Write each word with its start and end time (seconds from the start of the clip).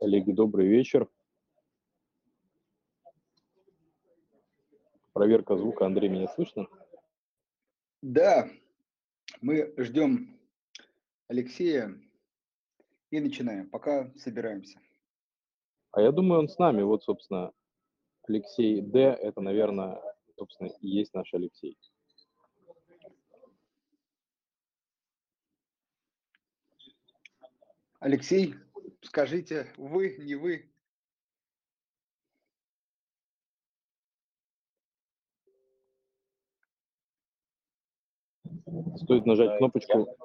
Коллеги, 0.00 0.32
добрый 0.32 0.66
вечер. 0.66 1.06
Проверка 5.12 5.58
звука. 5.58 5.84
Андрей, 5.84 6.08
меня 6.08 6.26
слышно? 6.28 6.66
Да, 8.00 8.48
мы 9.42 9.74
ждем 9.76 10.40
Алексея 11.28 12.00
и 13.10 13.20
начинаем, 13.20 13.68
пока 13.68 14.10
собираемся. 14.16 14.80
А 15.92 16.00
я 16.00 16.12
думаю, 16.12 16.40
он 16.40 16.48
с 16.48 16.58
нами. 16.58 16.80
Вот, 16.80 17.04
собственно, 17.04 17.52
Алексей 18.26 18.80
Д. 18.80 19.00
Это, 19.00 19.42
наверное, 19.42 20.00
собственно, 20.38 20.68
и 20.80 20.88
есть 20.88 21.12
наш 21.12 21.34
Алексей. 21.34 21.76
Алексей, 27.98 28.54
скажите, 29.02 29.72
вы, 29.76 30.16
не 30.18 30.34
вы? 30.34 30.70
Стоит 38.96 39.26
нажать 39.26 39.58
кнопочку. 39.58 40.16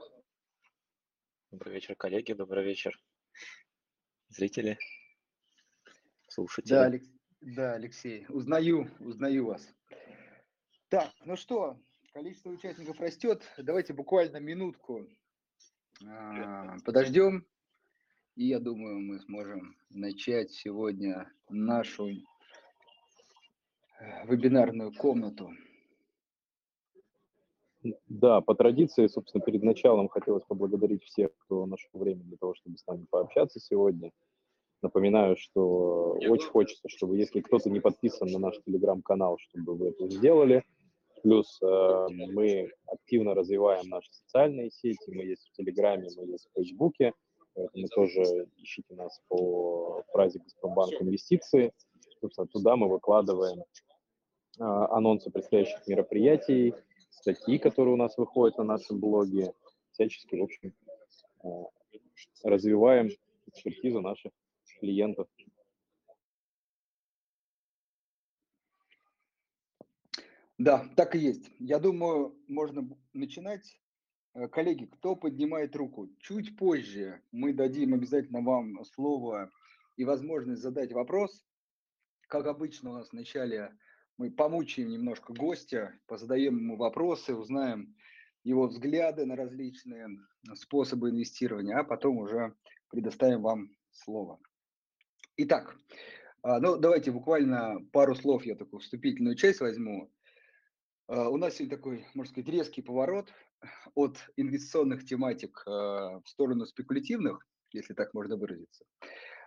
Добрый 1.52 1.74
вечер, 1.74 1.96
коллеги, 1.96 2.34
добрый 2.34 2.64
вечер, 2.64 3.00
зрители, 4.28 4.78
слушатели. 6.28 6.74
Да, 6.74 6.84
Алекс... 6.86 7.08
да, 7.42 7.74
Алексей, 7.74 8.26
узнаю, 8.30 8.92
узнаю 9.00 9.46
вас. 9.46 9.68
Так, 10.90 11.12
ну 11.24 11.38
что, 11.38 11.80
количество 12.12 12.50
участников 12.50 13.00
растет. 13.00 13.50
Давайте 13.58 13.94
буквально 13.94 14.38
минутку 14.38 15.08
а, 16.06 16.78
подождем. 16.84 17.48
И 18.36 18.48
я 18.48 18.60
думаю, 18.60 19.00
мы 19.00 19.20
сможем 19.22 19.78
начать 19.90 20.52
сегодня 20.52 21.32
нашу 21.50 22.10
э, 22.10 22.16
вебинарную 24.26 24.92
комнату. 24.94 25.52
Да, 28.10 28.42
по 28.42 28.54
традиции, 28.54 29.08
собственно, 29.08 29.42
перед 29.42 29.64
началом 29.64 30.10
хотелось 30.10 30.44
поблагодарить 30.44 31.04
всех, 31.04 31.32
кто 31.38 31.66
нашел 31.66 31.92
время 31.94 32.24
для 32.24 32.36
того, 32.36 32.56
чтобы 32.56 32.78
с 32.78 32.86
нами 32.86 33.06
пообщаться 33.10 33.62
сегодня. 33.62 34.12
Напоминаю, 34.82 35.38
что 35.38 36.18
очень 36.28 36.50
хочется, 36.50 36.90
чтобы 36.90 37.18
если 37.18 37.40
кто-то 37.40 37.70
не 37.70 37.80
подписан 37.80 38.30
на 38.30 38.40
наш 38.40 38.60
телеграм-канал, 38.66 39.38
чтобы 39.40 39.76
вы 39.76 39.90
это 39.90 40.10
сделали. 40.10 40.66
Плюс 41.24 41.58
э, 41.62 42.08
мы 42.10 42.70
активно 42.86 43.34
развиваем 43.34 43.88
наши 43.88 44.12
социальные 44.12 44.72
сети, 44.72 45.10
мы 45.10 45.24
есть 45.24 45.48
в 45.48 45.52
Телеграме, 45.54 46.10
мы 46.18 46.26
есть 46.26 46.50
в 46.50 46.54
Фейсбуке, 46.56 47.14
поэтому 47.56 47.88
тоже 47.88 48.48
ищите 48.58 48.94
нас 48.96 49.20
по 49.28 50.04
фразе 50.12 50.40
«Газпромбанк 50.40 51.02
инвестиции». 51.02 51.74
Собственно, 52.22 52.48
туда 52.48 52.76
мы 52.76 52.88
выкладываем 52.88 53.60
э, 53.60 53.64
анонсы 54.64 55.32
предстоящих 55.32 55.86
мероприятий, 55.88 56.74
статьи, 57.10 57.58
которые 57.58 57.94
у 57.94 57.98
нас 57.98 58.18
выходят 58.18 58.58
на 58.58 58.64
нашем 58.64 59.00
блоге, 59.00 59.54
всячески, 59.92 60.36
в 60.36 60.44
общем, 60.44 60.74
э, 61.44 61.50
развиваем 62.44 63.10
экспертизу 63.48 64.02
наших 64.02 64.32
клиентов. 64.80 65.28
Да, 70.58 70.88
так 70.96 71.16
и 71.16 71.20
есть. 71.20 71.52
Я 71.60 71.80
думаю, 71.80 72.36
можно 72.48 72.88
начинать. 73.14 73.78
Э, 74.36 74.50
коллеги, 74.50 74.86
кто 74.86 75.16
поднимает 75.16 75.76
руку? 75.76 76.10
Чуть 76.20 76.58
позже 76.58 77.22
мы 77.32 77.54
дадим 77.54 77.94
обязательно 77.94 78.42
вам 78.42 78.84
слово 78.84 79.50
и 79.96 80.04
возможность 80.04 80.62
задать 80.62 80.92
вопрос. 80.92 81.44
Как 82.28 82.46
обычно 82.46 82.92
у 82.92 82.94
нас 82.94 83.12
вначале 83.12 83.78
мы 84.18 84.30
помучаем 84.30 84.90
немножко 84.90 85.34
гостя, 85.34 85.98
позадаем 86.06 86.58
ему 86.58 86.76
вопросы, 86.76 87.34
узнаем 87.34 87.96
его 88.44 88.68
взгляды 88.68 89.26
на 89.26 89.36
различные 89.36 90.08
способы 90.54 91.12
инвестирования, 91.12 91.78
а 91.78 91.84
потом 91.84 92.18
уже 92.18 92.54
предоставим 92.90 93.42
вам 93.42 93.70
слово. 93.92 94.40
Итак, 95.38 95.78
а, 96.42 96.60
ну 96.60 96.78
давайте 96.78 97.12
буквально 97.12 97.86
пару 97.94 98.16
слов, 98.16 98.46
я 98.46 98.56
такую 98.56 98.82
вступительную 98.82 99.36
часть 99.36 99.62
возьму. 99.62 100.12
А, 101.08 101.30
у 101.30 101.38
нас 101.38 101.56
сегодня 101.56 101.78
такой, 101.78 102.06
можно 102.14 102.32
сказать, 102.32 102.50
резкий 102.50 102.82
поворот 102.82 103.32
от 103.94 104.18
инвестиционных 104.38 105.06
тематик 105.06 105.64
а, 105.68 106.20
в 106.20 106.28
сторону 106.28 106.66
спекулятивных, 106.66 107.46
если 107.72 107.94
так 107.94 108.14
можно 108.14 108.38
выразиться. 108.38 108.86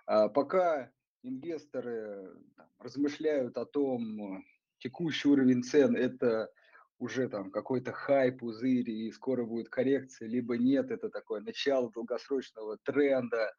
Пока 0.06 0.90
инвесторы 1.22 2.34
размышляют 2.78 3.58
о 3.58 3.66
том, 3.66 4.42
текущий 4.78 5.28
уровень 5.28 5.62
цен– 5.62 5.96
это 5.96 6.50
уже 6.98 7.28
там 7.28 7.50
какой-то 7.50 7.92
хайп, 7.92 8.40
пузырь, 8.40 8.88
и 8.88 9.12
скоро 9.12 9.44
будет 9.44 9.68
коррекция, 9.68 10.28
либо 10.28 10.56
нет, 10.56 10.90
это 10.90 11.10
такое 11.10 11.42
начало 11.42 11.90
долгосрочного 11.92 12.78
тренда, 12.84 13.52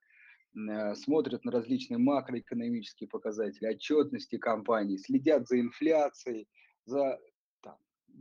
смотрят 0.95 1.45
на 1.45 1.51
различные 1.51 1.99
макроэкономические 1.99 3.07
показатели, 3.07 3.67
отчетности 3.67 4.37
компаний, 4.37 4.97
следят 4.97 5.47
за 5.47 5.59
инфляцией, 5.59 6.47
за 6.85 7.19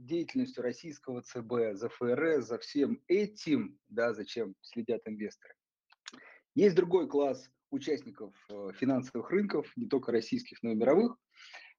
деятельностью 0.06 0.62
российского 0.62 1.22
ЦБ, 1.22 1.75
за 1.75 1.88
ФРС, 1.88 2.47
за 2.47 2.59
всем 2.59 3.03
этим, 3.09 3.78
да, 3.88 4.14
зачем 4.14 4.54
следят 4.62 5.03
инвесторы. 5.06 5.54
Есть 6.54 6.76
другой 6.76 7.09
класс 7.09 7.50
участников 7.70 8.34
э, 8.50 8.70
финансовых 8.75 9.31
рынков, 9.31 9.70
не 9.76 9.86
только 9.86 10.12
российских, 10.12 10.62
но 10.62 10.70
и 10.70 10.75
мировых, 10.75 11.16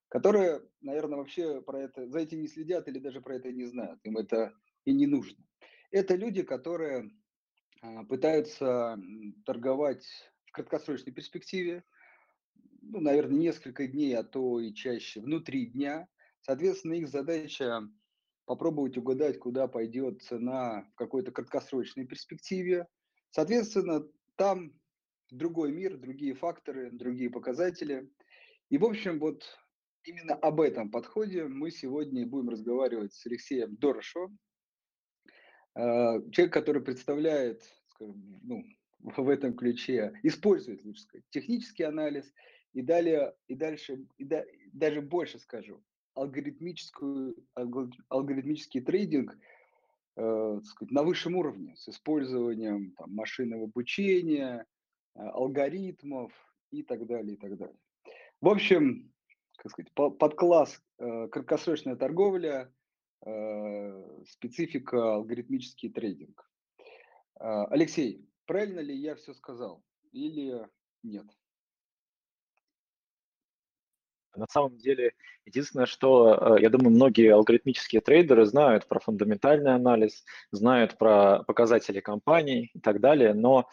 которые, 0.07 0.61
наверное, 0.81 1.17
вообще 1.17 1.61
про 1.61 1.81
это, 1.81 2.07
за 2.07 2.19
этим 2.19 2.41
не 2.41 2.47
следят 2.47 2.87
или 2.87 2.99
даже 2.99 3.21
про 3.21 3.35
это 3.35 3.51
не 3.51 3.65
знают, 3.65 3.99
им 4.03 4.17
это 4.17 4.53
и 4.85 4.93
не 4.93 5.07
нужно. 5.07 5.43
Это 5.91 6.15
люди, 6.15 6.43
которые 6.43 7.11
а, 7.81 8.03
пытаются 8.03 8.97
торговать 9.45 10.05
в 10.45 10.51
краткосрочной 10.51 11.13
перспективе, 11.13 11.83
ну, 12.81 13.01
наверное, 13.01 13.37
несколько 13.37 13.87
дней, 13.87 14.15
а 14.15 14.23
то 14.23 14.59
и 14.59 14.73
чаще, 14.73 15.19
внутри 15.19 15.67
дня. 15.67 16.07
Соответственно, 16.41 16.93
их 16.93 17.09
задача 17.09 17.81
попробовать 18.49 18.97
угадать, 18.97 19.37
куда 19.37 19.67
пойдет 19.67 20.23
цена 20.23 20.89
в 20.91 20.95
какой-то 20.95 21.31
краткосрочной 21.31 22.07
перспективе. 22.07 22.87
Соответственно, 23.29 24.03
там 24.37 24.73
другой 25.29 25.71
мир, 25.71 25.97
другие 25.97 26.33
факторы, 26.33 26.89
другие 26.89 27.29
показатели. 27.29 28.09
И, 28.69 28.79
в 28.79 28.85
общем, 28.85 29.19
вот 29.19 29.43
Именно 30.03 30.33
об 30.35 30.61
этом 30.61 30.89
подходе 30.89 31.45
мы 31.45 31.71
сегодня 31.71 32.25
будем 32.25 32.49
разговаривать 32.49 33.13
с 33.13 33.25
Алексеем 33.25 33.75
Дорошевым, 33.75 34.39
э, 35.75 35.81
человек, 36.31 36.53
который 36.53 36.81
представляет, 36.81 37.61
скажем, 37.89 38.39
ну, 38.41 38.63
в 38.99 39.29
этом 39.29 39.55
ключе, 39.55 40.17
использует, 40.23 40.83
лучше 40.83 41.01
сказать, 41.01 41.25
технический 41.29 41.83
анализ 41.83 42.33
и 42.73 42.81
далее, 42.81 43.35
и 43.47 43.55
дальше, 43.55 44.07
и 44.17 44.23
да, 44.23 44.43
даже 44.73 45.01
больше 45.01 45.37
скажу, 45.37 45.83
алгоритмическую, 46.15 47.35
алгоритмический 48.09 48.81
трейдинг 48.81 49.37
э, 50.15 50.59
сказать, 50.63 50.91
на 50.91 51.03
высшем 51.03 51.35
уровне 51.35 51.75
с 51.75 51.87
использованием 51.87 52.91
там, 52.97 53.13
машинного 53.13 53.65
обучения, 53.65 54.65
э, 55.15 55.19
алгоритмов 55.19 56.31
и 56.71 56.83
так 56.83 57.05
далее, 57.05 57.35
и 57.35 57.37
так 57.37 57.57
далее. 57.57 57.79
В 58.41 58.49
общем, 58.49 59.11
как 59.57 59.71
сказать, 59.71 59.91
подкласс 59.93 60.81
э, 60.97 61.27
краткосрочная 61.27 61.95
торговля, 61.95 62.73
э, 63.25 64.23
специфика 64.27 65.15
алгоритмический 65.15 65.89
трейдинг. 65.89 66.49
Э, 67.39 67.65
Алексей, 67.69 68.25
правильно 68.45 68.79
ли 68.79 68.95
я 68.95 69.15
все 69.15 69.33
сказал 69.33 69.83
или 70.11 70.67
нет? 71.03 71.25
На 74.39 74.47
самом 74.49 74.77
деле, 74.77 75.11
единственное, 75.45 75.85
что, 75.85 76.57
я 76.59 76.69
думаю, 76.69 76.91
многие 76.91 77.33
алгоритмические 77.33 78.01
трейдеры 78.01 78.45
знают 78.45 78.87
про 78.87 78.99
фундаментальный 78.99 79.75
анализ, 79.75 80.23
знают 80.51 80.97
про 80.97 81.43
показатели 81.43 81.99
компаний 81.99 82.71
и 82.73 82.79
так 82.79 82.99
далее, 82.99 83.33
но 83.33 83.69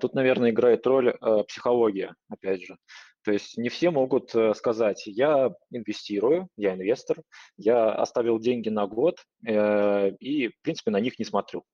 тут, 0.00 0.14
наверное, 0.14 0.50
играет 0.50 0.86
роль 0.86 1.16
психология, 1.46 2.14
опять 2.28 2.62
же. 2.62 2.76
То 3.22 3.32
есть 3.32 3.58
не 3.58 3.68
все 3.68 3.90
могут 3.90 4.34
э, 4.34 4.54
сказать, 4.54 5.06
я 5.06 5.50
инвестирую, 5.70 6.48
я 6.56 6.74
инвестор, 6.74 7.18
я 7.56 7.92
оставил 7.92 8.38
деньги 8.38 8.70
на 8.70 8.86
год 8.86 9.18
э, 9.46 10.10
и, 10.20 10.48
в 10.48 10.60
принципе, 10.62 10.90
на 10.90 11.00
них 11.00 11.18
не 11.18 11.24
смотрю. 11.26 11.64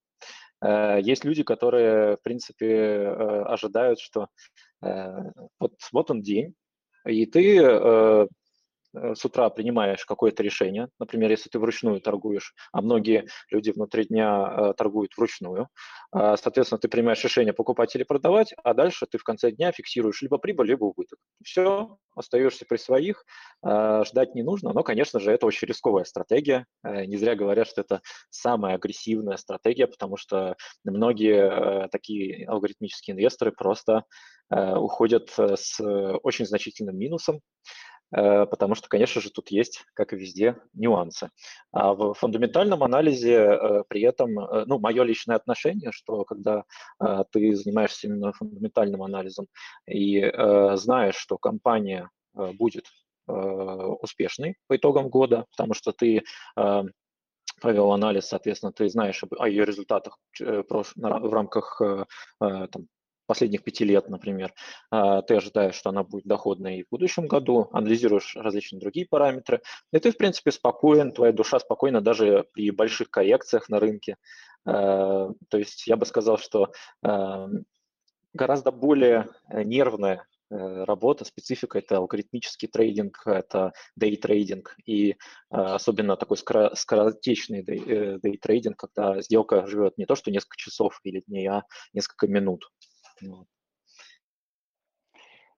Э, 0.60 0.98
есть 1.00 1.24
люди, 1.24 1.44
которые, 1.44 2.16
в 2.16 2.22
принципе, 2.22 2.66
э, 2.66 3.42
ожидают, 3.44 4.00
что 4.00 4.28
э, 4.82 5.08
вот, 5.60 5.74
вот 5.92 6.10
он 6.10 6.22
день, 6.22 6.54
и 7.06 7.26
ты 7.26 7.58
э, 7.58 8.26
с 9.14 9.24
утра 9.24 9.48
принимаешь 9.50 10.04
какое-то 10.04 10.42
решение, 10.42 10.88
например, 10.98 11.30
если 11.30 11.48
ты 11.48 11.58
вручную 11.58 12.00
торгуешь, 12.00 12.54
а 12.72 12.82
многие 12.82 13.26
люди 13.50 13.70
внутри 13.70 14.04
дня 14.04 14.72
торгуют 14.74 15.16
вручную, 15.16 15.68
а, 16.12 16.36
соответственно, 16.36 16.78
ты 16.78 16.88
принимаешь 16.88 17.22
решение 17.22 17.52
покупать 17.52 17.94
или 17.94 18.04
продавать, 18.04 18.54
а 18.62 18.74
дальше 18.74 19.06
ты 19.06 19.18
в 19.18 19.24
конце 19.24 19.50
дня 19.50 19.72
фиксируешь 19.72 20.22
либо 20.22 20.38
прибыль, 20.38 20.68
либо 20.68 20.84
убыток. 20.84 21.18
Все, 21.44 21.98
остаешься 22.14 22.64
при 22.68 22.76
своих, 22.76 23.24
ждать 23.62 24.34
не 24.34 24.42
нужно, 24.42 24.72
но, 24.72 24.82
конечно 24.82 25.20
же, 25.20 25.30
это 25.30 25.46
очень 25.46 25.68
рисковая 25.68 26.04
стратегия. 26.04 26.66
Не 26.82 27.16
зря 27.16 27.34
говорят, 27.34 27.68
что 27.68 27.82
это 27.82 28.00
самая 28.30 28.76
агрессивная 28.76 29.36
стратегия, 29.36 29.86
потому 29.86 30.16
что 30.16 30.56
многие 30.84 31.88
такие 31.88 32.46
алгоритмические 32.46 33.14
инвесторы 33.14 33.52
просто 33.52 34.04
уходят 34.50 35.30
с 35.36 35.80
очень 36.22 36.46
значительным 36.46 36.96
минусом, 36.96 37.40
Э, 37.95 37.95
потому 38.10 38.74
что, 38.74 38.88
конечно 38.88 39.20
же, 39.20 39.30
тут 39.30 39.50
есть, 39.50 39.84
как 39.94 40.12
и 40.12 40.16
везде, 40.16 40.56
нюансы. 40.74 41.30
А 41.72 41.92
в 41.92 42.14
фундаментальном 42.14 42.82
анализе 42.82 43.34
э, 43.34 43.84
при 43.88 44.02
этом, 44.02 44.38
э, 44.38 44.64
ну, 44.66 44.78
мое 44.78 45.02
личное 45.02 45.36
отношение, 45.36 45.90
что 45.92 46.24
когда 46.24 46.64
ты 47.32 47.54
занимаешься 47.54 48.06
именно 48.06 48.32
фундаментальным 48.32 49.02
анализом 49.02 49.46
и 49.86 50.30
знаешь, 50.74 51.16
что 51.16 51.38
компания 51.38 52.10
будет 52.34 52.84
успешной 53.26 54.56
по 54.66 54.76
итогам 54.76 55.08
года, 55.08 55.46
потому 55.50 55.74
что 55.74 55.92
ты 55.92 56.22
провел 57.60 57.92
анализ, 57.92 58.26
соответственно, 58.26 58.72
ты 58.72 58.88
знаешь 58.88 59.22
о 59.38 59.48
ее 59.48 59.64
результатах 59.64 60.18
в 60.38 61.32
рамках 61.32 61.80
там, 62.38 62.88
последних 63.26 63.64
пяти 63.64 63.84
лет, 63.84 64.08
например, 64.08 64.52
а, 64.90 65.22
ты 65.22 65.36
ожидаешь, 65.36 65.74
что 65.74 65.90
она 65.90 66.02
будет 66.02 66.24
доходной 66.24 66.78
и 66.78 66.84
в 66.84 66.88
будущем 66.90 67.26
году, 67.26 67.68
анализируешь 67.72 68.36
различные 68.36 68.80
другие 68.80 69.06
параметры, 69.06 69.60
и 69.92 69.98
ты, 69.98 70.12
в 70.12 70.16
принципе, 70.16 70.52
спокоен, 70.52 71.12
твоя 71.12 71.32
душа 71.32 71.58
спокойна 71.58 72.00
даже 72.00 72.46
при 72.52 72.70
больших 72.70 73.10
коррекциях 73.10 73.68
на 73.68 73.80
рынке. 73.80 74.16
А, 74.64 75.30
то 75.48 75.58
есть 75.58 75.86
я 75.86 75.96
бы 75.96 76.06
сказал, 76.06 76.38
что 76.38 76.72
а, 77.02 77.48
гораздо 78.32 78.70
более 78.70 79.28
нервная 79.50 80.26
э, 80.50 80.84
работа, 80.84 81.24
специфика– 81.24 81.78
это 81.80 81.96
алгоритмический 81.96 82.68
трейдинг, 82.68 83.26
это 83.26 83.72
дейтрейдинг, 83.96 84.76
и 84.84 85.16
особенно 85.48 86.16
такой 86.16 86.36
скоротечный 86.36 87.62
дейтрейдинг, 87.64 88.76
э, 88.76 88.86
когда 88.86 89.22
сделка 89.22 89.66
живет 89.66 89.96
не 89.96 90.04
то, 90.04 90.14
что 90.14 90.30
несколько 90.30 90.58
часов 90.58 91.00
или 91.02 91.22
дней, 91.26 91.46
а 91.48 91.62
несколько 91.94 92.28
минут. 92.28 92.70
Вот. 93.22 93.46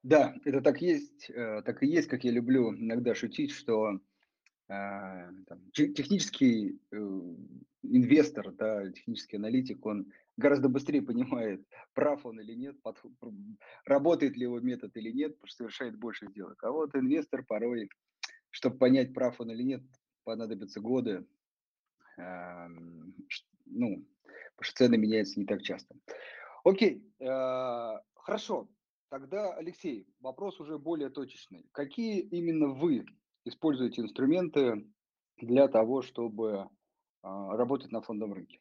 Да, 0.02 0.34
это 0.44 0.60
так 0.60 0.80
есть, 0.80 1.28
э, 1.28 1.62
так 1.64 1.82
и 1.82 1.86
есть, 1.86 2.08
как 2.08 2.24
я 2.24 2.30
люблю 2.30 2.74
иногда 2.74 3.14
шутить, 3.14 3.50
что 3.50 3.94
э, 3.94 3.98
там, 4.68 5.70
технический 5.72 6.80
э, 6.92 6.96
инвестор, 7.82 8.52
да, 8.52 8.90
технический 8.92 9.36
аналитик, 9.36 9.84
он 9.84 10.12
гораздо 10.36 10.68
быстрее 10.68 11.02
понимает, 11.02 11.66
прав 11.94 12.24
он 12.24 12.40
или 12.40 12.54
нет, 12.54 12.80
под, 12.82 13.02
работает 13.84 14.36
ли 14.36 14.42
его 14.42 14.60
метод 14.60 14.96
или 14.96 15.10
нет, 15.10 15.34
потому 15.34 15.48
что 15.48 15.56
совершает 15.56 15.98
больше 15.98 16.28
сделок. 16.28 16.62
А 16.62 16.70
вот 16.70 16.94
инвестор 16.94 17.44
порой, 17.44 17.90
чтобы 18.50 18.78
понять, 18.78 19.12
прав 19.12 19.40
он 19.40 19.50
или 19.50 19.62
нет, 19.64 19.82
понадобятся 20.22 20.80
годы, 20.80 21.26
э, 22.18 22.68
ну, 23.66 24.06
потому 24.56 24.60
что 24.60 24.76
цены 24.76 24.96
меняются 24.96 25.40
не 25.40 25.46
так 25.46 25.62
часто. 25.62 25.96
Окей, 26.68 27.02
э, 27.18 27.98
хорошо. 28.14 28.68
Тогда, 29.08 29.54
Алексей, 29.54 30.06
вопрос 30.20 30.60
уже 30.60 30.78
более 30.78 31.08
точечный. 31.08 31.66
Какие 31.72 32.20
именно 32.20 32.68
вы 32.68 33.06
используете 33.46 34.02
инструменты 34.02 34.86
для 35.38 35.68
того, 35.68 36.02
чтобы 36.02 36.68
а, 37.22 37.56
работать 37.56 37.90
на 37.90 38.02
фондовом 38.02 38.34
рынке? 38.34 38.60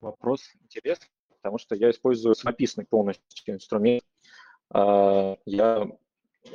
Вопрос 0.00 0.42
интересный, 0.60 1.08
потому 1.30 1.56
что 1.56 1.74
я 1.74 1.88
использую 1.88 2.34
самописный 2.34 2.84
полностью 2.84 3.54
инструмент. 3.54 4.04
А, 4.68 5.38
я 5.46 5.90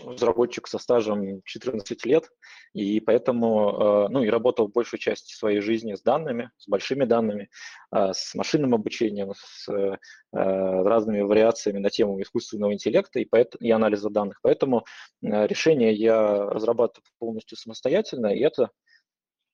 разработчик 0.05 0.67
со 0.67 0.77
стажем 0.77 1.41
14 1.43 2.05
лет, 2.05 2.29
и 2.73 2.99
поэтому, 2.99 3.69
э, 3.69 4.07
ну, 4.09 4.23
и 4.23 4.29
работал 4.29 4.67
большую 4.67 4.99
часть 4.99 5.35
своей 5.35 5.61
жизни 5.61 5.95
с 5.95 6.01
данными, 6.01 6.51
с 6.57 6.67
большими 6.67 7.05
данными, 7.05 7.49
э, 7.91 8.13
с 8.13 8.35
машинным 8.35 8.75
обучением, 8.75 9.33
с 9.35 9.69
э, 9.69 9.97
разными 10.31 11.21
вариациями 11.21 11.79
на 11.79 11.89
тему 11.89 12.21
искусственного 12.21 12.73
интеллекта 12.73 13.19
и, 13.19 13.25
поэтому, 13.25 13.63
и 13.63 13.71
анализа 13.71 14.09
данных. 14.09 14.39
Поэтому 14.41 14.85
решение 15.21 15.93
я 15.93 16.45
разрабатываю 16.45 17.05
полностью 17.17 17.57
самостоятельно, 17.57 18.27
и 18.27 18.39
это 18.39 18.71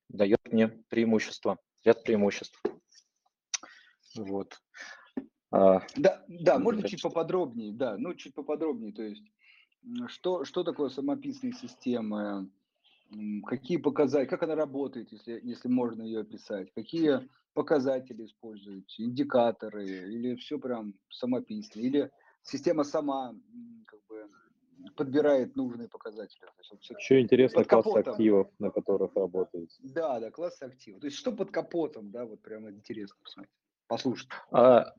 дает 0.10 0.40
мне 0.52 0.70
преимущество, 0.90 1.58
ряд 1.84 2.04
преимуществ. 2.04 2.62
Вот. 4.16 4.58
А, 5.52 5.82
да, 5.96 6.24
да, 6.28 6.58
можно 6.58 6.88
чуть 6.88 7.02
поподробнее, 7.02 7.74
да, 7.74 7.96
ну 7.98 8.16
чуть 8.16 8.34
поподробнее, 8.34 8.92
то 8.92 9.04
есть 9.04 9.24
что, 10.08 10.46
что 10.46 10.64
такое 10.64 10.90
самописные 10.90 11.54
системы? 11.54 12.50
Какие 13.46 13.78
показатели, 13.78 14.30
как 14.30 14.44
она 14.44 14.56
работает, 14.56 15.12
если, 15.12 15.40
если 15.44 15.68
можно 15.68 16.02
ее 16.02 16.22
описать? 16.22 16.74
Какие 16.74 17.30
показатели 17.54 18.26
используете, 18.26 19.04
индикаторы, 19.04 19.86
или 19.86 20.36
все 20.36 20.58
прям 20.58 20.96
самописно, 21.10 21.80
или 21.80 22.10
система 22.42 22.84
сама 22.84 23.36
как 23.86 24.00
бы 24.08 24.30
подбирает 24.96 25.56
нужные 25.56 25.88
показатели. 25.88 26.42
Еще 26.98 27.22
интересно 27.22 27.64
класс 27.64 27.84
капотом. 27.84 28.14
активов, 28.14 28.48
на 28.60 28.72
которых 28.72 29.16
работаете. 29.16 29.76
Да, 29.80 30.20
да, 30.20 30.32
класс 30.32 30.62
активов. 30.62 31.02
То 31.02 31.08
есть 31.08 31.18
что 31.18 31.32
под 31.32 31.52
капотом, 31.52 32.12
да, 32.12 32.26
вот 32.26 32.42
прямо 32.42 32.72
интересно 32.72 33.16
посмотреть, 33.24 33.54
послушать. 33.88 34.30
А, 34.52 34.94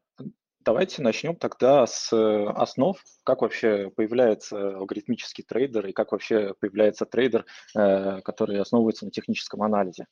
Давайте 0.65 1.03
начнем 1.03 1.37
тогда 1.37 1.87
с 1.87 2.11
э, 2.11 2.47
основ, 2.57 2.97
как 3.23 3.43
вообще 3.43 3.91
появляется 3.91 4.79
алгоритмический 4.79 5.45
трейдер 5.47 5.87
и 5.87 5.93
как 5.93 6.13
вообще 6.13 6.55
появляется 6.59 7.05
трейдер, 7.05 7.45
э, 7.77 8.23
который 8.23 8.59
основывается 8.61 9.05
на 9.05 9.11
техническом 9.11 9.63
анализе. 9.63 10.07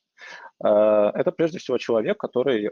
Э, 0.63 1.11
это 1.15 1.33
прежде 1.33 1.59
всего 1.59 1.79
человек, 1.79 2.19
который 2.19 2.71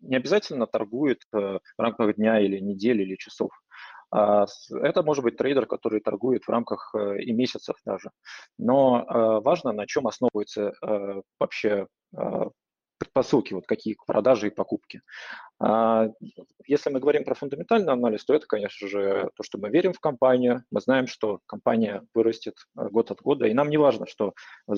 не 0.00 0.16
обязательно 0.16 0.66
торгует 0.66 1.22
в 1.32 1.60
рамках 1.78 2.16
дня 2.16 2.38
или 2.40 2.58
недели 2.58 3.04
или 3.04 3.16
часов. 3.16 3.50
А 4.10 4.44
это 4.70 5.02
может 5.02 5.24
быть 5.24 5.38
трейдер, 5.38 5.64
который 5.64 6.00
торгует 6.00 6.44
в 6.44 6.50
рамках 6.50 6.94
и 6.94 7.32
месяцев 7.32 7.76
даже. 7.86 8.10
Но 8.58 9.40
важно, 9.42 9.72
на 9.72 9.86
чем 9.86 10.08
основывается 10.08 10.74
вообще 11.40 11.86
предпосылки, 13.16 13.54
вот 13.54 13.66
какие 13.66 13.94
к 13.94 14.04
продаже 14.04 14.48
и 14.48 14.50
покупке. 14.50 15.00
А, 15.58 16.08
если 16.66 16.90
мы 16.90 17.00
говорим 17.00 17.24
про 17.24 17.34
фундаментальный 17.34 17.92
анализ, 17.92 18.24
то 18.24 18.34
это, 18.34 18.46
конечно 18.46 18.88
же, 18.88 19.30
то, 19.34 19.42
что 19.42 19.58
мы 19.58 19.70
верим 19.70 19.92
в 19.92 20.00
компанию, 20.00 20.64
мы 20.70 20.80
знаем, 20.80 21.06
что 21.06 21.40
компания 21.46 22.02
вырастет 22.14 22.54
э, 22.76 22.88
год 22.90 23.10
от 23.10 23.22
года, 23.22 23.46
и 23.46 23.54
нам 23.54 23.70
не 23.70 23.78
важно, 23.78 24.06
что 24.06 24.34
в 24.66 24.76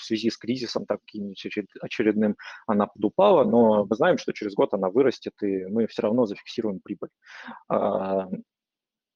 связи 0.00 0.30
с 0.30 0.36
кризисом 0.36 0.84
таким-нибудь 0.86 1.46
очередным 1.80 2.36
она 2.66 2.86
подупала, 2.86 3.44
но 3.44 3.86
мы 3.86 3.94
знаем, 3.96 4.18
что 4.18 4.32
через 4.32 4.54
год 4.54 4.74
она 4.74 4.90
вырастет, 4.90 5.34
и 5.42 5.66
мы 5.66 5.86
все 5.86 6.02
равно 6.02 6.26
зафиксируем 6.26 6.80
прибыль. 6.80 7.10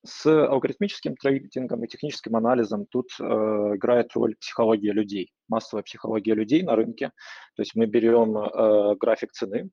С 0.05 0.27
алгоритмическим 0.27 1.15
трейдингом 1.17 1.85
и 1.85 1.89
техническим 1.89 2.35
анализом 2.37 2.87
тут 2.87 3.09
э, 3.21 3.23
играет 3.23 4.13
роль 4.15 4.35
психология 4.37 4.93
людей, 4.93 5.33
массовая 5.49 5.83
психология 5.83 6.35
людей 6.35 6.63
на 6.63 6.75
рынке. 6.75 7.13
То 7.55 7.63
есть 7.63 7.75
мы 7.75 7.85
берем 7.85 8.37
э, 8.39 8.97
график 8.97 9.33
цены 9.33 9.69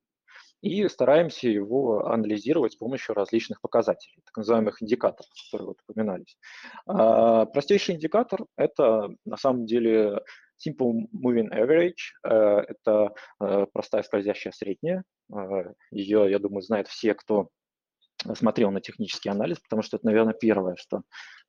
и 0.62 0.88
стараемся 0.90 1.48
его 1.48 2.08
анализировать 2.08 2.74
с 2.74 2.76
помощью 2.76 3.16
различных 3.16 3.62
показателей, 3.62 4.22
так 4.26 4.38
называемых 4.38 4.82
индикаторов, 4.82 5.30
которые 5.46 5.68
вот 5.68 5.78
упоминались. 5.88 6.38
Э, 6.90 7.46
простейший 7.54 7.96
индикатор– 7.96 8.46
это 8.58 9.10
на 9.24 9.38
самом 9.38 9.66
деле 9.66 10.22
Simple 10.58 11.08
Moving 11.14 11.50
Average 11.54 11.94
э,– 12.24 12.30
это 12.68 13.14
э, 13.40 13.66
простая 13.72 14.04
скользящая 14.04 14.52
средняя. 14.52 15.04
Э, 15.34 15.74
ее, 15.92 16.30
я 16.30 16.40
думаю, 16.40 16.62
знают 16.64 16.88
все, 16.88 17.14
кто 17.14 17.50
смотрел 18.36 18.72
на 18.72 18.82
технический 18.82 19.30
анализ, 19.30 19.60
потому 19.60 19.82
что 19.82 19.98
это, 19.98 20.06
наверное, 20.06 20.34
первое, 20.34 20.76
что 20.76 21.02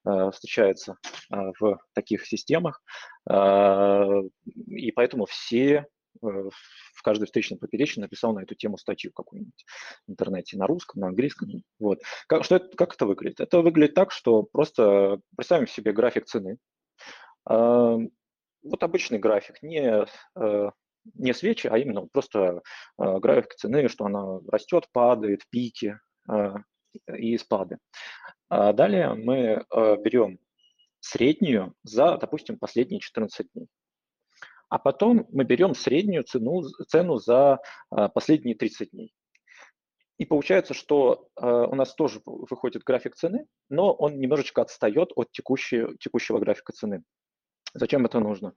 э, 0.07 0.31
встречается 0.33 0.97
э, 1.33 1.37
в 1.59 1.79
таких 1.95 2.27
системах. 2.27 2.83
Э, 3.29 4.23
и 4.67 4.91
поэтому 4.93 5.27
все 5.27 5.75
э, 5.77 5.87
в 6.21 7.03
каждой 7.03 7.27
встречной 7.27 7.59
поперечной 7.59 8.03
написал 8.03 8.35
на 8.35 8.41
эту 8.41 8.55
тему 8.55 8.77
статью 8.79 9.13
какую-нибудь 9.15 9.65
в 10.07 10.11
интернете 10.11 10.57
на 10.59 10.67
русском, 10.67 11.01
на 11.01 11.09
английском. 11.09 11.49
Вот. 11.79 12.01
Как, 12.27 12.45
что 12.45 12.57
это, 12.57 12.77
как 12.77 12.95
это 12.95 13.07
выглядит? 13.07 13.41
Это 13.41 13.61
выглядит 13.61 13.95
так, 13.95 14.13
что 14.13 14.43
просто 14.43 15.21
представим 15.37 15.67
себе 15.67 15.93
график 15.93 16.27
цены. 16.27 16.59
Э, 17.49 17.99
вот 18.63 18.83
обычный 18.83 19.19
график, 19.19 19.63
не, 19.63 20.05
э, 20.37 20.71
не 21.15 21.33
свечи, 21.33 21.69
а 21.69 21.79
именно 21.79 22.07
просто 22.07 22.61
график 22.99 23.55
цены, 23.55 23.89
что 23.89 24.05
она 24.05 24.41
растет, 24.51 24.89
падает, 24.93 25.45
пики, 25.49 25.99
и 27.15 27.39
спады. 27.39 27.79
А 28.49 28.73
далее 28.73 29.15
мы 29.15 29.65
берем 30.03 30.39
среднюю 31.01 31.75
за, 31.83 32.17
допустим, 32.17 32.59
последние 32.59 33.01
14 33.01 33.47
дней. 33.55 33.69
А 34.69 34.79
потом 34.79 35.27
мы 35.31 35.45
берем 35.45 35.75
среднюю 35.75 36.25
цену, 36.25 36.63
цену 36.89 37.19
за 37.19 37.61
последние 38.15 38.55
30 38.55 38.91
дней. 38.91 39.15
И 40.19 40.25
получается, 40.27 40.75
что 40.75 41.29
у 41.37 41.75
нас 41.75 41.95
тоже 41.95 42.21
выходит 42.25 42.83
график 42.83 43.15
цены, 43.15 43.47
но 43.69 43.93
он 43.93 44.19
немножечко 44.19 44.63
отстает 44.63 45.13
от 45.15 45.31
текущей, 45.31 45.97
текущего 45.99 46.39
графика 46.39 46.73
цены. 46.73 47.05
Зачем 47.73 48.05
это 48.05 48.19
нужно? 48.19 48.53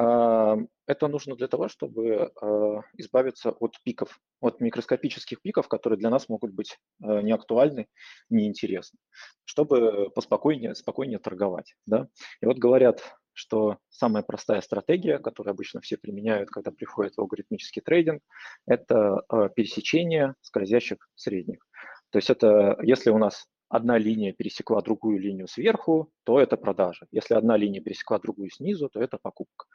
Э, 0.00 0.56
это 0.86 1.08
нужно 1.08 1.36
для 1.36 1.48
того, 1.48 1.68
чтобы 1.68 2.06
э, 2.08 2.80
избавиться 2.98 3.50
от 3.50 3.76
пиков, 3.84 4.18
от 4.40 4.60
микроскопических 4.60 5.40
пиков, 5.40 5.68
которые 5.68 5.98
для 5.98 6.10
нас 6.10 6.28
могут 6.28 6.52
быть 6.52 6.78
э, 7.02 7.20
неактуальны, 7.22 7.86
неинтересны, 8.30 8.98
чтобы 9.44 10.10
поспокойнее, 10.14 10.74
спокойнее 10.74 11.18
торговать. 11.18 11.74
Да? 11.86 12.08
И 12.40 12.46
вот 12.46 12.58
говорят, 12.58 13.02
что 13.34 13.78
самая 13.88 14.22
простая 14.22 14.60
стратегия, 14.60 15.18
которую 15.18 15.52
обычно 15.52 15.80
все 15.80 15.96
применяют, 15.96 16.50
когда 16.50 16.70
приходят 16.70 17.14
в 17.14 17.20
алгоритмический 17.20 17.80
трейдинг, 17.80 18.22
это 18.66 19.22
пересечение 19.56 20.34
скользящих 20.42 20.98
средних. 21.14 21.66
То 22.10 22.18
есть 22.18 22.28
это 22.28 22.76
если 22.82 23.08
у 23.08 23.16
нас 23.16 23.46
одна 23.72 23.96
линия 23.96 24.32
пересекла 24.32 24.82
другую 24.82 25.18
линию 25.18 25.48
сверху, 25.48 26.10
то 26.24 26.38
это 26.38 26.58
продажа. 26.58 27.06
Если 27.10 27.34
одна 27.34 27.56
линия 27.56 27.80
пересекла 27.80 28.18
другую 28.18 28.50
снизу, 28.50 28.90
то 28.90 29.00
это 29.00 29.18
покупка. 29.20 29.66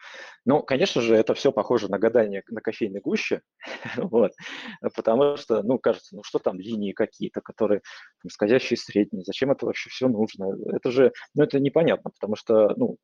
Ну, 0.45 0.61
конечно 0.61 1.01
же, 1.01 1.15
это 1.15 1.33
все 1.33 1.51
похоже 1.51 1.89
на 1.89 1.97
гадание 1.97 2.43
на 2.47 2.61
кофейной 2.61 3.01
гуще, 3.01 3.41
вот, 3.97 4.33
потому 4.95 5.37
что, 5.37 5.63
ну, 5.63 5.79
кажется, 5.79 6.15
ну 6.15 6.21
что 6.23 6.37
там 6.37 6.59
линии 6.59 6.91
какие-то, 6.91 7.41
которые 7.41 7.81
там, 8.21 8.29
скользящие 8.29 8.77
средние, 8.77 9.25
зачем 9.25 9.51
это 9.51 9.65
вообще 9.65 9.89
все 9.89 10.07
нужно? 10.07 10.55
Это 10.75 10.91
же, 10.91 11.11
ну, 11.33 11.43
это 11.43 11.59
непонятно, 11.59 12.11
потому 12.11 12.35
что, 12.35 12.73
ну, 12.77 12.97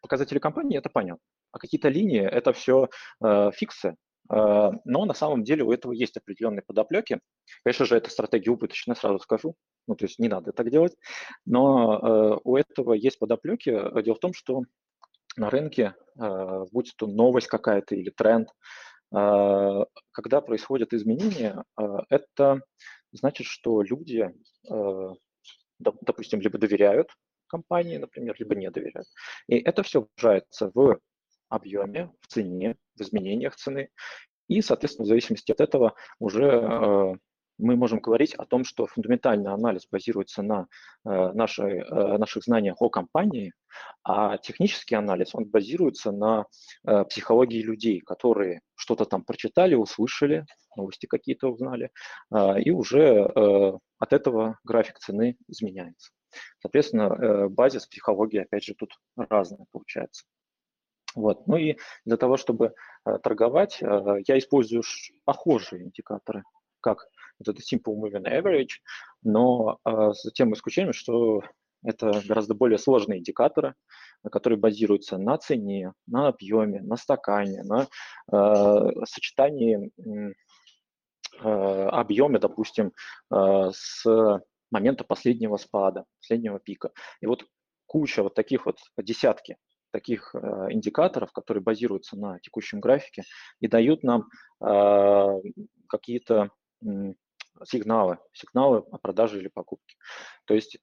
показатели 0.00 0.40
компании, 0.40 0.78
это 0.78 0.90
понятно. 0.90 1.22
А 1.52 1.58
какие-то 1.58 1.88
линии– 1.88 2.20
это 2.22 2.52
все 2.52 2.88
э, 3.24 3.50
фиксы, 3.54 3.94
но 4.28 5.04
на 5.04 5.14
самом 5.14 5.44
деле 5.44 5.64
у 5.64 5.72
этого 5.72 5.92
есть 5.92 6.16
определенные 6.16 6.62
подоплеки. 6.62 7.20
Конечно 7.62 7.84
же, 7.84 7.96
эта 7.96 8.10
стратегия 8.10 8.50
убыточная, 8.50 8.96
сразу 8.96 9.18
скажу. 9.18 9.54
Ну, 9.86 9.96
то 9.96 10.06
есть 10.06 10.18
не 10.18 10.28
надо 10.28 10.52
так 10.52 10.70
делать. 10.70 10.96
Но 11.44 11.98
э, 11.98 12.38
у 12.44 12.56
этого 12.56 12.94
есть 12.94 13.18
подоплеки. 13.18 13.70
Дело 14.02 14.14
в 14.14 14.20
том, 14.20 14.32
что 14.32 14.62
на 15.36 15.50
рынке, 15.50 15.94
э, 16.18 16.64
будь 16.72 16.94
то 16.96 17.06
новость 17.06 17.48
какая-то 17.48 17.94
или 17.94 18.10
тренд, 18.10 18.48
э, 19.14 19.84
когда 20.12 20.40
происходят 20.40 20.94
изменения, 20.94 21.62
это 22.08 22.60
значит, 23.12 23.46
что 23.46 23.82
люди, 23.82 24.28
допустим, 25.78 26.40
либо 26.40 26.58
доверяют 26.58 27.10
компании, 27.46 27.98
например, 27.98 28.34
либо 28.38 28.54
не 28.56 28.70
доверяют. 28.70 29.06
И 29.48 29.56
это 29.56 29.82
все 29.82 30.08
выражается 30.16 30.70
в 30.74 30.98
объеме, 31.48 32.10
в 32.20 32.26
цене, 32.28 32.76
в 32.96 33.02
изменениях 33.02 33.56
цены. 33.56 33.88
И, 34.48 34.60
соответственно, 34.60 35.04
в 35.04 35.08
зависимости 35.08 35.52
от 35.52 35.60
этого 35.60 35.94
уже 36.18 36.44
э, 36.44 37.14
мы 37.58 37.76
можем 37.76 38.00
говорить 38.00 38.34
о 38.34 38.46
том, 38.46 38.64
что 38.64 38.86
фундаментальный 38.86 39.52
анализ 39.52 39.86
базируется 39.90 40.42
на 40.42 40.66
э, 41.04 41.32
нашей, 41.32 41.80
э, 41.80 42.18
наших 42.18 42.44
знаниях 42.44 42.76
о 42.80 42.90
компании, 42.90 43.52
а 44.02 44.38
технический 44.38 44.94
анализ, 44.94 45.34
он 45.34 45.46
базируется 45.46 46.12
на 46.12 46.46
э, 46.86 47.04
психологии 47.04 47.62
людей, 47.62 48.00
которые 48.00 48.60
что-то 48.74 49.04
там 49.04 49.24
прочитали, 49.24 49.74
услышали, 49.74 50.44
новости 50.76 51.06
какие-то 51.06 51.48
узнали, 51.48 51.90
э, 52.34 52.60
и 52.60 52.70
уже 52.70 53.00
э, 53.00 53.72
от 53.98 54.12
этого 54.12 54.58
график 54.64 54.98
цены 54.98 55.36
изменяется. 55.48 56.10
Соответственно, 56.60 57.02
э, 57.02 57.48
базис 57.48 57.86
психологии, 57.86 58.40
опять 58.40 58.64
же, 58.64 58.74
тут 58.74 58.90
разная 59.16 59.66
получается. 59.70 60.24
Вот. 61.14 61.46
Ну 61.46 61.56
и 61.56 61.76
для 62.04 62.16
того, 62.16 62.36
чтобы 62.36 62.74
э, 63.06 63.18
торговать, 63.22 63.78
э, 63.80 63.86
я 64.26 64.38
использую 64.38 64.82
похожие 65.24 65.84
индикаторы, 65.84 66.42
как 66.80 67.08
вот 67.38 67.48
это 67.48 67.60
Simple 67.60 67.94
Moving 67.94 68.26
Average, 68.26 68.80
но 69.22 69.78
с 69.84 70.30
тем 70.32 70.52
исключением, 70.52 70.92
что 70.92 71.42
это 71.84 72.22
гораздо 72.26 72.54
более 72.54 72.78
сложные 72.78 73.20
индикаторы, 73.20 73.74
которые 74.32 74.58
базируются 74.58 75.18
на 75.18 75.36
цене, 75.36 75.92
на 76.06 76.28
объеме, 76.28 76.80
на 76.80 76.96
стакане, 76.96 77.62
на 77.62 77.86
э, 78.32 79.04
сочетании 79.04 79.92
э, 81.42 81.88
объема, 81.88 82.38
допустим, 82.38 82.92
э, 83.30 83.70
с 83.72 84.40
момента 84.70 85.04
последнего 85.04 85.58
спада, 85.58 86.04
последнего 86.20 86.58
пика. 86.58 86.90
И 87.20 87.26
вот 87.26 87.44
куча 87.86 88.22
вот 88.22 88.34
таких 88.34 88.66
вот 88.66 88.78
десятки 88.96 89.58
таких 89.94 90.34
э, 90.34 90.38
индикаторов, 90.70 91.30
которые 91.30 91.62
базируются 91.62 92.18
на 92.18 92.40
текущем 92.40 92.80
графике 92.80 93.22
и 93.60 93.68
дают 93.68 94.02
нам 94.02 94.28
э, 94.60 95.40
какие-то 95.88 96.50
сигналы, 97.64 98.18
сигналы 98.32 98.78
о 98.90 98.98
продаже 98.98 99.38
или 99.38 99.46
покупке. 99.46 99.94
То 100.46 100.54
есть 100.54 100.76
э, 100.76 100.78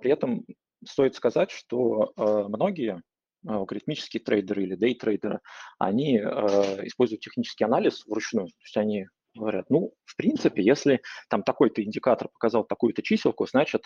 при 0.00 0.10
этом 0.10 0.46
стоит 0.82 1.14
сказать, 1.16 1.50
что 1.50 2.14
э, 2.16 2.44
многие 2.48 3.02
алгоритмические 3.46 4.22
трейдеры 4.22 4.62
или 4.62 4.74
дейтрейдеры, 4.74 5.40
они 5.78 6.16
используют 6.18 7.22
технический 7.22 7.64
анализ 7.64 8.04
вручную, 8.06 8.48
то 8.48 8.62
есть 8.64 8.76
они 8.76 9.06
говорят, 9.34 9.70
ну, 9.70 9.94
в 10.04 10.16
принципе, 10.16 10.62
если 10.62 11.00
там 11.28 11.42
такой-то 11.42 11.82
индикатор 11.82 12.28
показал 12.28 12.64
такую-то 12.64 13.02
чиселку, 13.02 13.46
значит, 13.46 13.82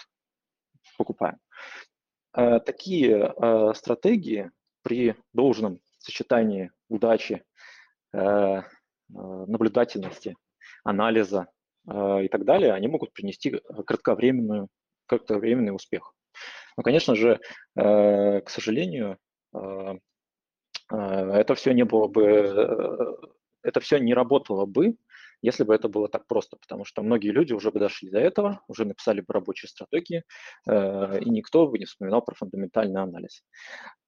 покупаем. 0.96 1.38
Э, 2.36 2.58
такие 2.58 3.32
э, 3.32 3.72
стратегии 3.74 4.50
при 4.82 5.14
должном 5.32 5.80
сочетании 5.98 6.72
удачи, 6.88 7.44
э, 8.12 8.62
наблюдательности, 9.08 10.36
анализа 10.82 11.46
и 11.86 12.28
так 12.28 12.44
далее, 12.46 12.72
они 12.72 12.88
могут 12.88 13.12
принести 13.12 13.60
кратковременную, 13.86 14.68
кратковременный 15.06 15.74
успех. 15.74 16.14
Но, 16.76 16.82
конечно 16.82 17.14
же, 17.14 17.38
к 17.74 18.44
сожалению, 18.46 19.18
это 20.90 21.54
все 21.54 21.72
не 21.72 21.84
было 21.84 22.08
бы, 22.08 23.18
это 23.62 23.80
все 23.80 23.98
не 23.98 24.14
работало 24.14 24.64
бы, 24.64 24.96
если 25.42 25.64
бы 25.64 25.74
это 25.74 25.88
было 25.88 26.08
так 26.08 26.26
просто, 26.26 26.56
потому 26.56 26.84
что 26.84 27.02
многие 27.02 27.30
люди 27.30 27.52
уже 27.52 27.70
бы 27.70 27.78
дошли 27.78 28.10
до 28.10 28.18
этого, 28.18 28.60
уже 28.68 28.84
написали 28.84 29.20
бы 29.20 29.32
рабочие 29.32 29.68
стратегии, 29.68 30.24
э, 30.68 31.20
и 31.20 31.30
никто 31.30 31.66
бы 31.66 31.78
не 31.78 31.84
вспоминал 31.84 32.22
про 32.22 32.34
фундаментальный 32.34 33.00
анализ. 33.00 33.42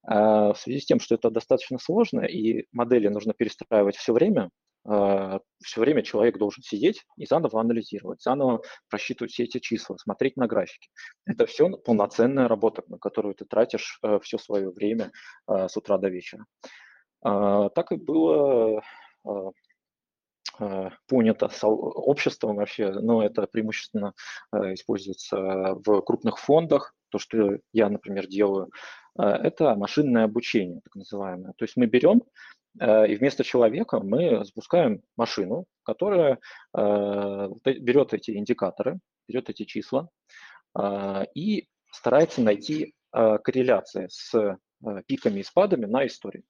А 0.06 0.52
в 0.52 0.58
связи 0.58 0.80
с 0.80 0.86
тем, 0.86 1.00
что 1.00 1.14
это 1.14 1.30
достаточно 1.30 1.78
сложно, 1.78 2.20
и 2.20 2.66
модели 2.72 3.08
нужно 3.08 3.34
перестраивать 3.34 3.96
все 3.96 4.12
время, 4.12 4.50
э, 4.88 5.38
все 5.62 5.80
время 5.80 6.02
человек 6.02 6.38
должен 6.38 6.62
сидеть 6.62 7.04
и 7.16 7.26
заново 7.26 7.60
анализировать, 7.60 8.22
заново 8.22 8.62
просчитывать 8.88 9.32
все 9.32 9.44
эти 9.44 9.58
числа, 9.58 9.96
смотреть 9.98 10.36
на 10.36 10.46
графики. 10.46 10.88
Это 11.26 11.46
все 11.46 11.68
полноценная 11.70 12.48
работа, 12.48 12.82
на 12.88 12.98
которую 12.98 13.34
ты 13.34 13.44
тратишь 13.44 13.98
э, 14.02 14.18
все 14.22 14.38
свое 14.38 14.70
время 14.70 15.12
с 15.48 15.76
утра 15.76 15.98
до 15.98 16.08
вечера. 16.08 16.46
А, 17.22 17.70
так 17.70 17.92
и 17.92 17.96
было 17.96 18.82
Э, 19.26 19.50
понято 21.06 21.50
обществом 21.62 22.56
вообще, 22.56 22.90
но 22.90 23.22
это 23.22 23.46
преимущественно 23.46 24.14
э, 24.52 24.74
используется 24.74 25.36
в 25.36 26.00
крупных 26.02 26.38
фондах. 26.38 26.94
То, 27.10 27.18
что 27.18 27.58
я, 27.72 27.88
например, 27.88 28.26
делаю, 28.26 28.70
э, 29.18 29.22
это 29.22 29.74
машинное 29.74 30.24
обучение, 30.24 30.80
так 30.82 30.94
называемое. 30.94 31.52
То 31.56 31.64
есть 31.64 31.76
мы 31.76 31.86
берем 31.86 32.22
и 32.78 33.16
вместо 33.16 33.42
человека 33.42 34.00
мы 34.00 34.44
запускаем 34.44 35.00
машину, 35.16 35.64
которая 35.82 36.38
берет 36.74 38.12
эти 38.12 38.32
индикаторы, 38.32 38.98
берет 39.26 39.48
эти 39.48 39.64
числа 39.64 40.10
и 41.34 41.68
старается 41.90 42.42
найти 42.42 42.92
корреляции 43.10 44.08
с 44.10 44.58
пиками 45.06 45.40
и 45.40 45.42
спадами 45.42 45.86
на 45.86 46.06
истории. 46.06 46.44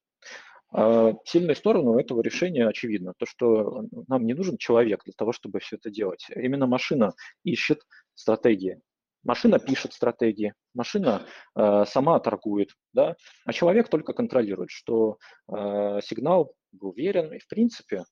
А, 0.77 1.15
сильная 1.25 1.55
сторона 1.55 1.91
у 1.91 1.99
этого 1.99 2.21
решения 2.21 2.69
очевидна, 2.69 3.15
то, 3.17 3.25
что 3.25 3.85
нам 4.09 4.27
не 4.27 4.35
нужен 4.35 4.59
человек 4.59 5.03
для 5.05 5.15
того, 5.17 5.33
чтобы 5.33 5.59
все 5.59 5.77
это 5.77 5.91
делать. 5.91 6.27
Именно 6.37 6.67
машина 6.67 7.15
ищет 7.45 7.81
стратегии. 8.15 8.83
Машина 9.25 9.59
пишет 9.59 9.95
стратегии, 9.95 10.53
машина 10.75 11.27
э, 11.57 11.85
сама 11.89 12.21
торгует, 12.21 12.71
да, 12.93 13.17
а 13.45 13.53
человек 13.53 13.89
только 13.89 14.13
контролирует, 14.13 14.71
что 14.71 15.17
э, 15.49 16.01
сигнал 16.05 16.53
был 16.71 16.93
верен, 16.93 17.33
и 17.33 17.41
в 17.41 17.49
принципе 17.49 18.05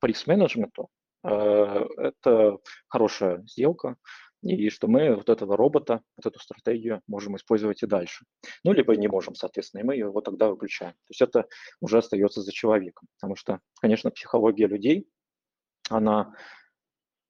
по 0.00 0.06
риск-менеджменту 0.06 0.88
э, 1.24 1.86
это 1.98 2.56
хорошая 2.88 3.42
сделка, 3.46 3.96
и 4.54 4.70
что 4.70 4.88
мы 4.88 5.14
вот 5.14 5.28
этого 5.28 5.56
робота, 5.56 6.02
вот 6.16 6.26
эту 6.26 6.38
стратегию 6.40 7.02
можем 7.06 7.36
использовать 7.36 7.82
и 7.82 7.86
дальше. 7.86 8.24
Ну, 8.64 8.72
либо 8.72 8.96
не 8.96 9.08
можем, 9.08 9.34
соответственно, 9.34 9.80
и 9.80 9.84
мы 9.84 9.96
его 9.96 10.20
тогда 10.20 10.48
выключаем. 10.48 10.92
То 10.92 11.10
есть 11.10 11.22
это 11.22 11.48
уже 11.80 11.98
остается 11.98 12.42
за 12.42 12.52
человеком, 12.52 13.08
потому 13.18 13.36
что, 13.36 13.60
конечно, 13.80 14.10
психология 14.10 14.66
людей, 14.66 15.08
она 15.88 16.34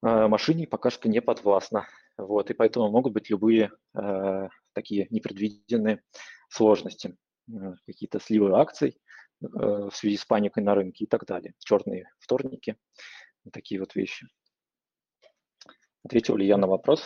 э, 0.02 0.26
машине 0.26 0.66
пока 0.66 0.90
что 0.90 1.08
не 1.08 1.20
подвластна. 1.20 1.86
Вот, 2.18 2.50
и 2.50 2.54
поэтому 2.54 2.90
могут 2.90 3.12
быть 3.12 3.28
любые 3.28 3.72
э, 3.94 4.48
такие 4.72 5.06
непредвиденные 5.10 6.02
сложности, 6.48 7.16
э, 7.48 7.74
какие-то 7.86 8.20
сливы 8.20 8.58
акций 8.58 8.98
э, 9.42 9.46
в 9.46 9.92
связи 9.92 10.16
с 10.16 10.24
паникой 10.24 10.62
на 10.62 10.74
рынке 10.74 11.04
и 11.04 11.06
так 11.06 11.26
далее, 11.26 11.54
черные 11.58 12.10
вторники, 12.18 12.76
такие 13.52 13.80
вот 13.80 13.94
вещи. 13.94 14.26
Ответил 16.06 16.36
ли 16.36 16.46
я 16.46 16.56
на 16.56 16.68
вопрос? 16.68 17.02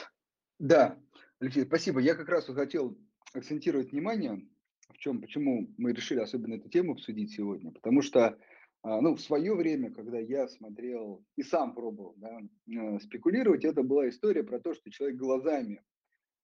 Да, 0.58 0.98
Алексей, 1.38 1.64
спасибо. 1.64 2.00
Я 2.00 2.14
как 2.14 2.28
раз 2.28 2.44
хотел 2.44 2.98
акцентировать 3.32 3.92
внимание, 3.92 4.46
в 4.90 4.98
чем, 4.98 5.22
почему 5.22 5.72
мы 5.78 5.94
решили 5.94 6.18
особенно 6.18 6.56
эту 6.56 6.68
тему 6.68 6.92
обсудить 6.92 7.32
сегодня, 7.32 7.70
потому 7.70 8.02
что 8.02 8.36
а, 8.82 9.00
ну, 9.00 9.14
в 9.14 9.20
свое 9.22 9.54
время, 9.54 9.90
когда 9.90 10.18
я 10.18 10.48
смотрел 10.48 11.24
и 11.36 11.42
сам 11.42 11.74
пробовал 11.74 12.14
да, 12.18 12.40
э, 12.68 13.00
спекулировать, 13.00 13.64
это 13.64 13.82
была 13.82 14.06
история 14.10 14.44
про 14.44 14.60
то, 14.60 14.74
что 14.74 14.90
человек 14.90 15.16
глазами 15.16 15.82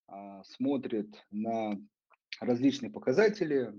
а, 0.06 0.42
смотрит 0.44 1.14
на 1.30 1.78
различные 2.40 2.90
показатели, 2.90 3.70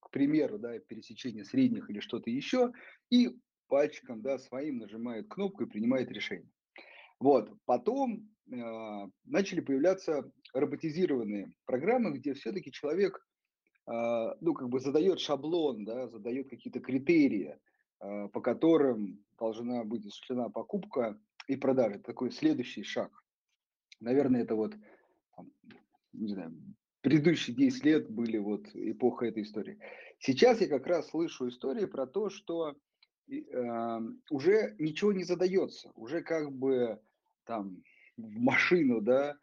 к 0.00 0.10
примеру, 0.10 0.58
да, 0.58 0.76
пересечение 0.80 1.44
средних 1.44 1.88
или 1.88 2.00
что-то 2.00 2.30
еще, 2.30 2.72
и 3.10 3.38
пальчиком 3.68 4.22
да, 4.22 4.38
своим 4.38 4.78
нажимает 4.78 5.28
кнопку 5.28 5.62
и 5.62 5.68
принимает 5.68 6.10
решение. 6.10 6.50
Вот. 7.20 7.50
Потом 7.64 8.28
э, 8.50 9.08
начали 9.24 9.60
появляться 9.60 10.30
роботизированные 10.52 11.52
программы, 11.66 12.18
где 12.18 12.34
все-таки 12.34 12.70
человек 12.72 13.26
э, 13.86 13.92
ну, 14.40 14.54
как 14.54 14.68
бы 14.68 14.80
задает 14.80 15.20
шаблон, 15.20 15.84
да, 15.84 16.08
задает 16.08 16.48
какие-то 16.48 16.80
критерии, 16.80 17.58
э, 18.00 18.28
по 18.28 18.40
которым 18.40 19.24
должна 19.38 19.84
быть 19.84 20.06
осуществлена 20.06 20.48
покупка 20.48 21.18
и 21.46 21.56
продажа. 21.56 21.96
Это 21.96 22.04
такой 22.04 22.30
следующий 22.30 22.82
шаг. 22.82 23.10
Наверное, 24.00 24.42
это 24.42 24.54
вот 24.54 24.74
не 26.14 26.28
знаю, 26.28 26.54
предыдущие 27.00 27.56
10 27.56 27.84
лет 27.84 28.10
были 28.10 28.38
вот 28.38 28.66
эпоха 28.74 29.26
этой 29.26 29.42
истории. 29.42 29.78
Сейчас 30.18 30.60
я 30.60 30.68
как 30.68 30.86
раз 30.86 31.10
слышу 31.10 31.48
истории 31.48 31.86
про 31.86 32.06
то, 32.06 32.30
что 32.30 32.76
уже 33.26 34.76
ничего 34.78 35.12
не 35.12 35.24
задается, 35.24 35.90
уже 35.94 36.22
как 36.22 36.52
бы 36.52 37.00
там 37.44 37.82
в 38.16 38.38
машину, 38.38 39.00
да, 39.00 39.36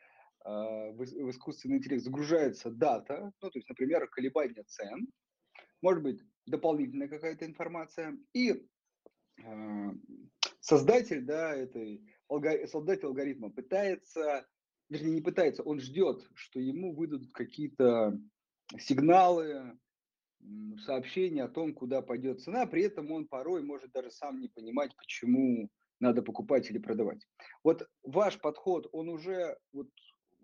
э, 0.46 0.50
в, 0.92 1.04
искусственный 1.30 1.78
интеллект 1.78 2.04
загружается 2.04 2.70
дата, 2.70 3.32
ну, 3.42 3.50
то 3.50 3.58
есть, 3.58 3.70
например, 3.70 4.08
колебания 4.08 4.64
цен, 4.64 5.08
может 5.82 6.04
быть, 6.04 6.22
дополнительная 6.46 7.08
какая-то 7.08 7.46
информация, 7.46 8.18
и 8.34 8.68
э, 9.44 9.92
создатель, 10.60 11.22
да, 11.22 11.56
этой, 11.56 12.02
создатель 12.68 13.06
алгоритма 13.06 13.50
пытается, 13.50 14.48
вернее, 14.90 15.16
не 15.16 15.22
пытается, 15.22 15.64
он 15.64 15.80
ждет, 15.80 16.28
что 16.36 16.60
ему 16.60 16.94
выдадут 16.94 17.32
какие-то 17.34 18.18
сигналы, 18.80 19.78
сообщения 20.86 21.44
о 21.44 21.50
том, 21.50 21.74
куда 21.74 22.02
пойдет 22.02 22.42
цена, 22.42 22.66
при 22.66 22.84
этом 22.84 23.12
он 23.12 23.28
порой 23.28 23.64
может 23.64 23.92
даже 23.92 24.12
сам 24.12 24.40
не 24.40 24.48
понимать, 24.48 24.96
почему 24.96 25.70
надо 26.00 26.22
покупать 26.22 26.70
или 26.70 26.80
продавать. 26.80 27.28
Вот 27.64 27.88
ваш 28.04 28.40
подход, 28.40 28.88
он 28.92 29.10
уже, 29.10 29.58
вот, 29.72 29.88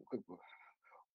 как 0.10 0.24
бы, 0.25 0.38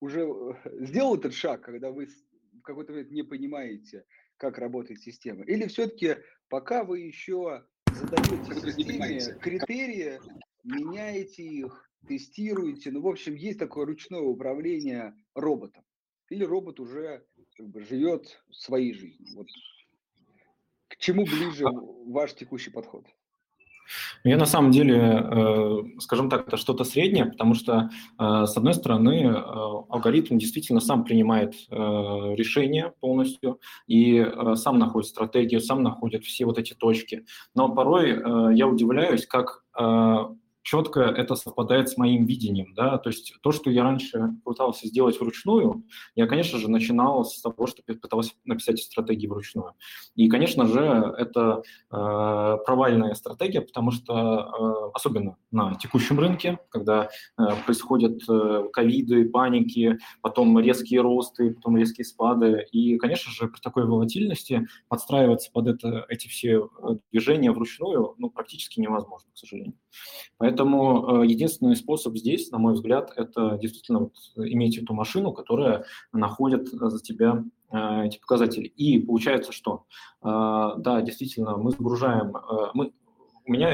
уже 0.00 0.22
э, 0.22 0.84
сделал 0.84 1.16
этот 1.16 1.32
шаг, 1.32 1.62
когда 1.62 1.90
вы 1.90 2.06
в 2.06 2.62
какой-то 2.62 2.92
момент 2.92 3.10
не 3.12 3.22
понимаете, 3.22 4.04
как 4.36 4.58
работает 4.58 5.00
система? 5.00 5.44
Или 5.44 5.68
все-таки 5.68 6.16
пока 6.48 6.84
вы 6.84 7.00
еще 7.00 7.64
задаете 7.86 8.72
системе 8.72 9.38
критерии, 9.40 10.20
меняете 10.64 11.44
их, 11.44 11.88
тестируете, 12.08 12.90
ну, 12.90 13.00
в 13.00 13.06
общем, 13.06 13.36
есть 13.36 13.60
такое 13.60 13.86
ручное 13.86 14.20
управление 14.20 15.14
роботом? 15.34 15.84
Или 16.30 16.44
робот 16.44 16.80
уже 16.80 17.24
как 17.62 17.70
бы, 17.70 17.80
живет 17.84 18.42
своей 18.50 18.92
жизнью? 18.92 19.28
Вот 19.36 19.46
к 20.88 20.96
чему 20.96 21.24
ближе 21.24 21.64
а 21.64 21.72
ваш 22.06 22.34
текущий 22.34 22.70
подход? 22.70 23.04
Я 24.24 24.36
на 24.36 24.46
самом 24.46 24.70
деле, 24.70 24.96
э, 24.96 26.00
скажем 26.00 26.28
так, 26.28 26.48
это 26.48 26.56
что-то 26.56 26.82
среднее, 26.84 27.26
потому 27.26 27.54
что, 27.54 27.90
э, 28.18 28.46
с 28.46 28.56
одной 28.56 28.74
стороны, 28.74 29.26
э, 29.26 29.34
алгоритм 29.34 30.38
действительно 30.38 30.80
сам 30.80 31.04
принимает 31.04 31.54
решение 31.70 32.94
полностью 33.00 33.60
и 33.86 34.24
сам 34.54 34.78
находит 34.78 35.08
стратегию, 35.08 35.60
сам 35.60 35.82
находит 35.82 36.24
все 36.24 36.44
вот 36.46 36.58
эти 36.58 36.74
точки. 36.74 37.26
Но 37.54 37.74
порой 37.74 38.56
я 38.56 38.66
удивляюсь, 38.66 39.26
как 39.26 39.64
четко 40.62 41.00
это 41.00 41.34
совпадает 41.34 41.88
с 41.88 41.96
моим 41.96 42.24
видением, 42.24 42.74
да, 42.74 42.98
то 42.98 43.10
есть 43.10 43.34
то, 43.42 43.52
что 43.52 43.70
я 43.70 43.82
раньше 43.82 44.30
пытался 44.44 44.86
сделать 44.86 45.20
вручную, 45.20 45.84
я, 46.14 46.26
конечно 46.26 46.58
же, 46.58 46.70
начинал 46.70 47.24
с 47.24 47.40
того, 47.40 47.66
что 47.66 47.82
пытался 47.82 48.32
написать 48.44 48.80
стратегии 48.80 49.26
вручную. 49.26 49.74
И, 50.14 50.28
конечно 50.28 50.66
же, 50.66 50.80
это 51.18 51.62
э, 51.90 52.58
провальная 52.64 53.14
стратегия, 53.14 53.60
потому 53.60 53.90
что, 53.90 54.14
э, 54.14 54.90
особенно 54.94 55.36
на 55.50 55.74
текущем 55.74 56.18
рынке, 56.18 56.58
когда 56.70 57.04
э, 57.04 57.42
происходят 57.66 58.22
э, 58.28 58.68
ковиды, 58.72 59.28
паники, 59.28 59.98
потом 60.20 60.58
резкие 60.58 61.00
росты, 61.00 61.54
потом 61.54 61.76
резкие 61.76 62.04
спады, 62.04 62.66
и, 62.70 62.96
конечно 62.98 63.32
же, 63.32 63.48
при 63.48 63.60
такой 63.60 63.84
волатильности 63.86 64.68
подстраиваться 64.88 65.50
под 65.52 65.66
это, 65.66 66.06
эти 66.08 66.28
все 66.28 66.68
э, 66.82 66.96
движения 67.10 67.50
вручную, 67.50 68.14
ну, 68.18 68.30
практически 68.30 68.80
невозможно, 68.80 69.30
к 69.32 69.38
сожалению. 69.38 69.74
Поэтому 70.38 70.51
Поэтому 70.52 71.22
э, 71.22 71.26
единственный 71.28 71.74
способ 71.76 72.14
здесь, 72.14 72.50
на 72.50 72.58
мой 72.58 72.74
взгляд, 72.74 73.10
это 73.16 73.56
действительно 73.56 74.00
вот 74.00 74.12
иметь 74.36 74.76
эту 74.76 74.92
машину, 74.92 75.32
которая 75.32 75.86
находит 76.12 76.68
за 76.68 76.98
тебя 77.02 77.42
э, 77.70 78.06
эти 78.06 78.18
показатели. 78.18 78.66
И 78.66 78.98
получается, 78.98 79.50
что, 79.50 79.86
э, 80.20 80.26
да, 80.76 81.00
действительно, 81.00 81.56
мы 81.56 81.70
загружаем, 81.70 82.34
мы, 82.74 82.92
у 83.46 83.50
меня 83.50 83.70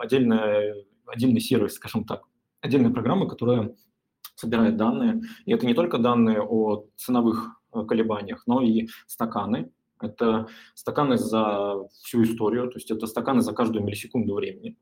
отдельная, 0.00 0.74
отдельный 1.04 1.40
сервис, 1.40 1.74
скажем 1.74 2.04
так, 2.04 2.22
отдельная 2.62 2.92
программа, 2.92 3.28
которая 3.28 3.74
собирает 4.34 4.78
данные. 4.78 5.20
И 5.44 5.52
это 5.52 5.66
не 5.66 5.74
только 5.74 5.98
данные 5.98 6.40
о 6.40 6.86
ценовых 6.96 7.60
колебаниях, 7.88 8.44
но 8.46 8.62
и 8.62 8.88
стаканы. 9.06 9.70
Это 10.00 10.48
стаканы 10.74 11.18
за 11.18 11.74
всю 12.02 12.22
историю, 12.22 12.70
то 12.70 12.78
есть 12.78 12.90
это 12.90 13.06
стаканы 13.06 13.42
за 13.42 13.52
каждую 13.52 13.84
миллисекунду 13.84 14.34
времени 14.34 14.78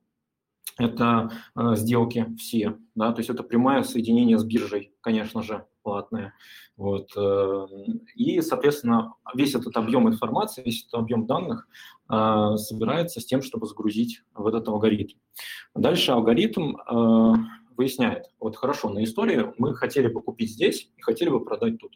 это 0.81 1.31
э, 1.57 1.77
сделки 1.77 2.35
все, 2.38 2.79
да, 2.95 3.12
то 3.12 3.19
есть 3.19 3.31
это 3.31 3.43
прямое 3.43 3.83
соединение 3.83 4.38
с 4.38 4.45
биржей, 4.45 4.93
конечно 5.01 5.43
же, 5.43 5.66
платное. 5.83 6.35
Вот. 6.77 7.11
Э, 7.16 7.66
и, 8.14 8.40
соответственно, 8.40 9.14
весь 9.35 9.55
этот 9.55 9.77
объем 9.77 10.09
информации, 10.09 10.62
весь 10.64 10.85
этот 10.85 11.01
объем 11.01 11.27
данных 11.27 11.69
э, 12.11 12.57
собирается 12.57 13.21
с 13.21 13.27
тем, 13.27 13.43
чтобы 13.43 13.66
загрузить 13.66 14.23
в 14.35 14.47
этот 14.47 14.69
алгоритм. 14.69 15.16
Дальше 15.75 16.12
алгоритм 16.12 16.77
выясняет, 17.77 18.27
вот 18.38 18.57
хорошо, 18.57 18.90
на 18.90 19.03
истории 19.05 19.55
мы 19.57 19.75
хотели 19.75 20.09
бы 20.09 20.21
купить 20.21 20.51
здесь 20.51 20.90
и 20.97 21.01
хотели 21.01 21.31
бы 21.31 21.43
продать 21.45 21.79
тут. 21.79 21.93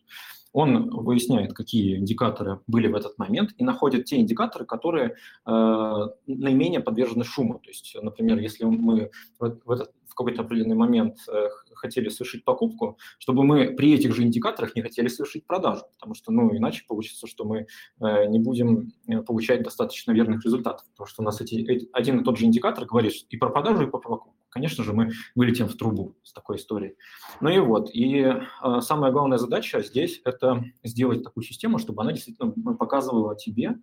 Он 0.54 0.88
выясняет, 0.88 1.52
какие 1.52 1.98
индикаторы 1.98 2.60
были 2.68 2.86
в 2.86 2.94
этот 2.94 3.18
момент 3.18 3.50
и 3.58 3.64
находит 3.64 4.04
те 4.04 4.18
индикаторы, 4.18 4.64
которые 4.64 5.16
э, 5.46 6.08
наименее 6.28 6.78
подвержены 6.78 7.24
шуму. 7.24 7.58
То 7.58 7.70
есть, 7.70 7.96
например, 8.00 8.38
если 8.38 8.64
мы 8.64 9.10
в, 9.40 9.58
в, 9.64 9.70
этот, 9.72 9.90
в 10.06 10.14
какой-то 10.14 10.42
определенный 10.42 10.76
момент 10.76 11.16
э, 11.28 11.48
хотели 11.74 12.08
совершить 12.08 12.44
покупку, 12.44 12.96
чтобы 13.18 13.42
мы 13.42 13.74
при 13.74 13.94
этих 13.94 14.14
же 14.14 14.22
индикаторах 14.22 14.76
не 14.76 14.82
хотели 14.82 15.08
совершить 15.08 15.44
продажу, 15.44 15.82
потому 15.98 16.14
что, 16.14 16.30
ну, 16.30 16.56
иначе 16.56 16.84
получится, 16.86 17.26
что 17.26 17.44
мы 17.44 17.66
э, 18.00 18.26
не 18.28 18.38
будем 18.38 18.92
э, 19.08 19.22
получать 19.22 19.64
достаточно 19.64 20.12
верных 20.12 20.44
результатов, 20.44 20.86
потому 20.92 21.08
что 21.08 21.22
у 21.22 21.24
нас 21.24 21.40
эти, 21.40 21.56
эти, 21.56 21.88
один 21.92 22.20
и 22.20 22.24
тот 22.24 22.38
же 22.38 22.44
индикатор 22.44 22.86
говорит 22.86 23.12
и 23.28 23.36
про 23.36 23.50
продажу, 23.50 23.82
и 23.82 23.90
про 23.90 23.98
покупку. 23.98 24.34
Конечно 24.54 24.84
же, 24.84 24.92
мы 24.92 25.10
вылетим 25.34 25.66
в 25.66 25.74
трубу 25.74 26.14
с 26.22 26.32
такой 26.32 26.58
историей. 26.58 26.94
Ну 27.40 27.48
и 27.48 27.58
вот, 27.58 27.90
и 27.92 28.20
э, 28.20 28.80
самая 28.82 29.10
главная 29.10 29.36
задача 29.36 29.82
здесь– 29.82 30.20
это 30.24 30.62
сделать 30.84 31.24
такую 31.24 31.42
систему, 31.42 31.78
чтобы 31.78 32.02
она 32.02 32.12
действительно 32.12 32.52
показывала 32.76 33.34
тебе, 33.34 33.70
э, 33.70 33.74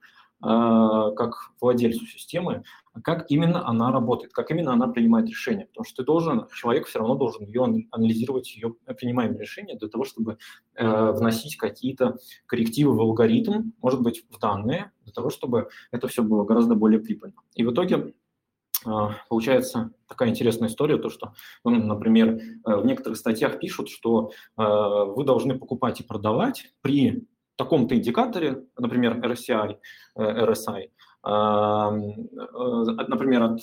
как 0.42 1.52
владельцу 1.60 2.06
системы, 2.06 2.64
как 3.04 3.30
именно 3.30 3.68
она 3.68 3.92
работает, 3.92 4.32
как 4.32 4.50
именно 4.50 4.72
она 4.72 4.88
принимает 4.88 5.28
решения. 5.28 5.66
Потому 5.66 5.84
что 5.84 5.98
ты 5.98 6.06
должен, 6.06 6.48
человек 6.56 6.88
все 6.88 7.00
равно 7.00 7.16
должен 7.16 7.46
ее 7.46 7.66
анализировать, 7.92 8.56
ее 8.56 8.74
принимаемые 8.98 9.42
решения 9.42 9.76
для 9.76 9.90
того, 9.90 10.06
чтобы 10.06 10.38
э, 10.76 11.12
вносить 11.12 11.58
какие-то 11.58 12.16
коррективы 12.46 12.96
в 12.96 13.02
алгоритм, 13.02 13.72
может 13.82 14.02
быть, 14.02 14.24
в 14.30 14.40
данные, 14.40 14.94
для 15.04 15.12
того, 15.12 15.32
чтобы 15.32 15.68
это 15.92 16.08
все 16.08 16.24
было 16.24 16.46
гораздо 16.46 16.76
более 16.76 17.02
прибыльно. 17.02 17.42
И 17.56 17.66
в 17.66 17.74
итоге 17.74 18.14
получается 19.30 19.92
такая 20.08 20.30
интересная 20.30 20.70
история, 20.70 20.98
то 20.98 21.10
что, 21.10 21.34
ну, 21.64 21.72
например, 21.72 22.40
э, 22.66 22.76
в 22.76 22.86
некоторых 22.86 23.18
статьях 23.18 23.60
пишут, 23.60 23.90
что 23.90 24.32
э, 24.58 24.64
вы 24.64 25.24
должны 25.24 25.58
покупать 25.58 26.02
и 26.02 26.04
продавать 26.04 26.74
при 26.82 27.28
таком-то 27.56 27.96
индикаторе, 27.96 28.64
например, 28.78 29.20
RSI, 29.20 29.78
э, 30.16 30.46
RSI, 30.46 30.90
например, 33.08 33.44
от 33.44 33.62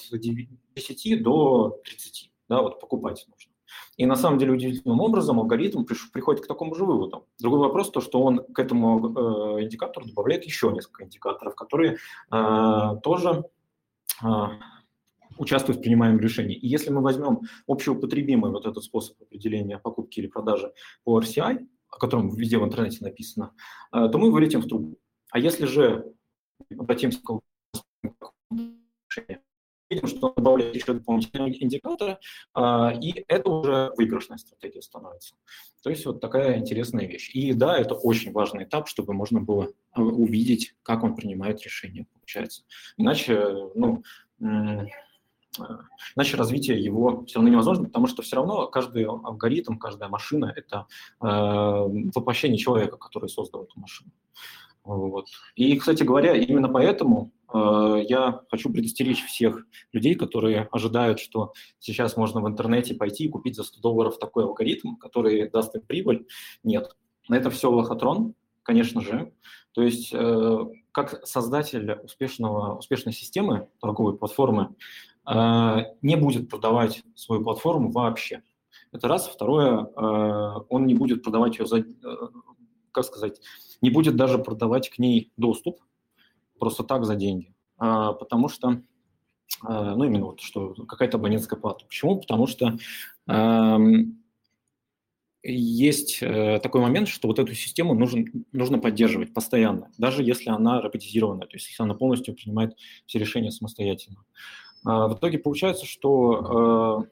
10 0.74 1.22
до 1.22 1.80
30, 1.84 2.30
да, 2.48 2.62
вот 2.62 2.80
покупать 2.80 3.26
нужно. 3.28 3.52
И 3.96 4.06
на 4.06 4.14
самом 4.14 4.38
деле 4.38 4.52
удивительным 4.52 5.00
образом 5.00 5.40
алгоритм 5.40 5.84
приходит 6.12 6.44
к 6.44 6.46
такому 6.46 6.76
же 6.76 6.84
выводу. 6.84 7.26
Другой 7.40 7.58
вопрос 7.58 7.90
то, 7.90 8.00
что 8.00 8.22
он 8.22 8.44
к 8.54 8.58
этому 8.60 9.60
индикатору 9.60 10.06
добавляет 10.06 10.44
еще 10.44 10.70
несколько 10.70 11.04
индикаторов, 11.04 11.56
которые 11.56 11.98
тоже 12.30 13.44
участвуют 15.38 15.78
в 15.78 15.82
принимаемом 15.82 16.20
решении. 16.20 16.56
И 16.56 16.66
если 16.66 16.90
мы 16.90 17.00
возьмем 17.02 17.40
общеупотребимый 17.66 18.50
вот 18.50 18.66
этот 18.66 18.84
способ 18.84 19.20
определения 19.22 19.78
покупки 19.78 20.20
или 20.20 20.26
продажи 20.26 20.72
по 21.04 21.20
RCI, 21.20 21.66
о 21.90 21.98
котором 21.98 22.34
везде 22.34 22.58
в 22.58 22.64
интернете 22.64 22.98
написано, 23.00 23.54
то 23.90 24.18
мы 24.18 24.30
вылетим 24.30 24.60
в 24.60 24.68
трубу. 24.68 24.98
А 25.30 25.38
если 25.38 25.66
же 25.66 26.12
обратимся 26.70 27.20
к 27.22 27.40
решению, 29.08 29.40
видим, 29.90 30.06
что 30.06 30.28
он 30.28 30.34
добавляет 30.36 30.74
еще 30.74 30.92
дополнительные 30.92 31.62
индикаторы, 31.62 32.18
а, 32.54 32.92
и 33.00 33.24
это 33.28 33.50
уже 33.50 33.92
выигрышная 33.96 34.38
стратегия 34.38 34.82
становится. 34.82 35.34
То 35.82 35.90
есть 35.90 36.04
вот 36.06 36.20
такая 36.20 36.58
интересная 36.58 37.06
вещь. 37.06 37.30
И 37.34 37.52
да, 37.52 37.78
это 37.78 37.94
очень 37.94 38.32
важный 38.32 38.64
этап, 38.64 38.88
чтобы 38.88 39.14
можно 39.14 39.40
было 39.40 39.72
а, 39.92 40.02
увидеть, 40.02 40.74
как 40.82 41.04
он 41.04 41.14
принимает 41.14 41.62
решение, 41.62 42.06
получается. 42.12 42.64
Иначе, 42.96 43.70
ну, 43.74 44.02
Иначе 46.16 46.36
развитие 46.36 46.82
его 46.82 47.24
все 47.26 47.36
равно 47.36 47.50
невозможно, 47.50 47.84
потому 47.84 48.06
что 48.06 48.22
все 48.22 48.36
равно 48.36 48.66
каждый 48.66 49.04
алгоритм, 49.04 49.78
каждая 49.78 50.08
машина– 50.08 50.52
это 50.56 50.86
э, 51.20 51.26
воплощение 51.26 52.58
человека, 52.58 52.96
который 52.96 53.28
создал 53.28 53.64
эту 53.64 53.78
машину. 53.78 54.10
Вот. 54.84 55.26
И, 55.54 55.76
кстати 55.76 56.02
говоря, 56.02 56.34
именно 56.34 56.68
поэтому 56.68 57.30
э, 57.52 58.04
я 58.08 58.40
хочу 58.50 58.72
предостеречь 58.72 59.22
всех 59.22 59.66
людей, 59.92 60.14
которые 60.14 60.68
ожидают, 60.72 61.20
что 61.20 61.52
сейчас 61.78 62.16
можно 62.16 62.40
в 62.40 62.48
интернете 62.48 62.94
пойти 62.94 63.24
и 63.24 63.28
купить 63.28 63.54
за 63.56 63.64
100 63.64 63.80
долларов 63.80 64.18
такой 64.18 64.44
алгоритм, 64.44 64.96
который 64.96 65.50
даст 65.50 65.74
им 65.74 65.82
прибыль. 65.82 66.26
Нет, 66.62 66.96
на 67.28 67.36
это 67.36 67.50
все 67.50 67.70
лохотрон, 67.70 68.34
конечно 68.62 69.02
же. 69.02 69.32
То 69.72 69.82
есть 69.82 70.10
э, 70.14 70.58
как 70.92 71.26
создатель 71.26 71.92
успешного, 72.02 72.78
успешной 72.78 73.12
системы, 73.12 73.68
торговой 73.80 74.16
платформы, 74.16 74.74
не 75.30 76.16
будет 76.16 76.48
продавать 76.48 77.02
свою 77.14 77.42
платформу 77.42 77.90
вообще. 77.90 78.42
Это 78.92 79.08
раз. 79.08 79.28
Второе, 79.28 79.84
э, 79.84 80.60
он 80.68 80.86
не 80.86 80.94
будет 80.94 81.22
продавать 81.22 81.58
ее 81.58 81.66
за, 81.66 81.78
э, 81.78 81.84
как 82.92 83.04
сказать, 83.04 83.40
не 83.80 83.90
будет 83.90 84.16
даже 84.16 84.38
продавать 84.38 84.88
к 84.88 84.98
ней 84.98 85.32
доступ 85.36 85.80
просто 86.58 86.82
так 86.82 87.04
за 87.04 87.14
деньги, 87.14 87.54
а, 87.76 88.12
потому 88.12 88.48
что, 88.48 88.82
а, 89.62 89.94
ну 89.94 90.04
именно 90.04 90.26
вот, 90.26 90.40
что 90.40 90.74
какая-то 90.74 91.18
абонентская 91.18 91.58
плата. 91.58 91.84
Почему? 91.86 92.20
Потому 92.20 92.48
что 92.48 92.76
а, 93.28 93.78
есть 95.44 96.18
э, 96.20 96.58
такой 96.60 96.80
момент, 96.80 97.06
что 97.06 97.28
вот 97.28 97.38
эту 97.38 97.54
систему 97.54 97.94
нужно, 97.94 98.24
нужно 98.50 98.78
поддерживать 98.78 99.32
постоянно, 99.32 99.90
даже 99.96 100.24
если 100.24 100.50
она 100.50 100.80
роботизированная, 100.80 101.46
то 101.46 101.54
есть 101.54 101.68
если 101.68 101.84
она 101.84 101.94
полностью 101.94 102.34
принимает 102.34 102.76
все 103.06 103.20
решения 103.20 103.52
самостоятельно. 103.52 104.24
А, 104.24 104.67
в 104.84 105.16
итоге 105.18 105.38
получается, 105.38 105.86
что 105.86 107.04
э, 107.04 107.10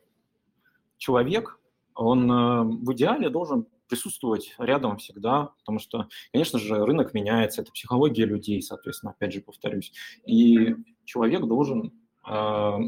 человек, 0.98 1.58
он 1.94 2.30
э, 2.30 2.62
в 2.62 2.92
идеале 2.92 3.30
должен 3.30 3.66
присутствовать 3.88 4.54
рядом 4.58 4.96
всегда, 4.98 5.52
потому 5.58 5.78
что, 5.78 6.08
конечно 6.32 6.58
же, 6.58 6.84
рынок 6.84 7.14
меняется, 7.14 7.62
это 7.62 7.72
психология 7.72 8.24
людей, 8.24 8.60
соответственно, 8.62 9.12
опять 9.12 9.32
же 9.32 9.40
повторюсь. 9.40 9.92
И 10.26 10.74
человек 11.04 11.42
должен 11.42 11.92
э, 12.26 12.30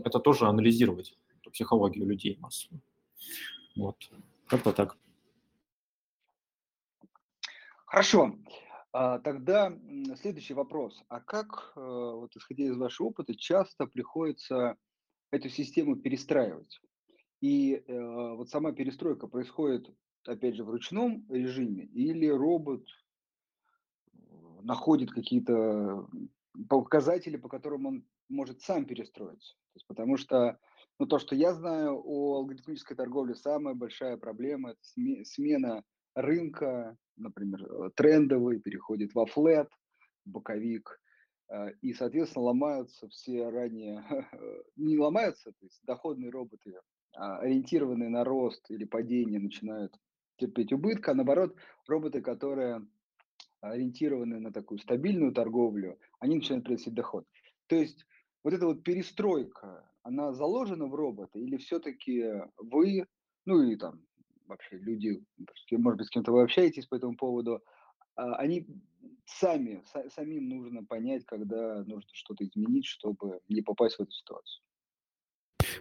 это 0.05 0.19
тоже 0.19 0.47
анализировать, 0.47 1.17
эту 1.41 1.51
психологию 1.51 2.07
людей 2.07 2.37
массово. 2.41 2.81
Вот, 3.77 3.97
как-то 4.47 4.73
так. 4.73 4.97
Хорошо. 7.87 8.35
А, 8.93 9.19
тогда 9.19 9.73
следующий 10.17 10.55
вопрос. 10.55 11.03
А 11.09 11.21
как, 11.21 11.73
э, 11.77 11.81
вот 11.81 12.35
исходя 12.37 12.65
из 12.65 12.77
вашего 12.77 13.09
опыта, 13.09 13.35
часто 13.37 13.87
приходится 13.87 14.77
эту 15.31 15.49
систему 15.49 15.97
перестраивать? 15.97 16.81
И 17.41 17.75
э, 17.75 18.35
вот 18.35 18.49
сама 18.51 18.73
перестройка 18.73 19.27
происходит 19.27 19.91
опять 20.29 20.57
же, 20.57 20.65
в 20.65 20.71
ручном 20.71 21.27
режиме, 21.31 21.85
или 21.85 22.27
робот 22.27 22.85
э, 22.85 24.19
находит 24.63 25.11
какие-то 25.11 26.09
показатели, 26.69 27.37
по 27.37 27.49
которым 27.49 27.87
он 27.87 28.05
может 28.29 28.61
сам 28.61 28.85
перестроиться. 28.85 29.55
Потому 29.87 30.17
что 30.17 30.59
ну, 30.99 31.07
то, 31.07 31.19
что 31.19 31.35
я 31.35 31.55
знаю 31.55 32.03
о 32.05 32.37
алгоритмической 32.37 32.97
торговле, 32.97 33.35
самая 33.35 33.75
большая 33.75 34.17
проблема– 34.17 34.71
это 34.97 35.25
смена 35.25 35.85
рынка, 36.15 36.97
например, 37.19 37.65
э, 37.65 37.91
трендовый 37.95 38.61
переходит 38.61 39.15
во 39.15 39.27
флет, 39.27 39.69
боковик, 40.25 41.01
э, 41.51 41.73
и, 41.83 41.93
соответственно, 41.93 42.47
ломаются 42.47 43.09
все 43.09 43.49
ранее, 43.49 44.05
не 44.77 44.99
ломаются, 44.99 45.51
то 45.51 45.65
есть 45.65 45.81
доходные 45.85 46.31
роботы, 46.31 46.75
а 47.17 47.39
ориентированные 47.39 48.09
на 48.09 48.25
рост 48.25 48.71
или 48.71 48.85
падение, 48.85 49.41
начинают 49.41 49.95
терпеть 50.37 50.73
убытка, 50.73 51.13
а 51.13 51.15
наоборот, 51.15 51.57
роботы, 51.87 52.21
которые 52.21 52.87
ориентированы 53.61 54.39
на 54.39 54.53
такую 54.53 54.79
стабильную 54.79 55.33
торговлю, 55.33 55.99
они 56.21 56.37
начинают 56.37 56.65
приносить 56.65 56.95
доход. 56.95 57.27
То 57.67 57.77
есть 57.77 58.07
вот 58.45 58.55
эта 58.55 58.67
вот 58.67 58.85
перестройка, 58.85 59.91
она 60.03 60.33
заложена 60.33 60.87
в 60.87 60.95
робота 60.95 61.39
или 61.39 61.57
все-таки 61.57 62.25
вы, 62.57 63.05
ну 63.45 63.63
и 63.63 63.77
там 63.77 64.08
вообще 64.49 64.79
люди, 64.79 65.23
может 65.71 65.99
быть, 65.99 66.07
с 66.07 66.11
кем-то 66.11 66.33
вы 66.33 66.43
общаетесь 66.43 66.87
по 66.87 66.97
этому 66.97 67.17
поводу, 67.17 67.63
а, 68.17 68.35
они 68.37 68.67
сами, 69.27 69.83
самим 70.15 70.49
нужно 70.49 70.85
понять, 70.85 71.25
когда 71.25 71.85
нужно 71.85 72.09
что-то 72.13 72.45
изменить, 72.45 72.87
чтобы 72.87 73.41
не 73.49 73.63
попасть 73.63 73.97
в 73.97 74.01
эту 74.01 74.11
ситуацию. 74.11 74.63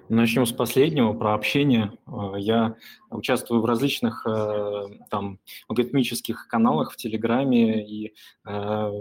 Начнем 0.10 0.46
с 0.46 0.52
последнего, 0.52 1.14
про 1.14 1.34
общение. 1.34 1.92
Э, 2.08 2.34
я 2.38 2.76
участвую 3.10 3.62
в 3.62 3.66
различных 3.66 4.26
э, 4.26 4.86
там 5.10 5.40
алгоритмических 5.68 6.48
каналах 6.48 6.94
в 6.94 6.98
Телеграме 6.98 7.86
и 7.86 8.14
э, 8.46 8.92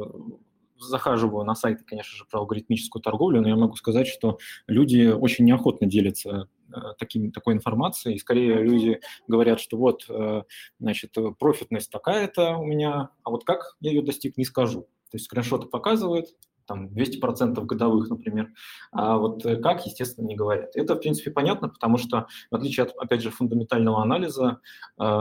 захаживаю 0.78 1.44
на 1.44 1.54
сайты, 1.54 1.84
конечно 1.84 2.16
же, 2.16 2.24
про 2.24 2.40
алгоритмическую 2.40 3.02
торговлю, 3.02 3.40
но 3.40 3.48
я 3.48 3.56
могу 3.56 3.76
сказать, 3.76 4.06
что 4.06 4.38
люди 4.66 5.08
очень 5.08 5.44
неохотно 5.44 5.86
делятся 5.86 6.48
таким, 6.98 7.32
такой 7.32 7.54
информацией. 7.54 8.16
И 8.16 8.18
скорее 8.18 8.62
люди 8.62 9.00
говорят, 9.28 9.60
что 9.60 9.76
вот, 9.76 10.08
значит, 10.78 11.14
профитность 11.38 11.90
такая-то 11.90 12.56
у 12.56 12.64
меня, 12.64 13.10
а 13.22 13.30
вот 13.30 13.44
как 13.44 13.76
я 13.80 13.90
ее 13.90 14.02
достиг, 14.02 14.36
не 14.36 14.44
скажу. 14.44 14.82
То 15.10 15.16
есть 15.16 15.26
скриншоты 15.26 15.66
показывают, 15.66 16.26
там 16.66 16.88
200% 16.88 17.64
годовых, 17.64 18.10
например. 18.10 18.52
А 18.92 19.16
вот 19.18 19.44
э, 19.46 19.56
как, 19.56 19.86
естественно, 19.86 20.26
не 20.26 20.36
говорят. 20.36 20.74
Это, 20.74 20.94
в 20.94 20.98
принципе, 20.98 21.30
понятно, 21.30 21.68
потому 21.68 21.96
что, 21.96 22.26
в 22.50 22.54
отличие 22.54 22.84
от, 22.84 22.96
опять 22.96 23.22
же, 23.22 23.30
фундаментального 23.30 24.02
анализа, 24.02 24.60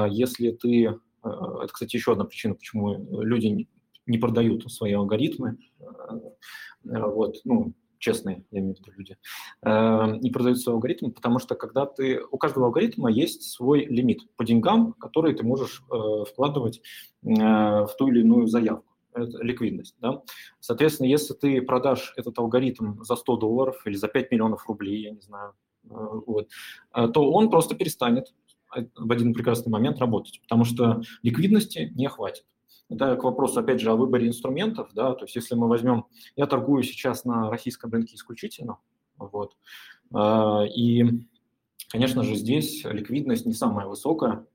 если 0.09 0.51
ты... 0.51 0.85
Э, 0.85 0.95
это, 1.23 1.69
кстати, 1.71 1.95
еще 1.95 2.13
одна 2.13 2.25
причина, 2.25 2.55
почему 2.55 3.21
люди 3.21 3.67
не 4.05 4.17
продают 4.17 4.71
свои 4.71 4.93
алгоритмы. 4.93 5.57
Э, 5.79 5.85
вот, 6.83 7.37
ну, 7.43 7.73
честные, 8.05 8.45
я 8.51 8.59
имею 8.59 8.75
в 8.75 8.79
виду 8.79 8.91
люди, 8.95 9.17
не 10.21 10.29
продают 10.29 10.59
свои 10.59 10.75
алгоритмы, 10.75 11.11
потому 11.11 11.39
что 11.39 11.55
когда 11.55 11.85
ты... 11.85 12.21
У 12.31 12.37
каждого 12.37 12.67
алгоритма 12.67 13.11
есть 13.11 13.43
свой 13.43 13.85
лимит 13.85 14.21
по 14.35 14.45
деньгам, 14.45 14.93
который 14.93 15.33
ты 15.33 15.43
можешь 15.43 15.83
вкладывать 16.29 16.81
в 17.21 17.89
ту 17.97 18.07
или 18.07 18.21
иную 18.21 18.47
заявку 18.47 18.95
ликвидность. 19.15 19.95
Да? 20.01 20.21
Соответственно, 20.59 21.07
если 21.07 21.33
ты 21.33 21.61
продашь 21.61 22.13
этот 22.17 22.37
алгоритм 22.37 23.03
за 23.03 23.15
100 23.15 23.37
долларов 23.37 23.81
или 23.85 23.95
за 23.95 24.07
5 24.07 24.31
миллионов 24.31 24.67
рублей, 24.67 25.03
я 25.03 25.11
не 25.11 25.21
знаю, 25.21 25.53
э, 25.85 25.87
вот, 25.89 26.49
э, 26.93 27.07
то 27.07 27.31
он 27.31 27.49
просто 27.49 27.75
перестанет 27.75 28.33
в 28.95 29.11
один 29.11 29.33
прекрасный 29.33 29.69
момент 29.69 29.99
работать, 29.99 30.41
потому 30.41 30.65
что 30.65 31.01
ликвидности 31.23 31.93
не 31.95 32.09
хватит. 32.09 32.45
Это 32.89 33.15
к 33.15 33.23
вопросу, 33.23 33.59
опять 33.59 33.81
же, 33.81 33.91
о 33.91 33.95
выборе 33.95 34.27
инструментов. 34.27 34.89
Да? 34.93 35.13
То 35.13 35.25
есть 35.25 35.35
если 35.35 35.55
мы 35.55 35.67
возьмем... 35.67 36.05
Я 36.35 36.45
торгую 36.45 36.83
сейчас 36.83 37.25
на 37.25 37.49
российском 37.49 37.91
рынке 37.91 38.15
исключительно. 38.15 38.77
Вот, 39.17 39.55
э, 40.13 40.67
и, 40.75 41.25
конечно 41.89 42.23
же, 42.23 42.35
здесь 42.35 42.83
ликвидность 42.83 43.45
не 43.45 43.53
самая 43.53 43.87
высокая 43.87 44.45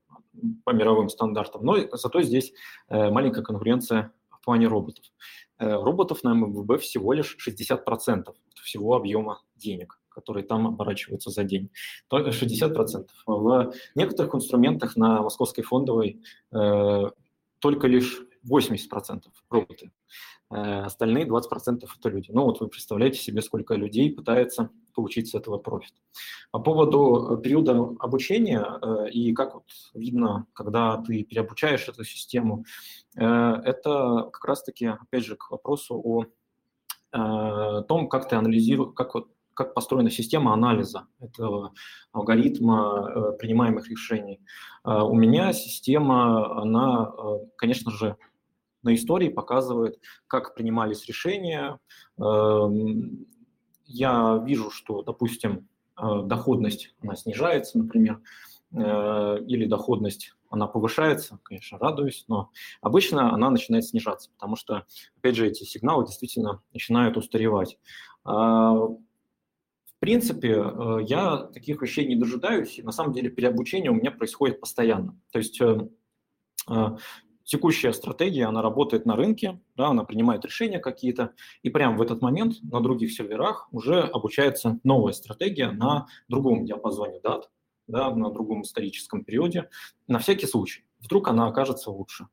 по 0.63 0.69
мировым 0.69 1.09
стандартам, 1.09 1.65
но 1.65 1.75
зато 1.93 2.21
здесь 2.21 2.53
маленькая 2.89 3.41
конкуренция 3.41 4.13
в 4.29 4.45
плане 4.45 4.67
роботов. 4.67 5.03
Э, 5.61 5.75
роботов 5.75 6.23
на 6.23 6.33
МВБ 6.33 6.81
всего 6.81 7.13
лишь 7.13 7.37
60% 7.47 8.33
всего 8.63 8.95
объема 8.95 9.41
денег 9.55 9.97
которые 10.13 10.43
там 10.43 10.67
оборачиваются 10.67 11.29
за 11.29 11.45
день. 11.45 11.69
Только 12.09 12.31
60%. 12.31 13.07
В 13.25 13.73
некоторых 13.95 14.35
инструментах 14.35 14.97
на 14.97 15.21
московской 15.21 15.63
фондовой 15.63 16.21
э, 16.51 17.11
только 17.61 17.87
лишь 17.87 18.21
80% 18.49 19.23
роботы. 19.49 19.91
Э, 20.49 20.81
остальные 20.81 21.25
20% 21.27 21.87
это 21.97 22.09
люди. 22.09 22.31
Ну 22.31 22.43
вот 22.45 22.59
вы 22.59 22.67
представляете 22.67 23.19
себе, 23.19 23.41
сколько 23.41 23.75
людей 23.75 24.13
пытается 24.13 24.69
получить 24.93 25.29
с 25.29 25.35
этого 25.35 25.57
профит. 25.57 25.93
По 26.51 26.59
поводу 26.59 27.39
периода 27.41 27.95
обучения 27.99 29.07
и 29.09 29.33
как 29.33 29.53
вот 29.53 29.63
видно, 29.93 30.47
когда 30.51 30.97
ты 30.97 31.23
переобучаешь 31.23 31.87
эту 31.87 32.03
систему, 32.03 32.65
это 33.15 34.29
как 34.33 34.43
раз-таки, 34.43 34.87
опять 34.87 35.23
же, 35.23 35.37
к 35.37 35.49
вопросу 35.49 36.27
о 37.13 37.81
том, 37.83 38.09
как 38.09 38.27
ты 38.27 38.35
анализируешь, 38.35 38.93
как 38.93 39.13
вот 39.15 39.29
как 39.53 39.73
построена 39.73 40.09
система 40.09 40.53
анализа 40.53 41.07
этого 41.19 41.73
алгоритма 42.11 43.09
э, 43.09 43.37
принимаемых 43.37 43.89
решений. 43.89 44.41
Э, 44.85 45.01
у 45.01 45.13
меня 45.13 45.53
система, 45.53 46.61
она, 46.61 47.11
э, 47.11 47.45
конечно 47.57 47.91
же, 47.91 48.17
на 48.83 48.95
истории 48.95 49.29
показывает, 49.29 49.99
как 50.27 50.55
принимались 50.55 51.05
решения. 51.05 51.77
Эм, 52.17 53.27
я 53.85 54.41
вижу, 54.43 54.71
что, 54.71 55.03
допустим, 55.03 55.67
доходность 55.95 56.95
она 57.03 57.15
снижается, 57.15 57.77
например, 57.77 58.21
или 58.71 59.65
доходность 59.67 60.33
она 60.49 60.65
повышается, 60.65 61.39
конечно, 61.43 61.77
радуюсь, 61.77 62.25
но 62.27 62.49
обычно 62.81 63.33
она 63.33 63.51
начинает 63.51 63.85
снижаться, 63.85 64.31
потому 64.31 64.55
что, 64.55 64.87
опять 65.17 65.35
же, 65.35 65.45
эти 65.45 65.63
сигналы 65.63 66.07
действительно 66.07 66.63
начинают 66.73 67.17
устаревать 67.17 67.77
принципе, 70.01 70.55
э, 70.55 70.97
я 71.07 71.37
таких 71.37 71.81
вещей 71.81 72.05
не 72.07 72.15
дожидаюсь, 72.15 72.79
и 72.79 72.83
на 72.83 72.91
самом 72.91 73.13
деле 73.13 73.29
переобучение 73.29 73.91
у 73.91 73.93
меня 73.93 74.11
происходит 74.11 74.59
постоянно. 74.59 75.17
То 75.31 75.37
есть 75.37 75.61
э, 75.61 75.87
э, 76.69 76.97
текущая 77.43 77.93
стратегия, 77.93 78.45
она 78.45 78.63
работает 78.63 79.05
на 79.05 79.15
рынке, 79.15 79.61
да, 79.77 79.89
она 79.89 80.03
принимает 80.03 80.43
решения 80.43 80.79
какие-то, 80.79 81.33
и 81.61 81.69
прямо 81.69 81.97
в 81.97 82.01
этот 82.01 82.19
момент 82.23 82.55
на 82.63 82.81
других 82.81 83.13
серверах 83.13 83.67
уже 83.71 84.01
обучается 84.01 84.79
новая 84.83 85.13
стратегия 85.13 85.69
на 85.69 86.07
другом 86.27 86.65
диапазоне 86.65 87.19
дат, 87.21 87.51
да, 87.85 88.09
на 88.09 88.31
другом 88.31 88.63
историческом 88.63 89.23
периоде, 89.23 89.69
на 90.07 90.17
всякий 90.17 90.47
случай. 90.47 90.83
Вдруг 90.99 91.27
она 91.27 91.45
окажется 91.45 91.91
лучше. 91.91 92.25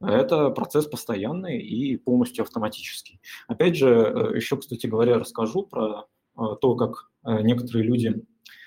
Это 0.00 0.50
процесс 0.50 0.86
постоянный 0.86 1.60
и 1.60 1.96
полностью 1.96 2.42
автоматический. 2.42 3.20
Опять 3.46 3.76
же, 3.76 4.32
еще, 4.34 4.56
кстати 4.56 4.88
говоря, 4.88 5.20
расскажу 5.20 5.62
про 5.62 6.06
то, 6.34 6.74
как 6.76 7.10
э, 7.24 7.42
некоторые 7.42 7.84
люди, 7.84 8.24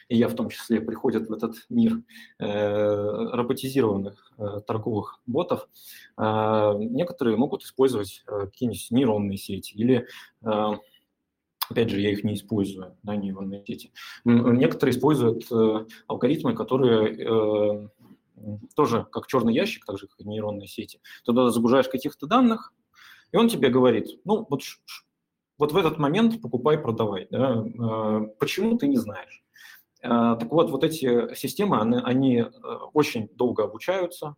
и 0.09 0.17
я 0.17 0.27
в 0.27 0.35
том 0.35 0.49
числе, 0.49 0.79
приходят 0.79 1.27
в 1.27 1.33
этот 1.33 1.55
мир 1.69 2.01
э, 2.39 2.45
роботизированных 2.45 4.31
э, 4.37 4.61
торговых 4.65 5.19
ботов, 5.25 5.67
некоторые 6.17 7.37
могут 7.37 7.63
использовать 7.63 8.23
какие-нибудь 8.25 8.87
нейронные 8.91 9.37
сети 9.37 9.75
или 9.75 10.07
Опять 11.69 11.89
же, 11.89 11.99
я 11.99 12.11
их 12.11 12.23
не 12.23 12.35
использую, 12.35 12.95
да, 13.03 13.17
нейронные 13.17 13.61
сети. 13.65 13.91
Некоторые 14.23 14.95
используют 14.95 15.43
алгоритмы, 16.07 16.55
которые 16.55 17.89
тоже 18.73 19.05
как 19.11 19.27
черный 19.27 19.53
ящик, 19.53 19.85
так 19.85 19.99
же 19.99 20.07
как 20.07 20.21
и 20.21 20.23
нейронные 20.23 20.69
сети. 20.69 21.01
Туда 21.25 21.49
загружаешь 21.49 21.89
каких-то 21.89 22.25
данных, 22.25 22.73
и 23.33 23.37
он 23.37 23.49
тебе 23.49 23.69
говорит, 23.69 24.21
ну, 24.23 24.45
вот 24.49 24.61
вот 25.57 25.71
в 25.71 25.77
этот 25.77 25.97
момент 25.97 26.41
покупай, 26.41 26.77
продавай. 26.77 27.27
Да? 27.31 27.65
А, 27.79 28.21
почему 28.39 28.77
ты 28.77 28.87
не 28.87 28.97
знаешь? 28.97 29.43
А, 30.01 30.35
так 30.35 30.51
вот, 30.51 30.69
вот 30.69 30.83
эти 30.83 31.33
системы, 31.35 31.79
они, 31.81 31.97
они 32.03 32.37
э, 32.37 32.49
очень 32.93 33.29
долго 33.35 33.63
обучаются, 33.63 34.35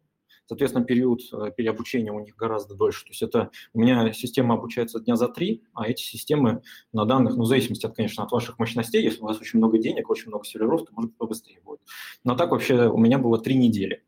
соответственно, 0.49 0.85
период 0.85 1.21
э, 1.31 1.51
переобучения 1.55 2.11
у 2.11 2.19
них 2.19 2.35
гораздо 2.35 2.75
дольше. 2.75 3.03
То 3.03 3.09
есть 3.11 3.21
это 3.21 3.51
у 3.73 3.79
меня 3.79 4.11
система 4.13 4.55
обучается 4.55 4.99
дня 4.99 5.15
за 5.15 5.27
три, 5.27 5.63
а 5.73 5.87
эти 5.87 6.01
системы 6.01 6.61
на 6.91 7.05
данных, 7.05 7.35
ну, 7.35 7.43
в 7.43 7.47
зависимости, 7.47 7.85
от, 7.85 7.95
конечно, 7.95 8.23
от 8.23 8.31
ваших 8.31 8.57
мощностей, 8.57 9.03
если 9.03 9.21
у 9.21 9.25
вас 9.25 9.39
очень 9.39 9.59
много 9.59 9.77
денег, 9.77 10.09
очень 10.09 10.29
много 10.29 10.45
серверов, 10.45 10.85
то, 10.85 10.93
может 10.93 11.11
быть, 11.11 11.17
побыстрее 11.17 11.61
будет. 11.61 11.81
Но 12.23 12.35
так 12.35 12.51
вообще 12.51 12.87
у 12.87 12.97
меня 12.97 13.19
было 13.19 13.37
три 13.37 13.55
недели. 13.55 14.03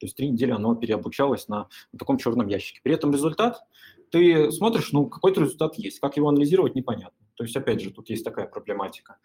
То 0.00 0.06
есть 0.06 0.16
три 0.16 0.30
недели 0.30 0.50
оно 0.50 0.74
переобучалось 0.74 1.46
на, 1.48 1.68
на 1.92 1.98
таком 1.98 2.18
черном 2.18 2.48
ящике. 2.48 2.80
При 2.82 2.94
этом 2.94 3.12
результат 3.12 3.62
ты 4.10 4.50
смотришь, 4.50 4.92
ну, 4.92 5.06
какой-то 5.06 5.42
результат 5.42 5.76
есть. 5.76 6.00
Как 6.00 6.16
его 6.16 6.28
анализировать, 6.28 6.74
непонятно. 6.74 7.26
То 7.36 7.44
есть, 7.44 7.56
опять 7.56 7.80
же, 7.80 7.90
тут 7.90 8.10
есть 8.10 8.24
такая 8.24 8.46
проблематика. 8.46 9.16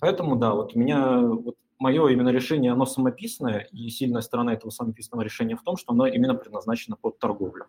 Поэтому, 0.00 0.36
да, 0.36 0.54
вот 0.54 0.74
у 0.74 0.78
меня, 0.78 1.20
вот 1.20 1.56
мое 1.78 2.08
именно 2.08 2.30
решение, 2.30 2.72
оно 2.72 2.86
самописное, 2.86 3.68
и 3.72 3.88
сильная 3.90 4.22
сторона 4.22 4.54
этого 4.54 4.70
самописного 4.70 5.22
решения 5.22 5.56
в 5.56 5.62
том, 5.62 5.76
что 5.76 5.92
оно 5.92 6.06
именно 6.06 6.34
предназначено 6.34 6.96
под 6.96 7.18
торговлю. 7.18 7.66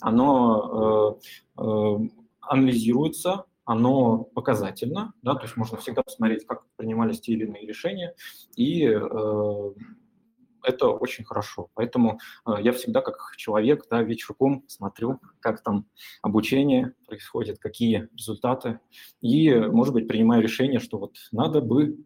Оно 0.00 1.18
э, 1.58 1.62
э, 1.62 1.98
анализируется, 2.40 3.44
оно 3.64 4.24
показательно, 4.24 5.12
да, 5.22 5.34
то 5.34 5.42
есть 5.42 5.56
можно 5.56 5.76
всегда 5.78 6.02
посмотреть, 6.02 6.46
как 6.46 6.64
принимались 6.76 7.20
те 7.20 7.32
или 7.32 7.44
иные 7.44 7.66
решения, 7.66 8.14
и 8.56 8.84
э, 8.84 9.72
это 10.62 10.88
очень 10.88 11.24
хорошо. 11.24 11.70
Поэтому 11.74 12.18
э, 12.46 12.54
я 12.62 12.72
всегда 12.72 13.00
как 13.00 13.34
человек 13.36 13.86
да, 13.90 14.02
вечерком 14.02 14.64
смотрю, 14.68 15.20
как 15.40 15.62
там 15.62 15.86
обучение 16.22 16.94
происходит, 17.06 17.58
какие 17.58 18.08
результаты, 18.16 18.80
и, 19.20 19.54
может 19.54 19.94
быть, 19.94 20.08
принимаю 20.08 20.42
решение, 20.42 20.80
что 20.80 20.98
вот 20.98 21.16
надо 21.32 21.60
бы 21.60 22.04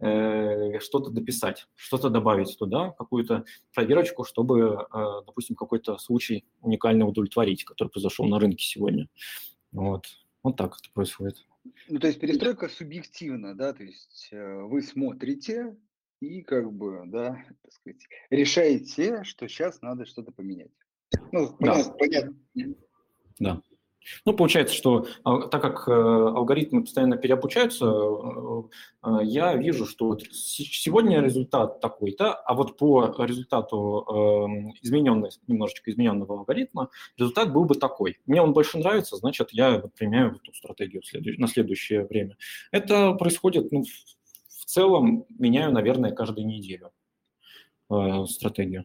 э, 0.00 0.78
что-то 0.80 1.10
дописать, 1.10 1.66
что-то 1.74 2.10
добавить 2.10 2.56
туда, 2.58 2.90
какую-то 2.90 3.44
проверочку, 3.74 4.24
чтобы, 4.24 4.86
э, 4.92 5.06
допустим, 5.26 5.56
какой-то 5.56 5.98
случай 5.98 6.44
уникально 6.60 7.06
удовлетворить, 7.06 7.64
который 7.64 7.88
произошел 7.88 8.26
на 8.26 8.38
рынке 8.38 8.64
сегодня. 8.64 9.08
Вот, 9.72 10.06
вот 10.42 10.56
так 10.56 10.76
это 10.78 10.92
происходит. 10.92 11.36
Ну, 11.88 12.00
то 12.00 12.08
есть 12.08 12.18
перестройка 12.18 12.68
субъективна, 12.68 13.56
да, 13.56 13.72
то 13.72 13.84
есть 13.84 14.30
вы 14.32 14.82
смотрите, 14.82 15.76
и 16.22 16.42
как 16.42 16.72
бы, 16.72 17.02
да, 17.06 17.44
так 17.62 17.72
сказать, 17.72 18.06
решаете, 18.30 19.24
что 19.24 19.48
сейчас 19.48 19.82
надо 19.82 20.06
что-то 20.06 20.30
поменять. 20.30 20.70
Ну, 21.32 21.54
понятно, 21.58 21.84
да. 21.84 21.94
понятно. 21.98 22.34
Да. 23.38 23.62
Ну, 24.24 24.32
получается, 24.32 24.74
что 24.74 25.06
а, 25.24 25.46
так 25.48 25.62
как 25.62 25.88
э, 25.88 25.92
алгоритмы 25.92 26.82
постоянно 26.82 27.16
переобучаются, 27.16 27.86
э, 27.86 28.62
э, 29.04 29.18
я 29.24 29.54
вижу, 29.54 29.86
что 29.86 30.18
сегодня 30.32 31.20
результат 31.20 31.80
такой-то, 31.80 32.34
а 32.34 32.54
вот 32.54 32.76
по 32.76 33.14
результату 33.24 34.04
эм, 34.08 34.74
измененной, 34.82 35.30
немножечко 35.46 35.90
измененного 35.90 36.38
алгоритма, 36.38 36.90
результат 37.16 37.52
был 37.52 37.64
бы 37.64 37.76
такой. 37.76 38.18
Мне 38.26 38.42
он 38.42 38.52
больше 38.52 38.78
нравится, 38.78 39.16
значит, 39.16 39.50
я 39.52 39.78
применяю 39.96 40.36
эту 40.36 40.52
стратегию 40.52 41.02
на 41.38 41.46
следующее 41.46 42.04
время. 42.04 42.36
Это 42.72 43.12
происходит 43.14 43.70
ну, 43.70 43.84
целом 44.72 45.26
меняю, 45.28 45.72
наверное, 45.72 46.12
каждую 46.12 46.46
неделю 46.46 46.92
э, 47.90 48.24
стратегию. 48.26 48.84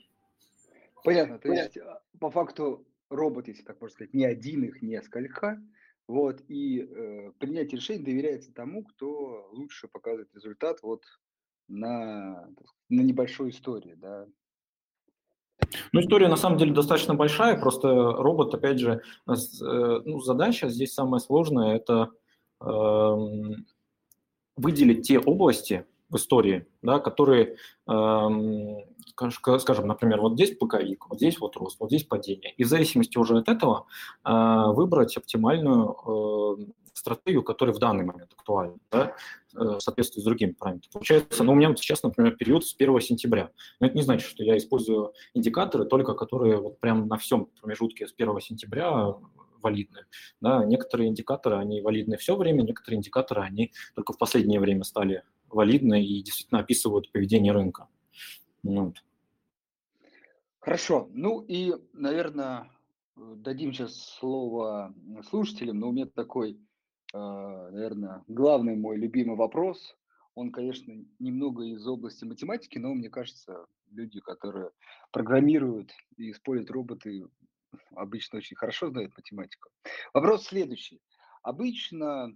Понятно. 1.04 1.40
То 1.40 1.50
есть 1.50 1.78
а, 1.78 2.02
по 2.20 2.30
факту 2.30 2.86
робот, 3.10 3.48
если 3.48 3.64
так 3.64 3.80
можно 3.80 3.94
сказать, 3.94 4.14
не 4.14 4.26
один, 4.26 4.64
их 4.64 4.82
несколько. 4.82 5.62
Вот, 6.08 6.42
и 6.48 6.80
э, 6.80 7.32
принятие 7.38 7.80
решений 7.80 8.04
доверяется 8.04 8.54
тому, 8.54 8.86
кто 8.86 9.50
лучше 9.52 9.90
показывает 9.90 10.34
результат 10.34 10.82
вот 10.82 11.04
на, 11.68 12.48
на 12.88 13.02
небольшой 13.02 13.50
истории, 13.50 13.94
да. 13.96 14.26
Ну, 15.92 16.00
история 16.00 16.30
на 16.30 16.38
самом 16.38 16.60
деле 16.60 16.74
достаточно 16.74 17.14
большая, 17.14 17.60
просто 17.60 17.90
робот, 17.90 18.54
опять 18.54 18.80
же, 18.80 19.02
э, 19.28 19.34
ну, 20.06 20.22
задача 20.22 20.70
здесь 20.70 20.94
самая 20.94 21.20
сложная– 21.20 21.76
это 21.78 22.12
э, 22.62 22.66
выделить 24.58 25.08
те 25.08 25.20
области 25.20 25.86
в 26.10 26.16
истории, 26.18 26.66
да, 26.82 27.00
которые, 27.00 27.58
эм, 27.88 28.78
скажем, 29.60 29.88
например, 29.88 30.22
вот 30.22 30.34
здесь 30.34 30.58
пыковик, 30.58 31.10
вот 31.10 31.18
здесь 31.18 31.40
вот 31.40 31.56
рост, 31.58 31.80
вот 31.80 31.90
здесь 31.90 32.04
падение. 32.04 32.54
И 32.56 32.64
в 32.64 32.68
зависимости 32.68 33.18
уже 33.18 33.38
от 33.38 33.50
этого 33.50 33.88
э, 34.24 34.32
выбрать 34.74 35.18
оптимальную 35.18 35.96
э, 36.06 36.72
стратегию, 36.94 37.44
которая 37.44 37.76
в 37.76 37.80
данный 37.80 38.06
момент 38.06 38.32
актуальна, 38.34 38.78
да, 38.92 39.16
э, 39.54 39.60
в 39.60 39.80
соответствии 39.80 40.22
с 40.22 40.24
другими 40.24 40.52
параметрами. 40.52 40.92
Получается, 40.94 41.44
ну, 41.44 41.52
у 41.52 41.56
меня 41.56 41.76
сейчас, 41.76 42.04
например, 42.04 42.36
период 42.36 42.66
с 42.66 42.74
1 42.74 43.02
сентября. 43.02 43.52
Но 43.80 43.88
это 43.88 43.96
не 43.96 44.04
значит, 44.04 44.30
что 44.30 44.44
я 44.44 44.58
использую 44.58 45.14
индикаторы, 45.34 45.86
только 45.86 46.14
которые 46.14 46.58
вот 46.58 46.80
прям 46.80 47.08
на 47.08 47.18
всем 47.18 47.50
промежутке 47.60 48.08
с 48.08 48.14
1 48.18 48.40
сентября 48.40 49.16
валидны. 49.68 50.06
Да, 50.42 50.64
некоторые 50.64 51.10
индикаторы, 51.10 51.58
они 51.58 51.82
валидны 51.82 52.18
все 52.18 52.36
время, 52.36 52.64
некоторые 52.64 52.98
индикаторы, 52.98 53.42
они 53.42 53.74
только 53.96 54.14
в 54.14 54.18
последнее 54.18 54.60
время 54.60 54.84
стали 54.84 55.24
валидны 55.50 56.04
и 56.06 56.24
действительно 56.24 56.62
описывают 56.62 57.12
поведение 57.12 57.52
рынка. 57.52 57.88
Вот. 58.64 58.96
Хорошо. 60.60 61.10
Ну 61.14 61.42
и, 61.42 61.74
наверное, 61.94 62.70
дадим 63.16 63.74
сейчас 63.74 63.96
слово 64.20 64.94
слушателям, 65.30 65.80
но 65.80 65.90
у 65.90 65.92
меня 65.92 66.06
такой, 66.06 66.60
а, 67.14 67.70
наверное, 67.72 68.24
главный 68.28 68.76
мой 68.76 68.98
любимый 68.98 69.36
вопрос. 69.36 69.96
Он, 70.36 70.52
конечно, 70.52 70.94
немного 71.20 71.64
из 71.64 71.86
области 71.88 72.26
математики, 72.26 72.78
но 72.78 72.94
мне 72.94 73.10
кажется, 73.10 73.66
люди, 73.92 74.20
которые 74.20 74.70
программируют 75.12 75.92
и 76.18 76.32
используют 76.32 76.72
роботы, 76.72 77.26
обычно 77.96 78.38
очень 78.38 78.56
хорошо 78.56 78.90
знают 78.90 79.16
математику. 79.16 79.70
Вопрос 80.14 80.46
следующий. 80.46 81.02
Обычно 81.44 82.36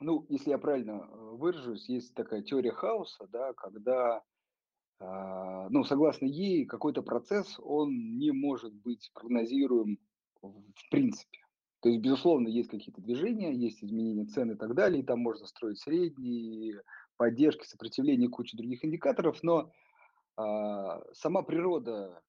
ну, 0.00 0.26
если 0.28 0.50
я 0.50 0.58
правильно 0.58 1.06
выражусь, 1.06 1.88
есть 1.88 2.14
такая 2.14 2.42
теория 2.42 2.70
хаоса, 2.70 3.26
да, 3.28 3.54
когда 3.54 4.22
а, 4.98 5.68
ну, 5.68 5.84
согласно 5.84 6.26
ей, 6.26 6.64
какой-то 6.64 7.02
процесс, 7.02 7.58
он 7.58 8.18
не 8.18 8.30
может 8.30 8.74
быть 8.74 9.10
прогнозируем 9.14 9.98
в 10.42 10.90
принципе. 10.90 11.38
То 11.80 11.88
есть, 11.88 12.00
безусловно, 12.00 12.48
есть 12.48 12.70
какие-то 12.70 13.00
движения, 13.00 13.52
есть 13.52 13.82
изменения 13.82 14.24
цен 14.26 14.52
и 14.52 14.56
так 14.56 14.74
далее, 14.74 15.02
и 15.02 15.06
там 15.06 15.20
можно 15.20 15.46
строить 15.46 15.78
средние, 15.78 16.82
поддержки, 17.16 17.64
сопротивление, 17.64 18.28
куча 18.28 18.56
других 18.56 18.84
индикаторов, 18.84 19.42
но 19.42 19.70
а, 20.36 21.02
сама 21.12 21.42
природа 21.42 22.22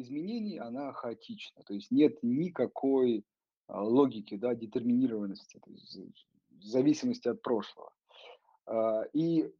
изменений, 0.00 0.58
она 0.58 0.92
хаотична, 0.92 1.62
то 1.64 1.74
есть 1.74 1.90
нет 1.90 2.18
никакой 2.22 3.24
а, 3.66 3.82
логики, 3.82 4.36
да, 4.36 4.54
детерминированности, 4.54 5.60
то 5.64 5.70
есть, 5.70 5.98
зависимости 6.60 7.28
от 7.28 7.42
прошлого. 7.42 7.92
А, 8.66 9.02
и 9.12 9.50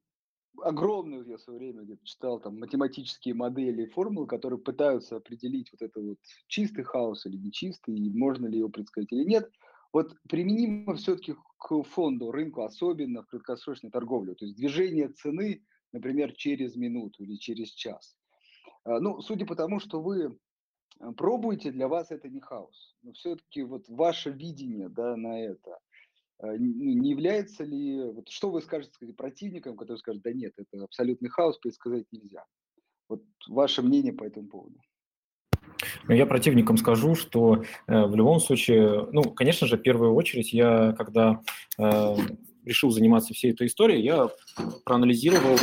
огромную, 0.63 1.27
я 1.27 1.37
в 1.37 1.43
свое 1.43 1.59
время 1.59 1.83
где-то 1.83 2.05
читал 2.05 2.41
там 2.41 2.59
математические 2.59 3.35
модели 3.35 3.83
и 3.83 3.91
формулы, 3.91 4.27
которые 4.27 4.59
пытаются 4.59 5.17
определить 5.17 5.71
вот 5.73 5.83
это 5.83 6.01
вот 6.01 6.19
чистый 6.47 6.85
хаос 6.85 7.27
или 7.27 7.37
нечистый, 7.37 7.97
и 7.97 8.11
можно 8.11 8.47
ли 8.47 8.59
его 8.59 8.69
предсказать 8.69 9.13
или 9.13 9.25
нет. 9.25 9.51
Вот 9.93 10.15
применимо 10.29 10.95
все-таки 10.97 11.35
к 11.59 11.83
фонду, 11.83 12.31
рынку, 12.31 12.63
особенно 12.63 13.23
в 13.23 13.27
краткосрочной 13.27 13.91
торговле. 13.91 14.35
То 14.35 14.45
есть 14.45 14.57
движение 14.57 15.09
цены, 15.09 15.65
например, 15.93 16.33
через 16.33 16.77
минуту 16.77 17.25
или 17.25 17.37
через 17.37 17.71
час. 17.71 18.17
А, 18.89 19.01
ну, 19.01 19.21
судя 19.21 19.45
по 19.45 19.55
тому, 19.55 19.81
что 19.81 20.01
вы 20.01 20.39
пробуете, 21.17 21.71
для 21.71 21.89
вас 21.89 22.11
это 22.11 22.29
не 22.29 22.41
хаос. 22.41 22.97
Но 23.03 23.13
все-таки 23.13 23.63
вот 23.63 23.85
ваше 23.89 24.31
видение 24.31 24.89
да, 24.89 25.15
на 25.17 25.41
это, 25.41 25.79
ну, 26.41 26.57
не 26.59 27.11
является 27.11 27.65
ли, 27.65 28.11
вот 28.11 28.29
что 28.31 28.51
вы 28.51 28.63
скажете 28.63 28.95
сказать, 28.95 29.15
противникам, 29.15 29.77
которые 29.77 29.99
скажут, 29.99 30.23
да 30.23 30.33
нет, 30.33 30.55
это 30.57 30.83
абсолютный 30.83 31.29
хаос, 31.29 31.59
предсказать 31.59 32.07
нельзя. 32.11 32.45
Вот 33.09 33.23
ваше 33.47 33.83
мнение 33.83 34.13
по 34.13 34.25
этому 34.25 34.49
поводу. 34.49 34.81
Ну, 36.09 36.15
я 36.15 36.27
противникам 36.27 36.79
скажу, 36.79 37.15
что 37.15 37.63
э, 37.87 38.05
в 38.05 38.17
любом 38.17 38.41
случае, 38.41 39.07
ну, 39.13 39.23
конечно 39.23 39.67
же, 39.67 39.77
в 39.77 39.83
первую 39.83 40.15
очередь, 40.15 40.53
я 40.53 40.95
когда 40.97 41.43
э, 41.79 42.17
решил 42.65 42.91
заниматься 42.91 43.35
всей 43.35 43.53
этой 43.53 43.67
историей, 43.67 44.03
я 44.03 44.29
проанализировал, 44.85 45.57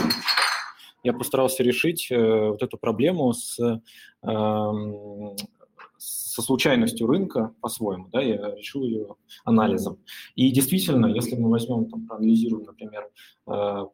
я 1.05 1.13
постарался 1.13 1.61
решить 1.63 2.07
э, 2.11 2.49
вот 2.49 2.63
эту 2.63 2.77
проблему 2.77 3.31
с 3.31 3.59
э, 3.59 3.77
со 5.97 6.41
случайностью 6.41 7.07
рынка 7.07 7.53
по-своему, 7.61 8.09
да, 8.11 8.21
я 8.21 8.55
решил 8.55 8.83
ее 8.83 9.15
анализом. 9.45 9.99
И 10.35 10.51
действительно, 10.51 11.05
если 11.05 11.35
мы 11.35 11.49
возьмем, 11.49 11.85
там, 11.89 12.07
проанализируем, 12.07 12.65
например, 12.65 13.09
э, 13.47 13.85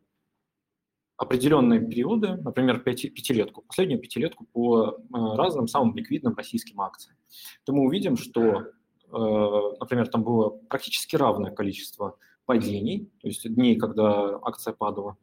определенные 1.17 1.82
периоды, 1.82 2.38
например, 2.38 2.80
пяти, 2.80 3.10
пятилетку, 3.10 3.62
последнюю 3.62 4.00
пятилетку 4.02 4.45
по 4.54 4.97
разным 5.12 5.67
самым 5.67 5.95
ликвидным 5.95 6.34
российским 6.36 6.82
акциям, 6.82 7.15
то 7.63 7.74
мы 7.74 7.84
увидим, 7.84 8.17
что, 8.17 8.71
например, 9.12 10.08
там 10.08 10.24
было 10.24 10.50
практически 10.50 11.15
равное 11.15 11.52
количество 11.52 12.17
падений, 12.52 13.10
то 13.22 13.28
есть 13.28 13.48
дней, 13.54 13.78
когда 13.78 14.40
акция 14.44 14.74
падала, 14.74 15.16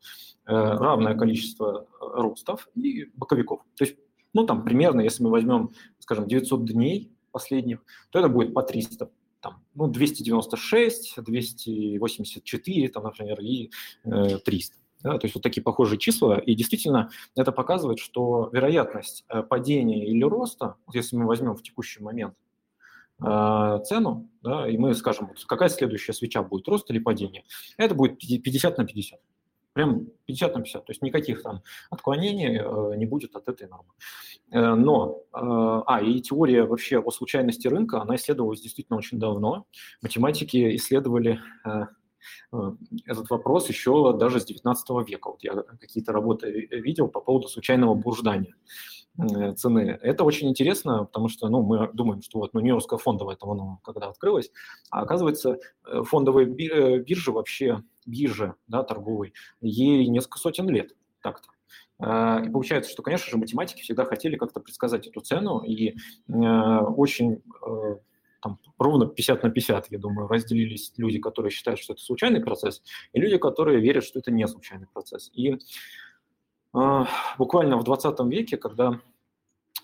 равное 0.45 1.15
количество 1.15 1.87
ростов 2.01 2.69
и 2.75 3.05
боковиков. 3.15 3.61
То 3.77 3.85
есть 3.85 3.97
ну, 4.35 4.47
там 4.47 4.65
примерно, 4.65 5.01
если 5.01 5.23
мы 5.23 5.31
возьмем, 5.31 5.71
скажем, 5.99 6.27
900 6.27 6.65
дней 6.65 7.13
последних, 7.31 7.85
то 8.11 8.19
это 8.19 8.29
будет 8.29 8.55
по 8.55 8.63
300, 8.63 9.11
там, 9.41 9.63
ну, 9.75 9.89
296, 9.89 11.15
284, 11.23 12.89
там, 12.89 13.05
например, 13.05 13.41
и 13.41 13.71
э, 14.05 14.39
300. 14.39 14.77
Да, 15.01 15.17
то 15.17 15.27
есть 15.27 15.37
вот 15.37 15.43
такие 15.43 15.63
похожие 15.63 15.97
числа, 15.97 16.39
и 16.39 16.57
действительно 16.57 17.11
это 17.37 17.53
показывает, 17.53 18.01
что 18.01 18.51
вероятность 18.53 19.25
э, 19.29 19.45
падения 19.45 20.05
или 20.05 20.25
роста, 20.25 20.75
если 20.93 21.17
мы 21.17 21.27
возьмем 21.27 21.55
в 21.55 21.63
текущий 21.63 22.03
момент 22.03 22.35
э, 23.23 23.81
цену, 23.85 24.29
да, 24.43 24.69
и 24.69 24.77
мы 24.77 24.95
скажем, 24.95 25.29
вот 25.29 25.45
какая 25.47 25.69
следующая 25.69 26.13
свеча 26.13 26.43
будет, 26.43 26.69
рост 26.69 26.91
или 26.91 26.99
падение, 26.99 27.45
это 27.77 27.95
будет 27.95 28.19
50 28.19 28.79
на 28.79 28.85
50. 28.85 29.21
Прям 29.75 30.07
50 30.27 30.55
на 30.55 30.63
50, 30.63 30.87
то 30.87 30.91
есть 30.91 31.03
никаких 31.03 31.43
там 31.43 31.63
отклонений 31.91 32.59
э, 32.59 32.97
не 32.97 33.07
будет 33.07 33.37
от 33.37 33.49
этой 33.49 33.69
нормы. 33.69 33.93
Э, 34.51 34.75
но, 34.75 35.23
э, 35.33 35.39
а, 35.41 36.01
и 36.03 36.21
теория 36.21 36.65
вообще 36.65 36.99
о 36.99 37.11
случайности 37.11 37.69
рынка, 37.69 38.01
она 38.01 38.17
исследовалась 38.17 38.61
действительно 38.61 38.99
очень 38.99 39.19
давно. 39.19 39.67
Математики 40.03 40.75
исследовали 40.77 41.41
э, 41.65 41.87
э 42.53 42.73
этот 43.07 43.31
вопрос 43.31 43.69
еще 43.69 44.17
даже 44.19 44.41
с 44.41 44.45
19 44.47 45.09
века. 45.09 45.31
Вот 45.31 45.43
я 45.43 45.63
какие-то 45.81 46.13
работы 46.13 46.51
видел 46.51 47.09
по 47.09 47.21
поводу 47.21 47.49
случайного 47.49 47.95
блуждания. 47.95 48.55
Э, 49.19 49.53
цены. 49.55 49.99
Это 50.01 50.23
очень 50.23 50.49
интересно, 50.49 51.05
потому 51.05 51.29
что 51.29 51.49
ну, 51.49 51.63
мы 51.63 51.91
думаем, 51.93 52.23
что 52.23 52.39
вот 52.39 52.55
ну, 52.55 52.61
Нью-Йоркская 52.61 52.99
фондовая, 52.99 53.35
это 53.35 53.47
оно 53.47 53.81
когда 53.83 54.09
открылась, 54.09 54.51
а 54.91 55.03
оказывается 55.03 55.59
э, 55.87 56.03
фондовая 56.05 56.45
э, 56.45 56.99
биржа 57.01 57.33
вообще, 57.33 57.83
биржа 58.07 58.55
да, 58.69 58.85
торговой, 58.85 59.35
ей 59.61 60.07
несколько 60.07 60.39
сотен 60.39 60.69
лет 60.69 60.95
так-то. 61.23 61.49
И 62.01 62.51
получается, 62.51 62.93
что, 62.93 63.03
конечно 63.03 63.29
же, 63.29 63.39
математики 63.39 63.83
всегда 63.83 64.05
хотели 64.05 64.37
как-то 64.37 64.61
предсказать 64.61 65.09
эту 65.09 65.21
цену, 65.21 65.65
и 65.65 65.97
очень 66.29 67.43
там, 68.41 68.61
ровно 68.79 69.07
50 69.07 69.43
на 69.43 69.51
50, 69.51 69.91
я 69.91 69.99
думаю, 69.99 70.29
разделились 70.29 70.93
люди, 70.97 71.19
которые 71.19 71.51
считают, 71.51 71.81
что 71.81 71.95
это 71.95 72.03
случайный 72.03 72.41
процесс, 72.41 72.85
и 73.13 73.21
люди, 73.21 73.37
которые 73.37 73.81
верят, 73.81 74.05
что 74.05 74.21
это 74.21 74.31
не 74.31 74.47
случайный 74.47 74.87
процесс. 74.87 75.29
И 75.35 75.59
буквально 76.73 77.77
в 77.77 77.85
20 77.85 78.21
веке, 78.27 78.57
когда 78.57 79.01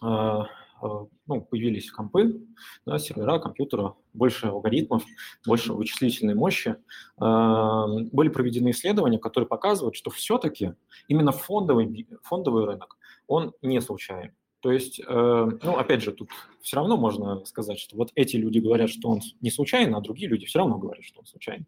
а, 0.00 0.46
а, 0.82 1.06
ну, 1.26 1.40
появились 1.40 1.90
компы, 1.90 2.46
да, 2.84 2.98
сервера, 2.98 3.38
компьютера, 3.38 3.94
больше 4.12 4.46
алгоритмов, 4.46 5.02
больше 5.46 5.72
вычислительной 5.72 6.34
мощи, 6.34 6.76
были 7.18 8.28
проведены 8.28 8.70
исследования, 8.70 9.18
которые 9.18 9.48
показывают, 9.48 9.96
что 9.96 10.10
все-таки 10.10 10.74
именно 11.08 11.32
фондовый, 11.32 12.06
фондовый 12.22 12.66
рынок, 12.66 12.98
он 13.26 13.54
не 13.62 13.80
случайен. 13.80 14.34
То 14.64 14.72
есть, 14.72 14.98
э, 14.98 15.48
ну, 15.62 15.76
опять 15.76 16.02
же, 16.02 16.10
тут 16.10 16.30
все 16.62 16.76
равно 16.76 16.96
можно 16.96 17.44
сказать, 17.44 17.78
что 17.78 17.98
вот 17.98 18.12
эти 18.14 18.36
люди 18.36 18.60
говорят, 18.60 18.88
что 18.88 19.10
он 19.10 19.20
не 19.42 19.50
случайен, 19.50 19.94
а 19.94 20.00
другие 20.00 20.26
люди 20.26 20.46
все 20.46 20.60
равно 20.60 20.78
говорят, 20.78 21.04
что 21.04 21.20
он 21.20 21.26
случайен. 21.26 21.66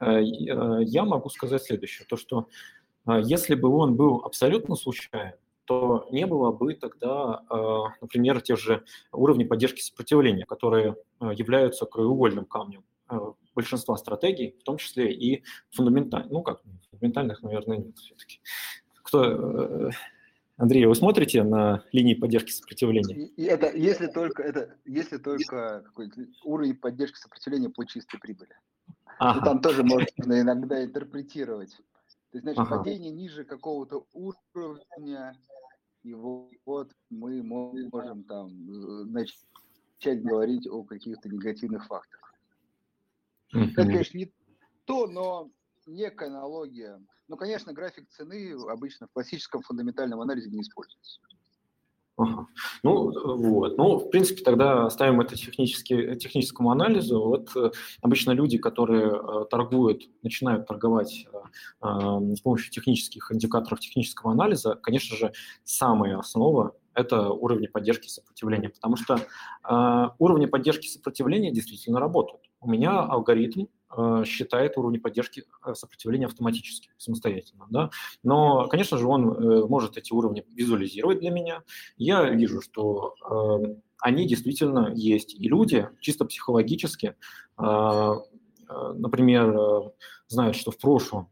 Э, 0.00 0.22
э, 0.22 0.84
я 0.84 1.04
могу 1.04 1.28
сказать 1.28 1.62
следующее, 1.62 2.06
то, 2.08 2.16
что 2.16 2.48
если 3.16 3.54
бы 3.54 3.68
он 3.68 3.96
был 3.96 4.22
абсолютно 4.24 4.76
случайен, 4.76 5.34
то 5.64 6.08
не 6.10 6.26
было 6.26 6.50
бы 6.50 6.74
тогда, 6.74 7.42
а, 7.50 7.88
например, 8.00 8.40
тех 8.40 8.58
же 8.58 8.84
уровней 9.12 9.44
поддержки 9.44 9.80
сопротивления, 9.80 10.46
которые 10.46 10.96
а, 11.20 11.32
являются 11.32 11.84
краеугольным 11.84 12.46
камнем 12.46 12.84
большинства 13.54 13.96
стратегий, 13.96 14.56
в 14.60 14.62
том 14.64 14.76
числе 14.76 15.12
и 15.12 15.42
фундаментальных. 15.70 16.30
Ну 16.30 16.42
как, 16.42 16.62
фундаментальных, 16.90 17.42
наверное, 17.42 17.78
нет 17.78 17.98
все-таки. 17.98 18.40
Кто, 19.02 19.24
э, 19.24 19.90
Андрей, 20.58 20.86
вы 20.86 20.94
смотрите 20.94 21.42
на 21.42 21.82
линии 21.92 22.14
поддержки 22.14 22.50
сопротивления? 22.50 23.28
И 23.36 23.44
это 23.44 23.74
если 23.74 24.06
только 24.06 24.42
это 24.42 24.76
если 24.84 25.16
только 25.16 25.84
уровень 26.44 26.76
поддержки 26.76 27.16
сопротивления 27.16 27.70
по 27.70 27.84
чистой 27.86 28.20
прибыли. 28.20 28.54
Ага. 29.18 29.44
Там 29.44 29.60
тоже 29.60 29.82
можно 29.82 30.40
иногда 30.40 30.84
интерпретировать. 30.84 31.80
То 32.30 32.38
есть, 32.38 32.42
значит, 32.42 32.60
ага. 32.60 32.78
падение 32.78 33.10
ниже 33.10 33.44
какого-то 33.44 34.06
уровня, 34.12 35.34
и 36.02 36.14
вот 36.14 36.92
мы 37.10 37.42
можем 37.42 38.24
там 38.24 38.48
э, 38.48 39.04
начать 39.04 40.22
говорить 40.22 40.66
о 40.66 40.84
каких-то 40.84 41.28
негативных 41.28 41.86
факторах. 41.86 42.34
Mm-hmm. 43.54 43.70
Это, 43.72 43.82
конечно, 43.82 44.18
не 44.18 44.32
то, 44.84 45.06
но 45.06 45.50
некая 45.86 46.28
аналогия. 46.28 47.00
Ну, 47.28 47.36
конечно, 47.36 47.72
график 47.72 48.08
цены 48.10 48.52
обычно 48.68 49.06
в 49.06 49.12
классическом 49.12 49.62
фундаментальном 49.62 50.20
анализе 50.20 50.50
не 50.50 50.60
используется. 50.60 51.20
Ага. 52.18 52.48
Ну, 52.82 53.12
вот. 53.36 53.78
Ну, 53.78 53.96
в 53.98 54.10
принципе, 54.10 54.42
тогда 54.42 54.86
оставим 54.86 55.20
это 55.20 55.36
технически, 55.36 56.16
техническому 56.16 56.72
анализу. 56.72 57.20
Вот 57.20 57.54
э, 57.54 57.70
обычно 58.02 58.32
люди, 58.32 58.58
которые 58.58 59.12
э, 59.12 59.44
торгуют, 59.48 60.02
начинают 60.24 60.66
торговать 60.66 61.26
э, 61.32 61.86
э, 61.86 62.34
с 62.34 62.40
помощью 62.40 62.72
технических 62.72 63.30
индикаторов 63.30 63.78
технического 63.78 64.32
анализа, 64.32 64.74
конечно 64.74 65.16
же, 65.16 65.32
самая 65.62 66.18
основа– 66.18 66.74
это 66.94 67.30
уровни 67.30 67.68
поддержки 67.68 68.08
сопротивления, 68.08 68.70
потому 68.70 68.96
что 68.96 69.20
уровни 70.18 70.46
поддержки 70.46 70.88
сопротивления 70.88 71.52
действительно 71.52 72.00
работают. 72.00 72.42
У 72.60 72.68
меня 72.68 72.98
алгоритм 72.98 73.66
считает 74.24 74.76
уровни 74.76 74.98
поддержки 74.98 75.44
э, 75.64 75.74
сопротивления 75.74 76.26
автоматически, 76.26 76.90
самостоятельно. 76.98 77.66
Да? 77.70 77.90
Но, 78.22 78.66
конечно 78.68 78.98
же, 78.98 79.06
он 79.06 79.30
э, 79.32 79.66
может 79.66 79.96
эти 79.96 80.12
уровни 80.12 80.44
визуализировать 80.54 81.20
для 81.20 81.30
меня. 81.30 81.62
Я 81.96 82.28
вижу, 82.28 82.60
что 82.60 83.14
они 84.00 84.26
действительно 84.28 84.92
есть. 84.94 85.34
И 85.34 85.48
люди 85.48 85.88
чисто 86.00 86.24
психологически 86.24 87.16
например, 88.68 89.92
знают, 90.28 90.54
что 90.54 90.70
в 90.70 90.78
прошлом 90.78 91.30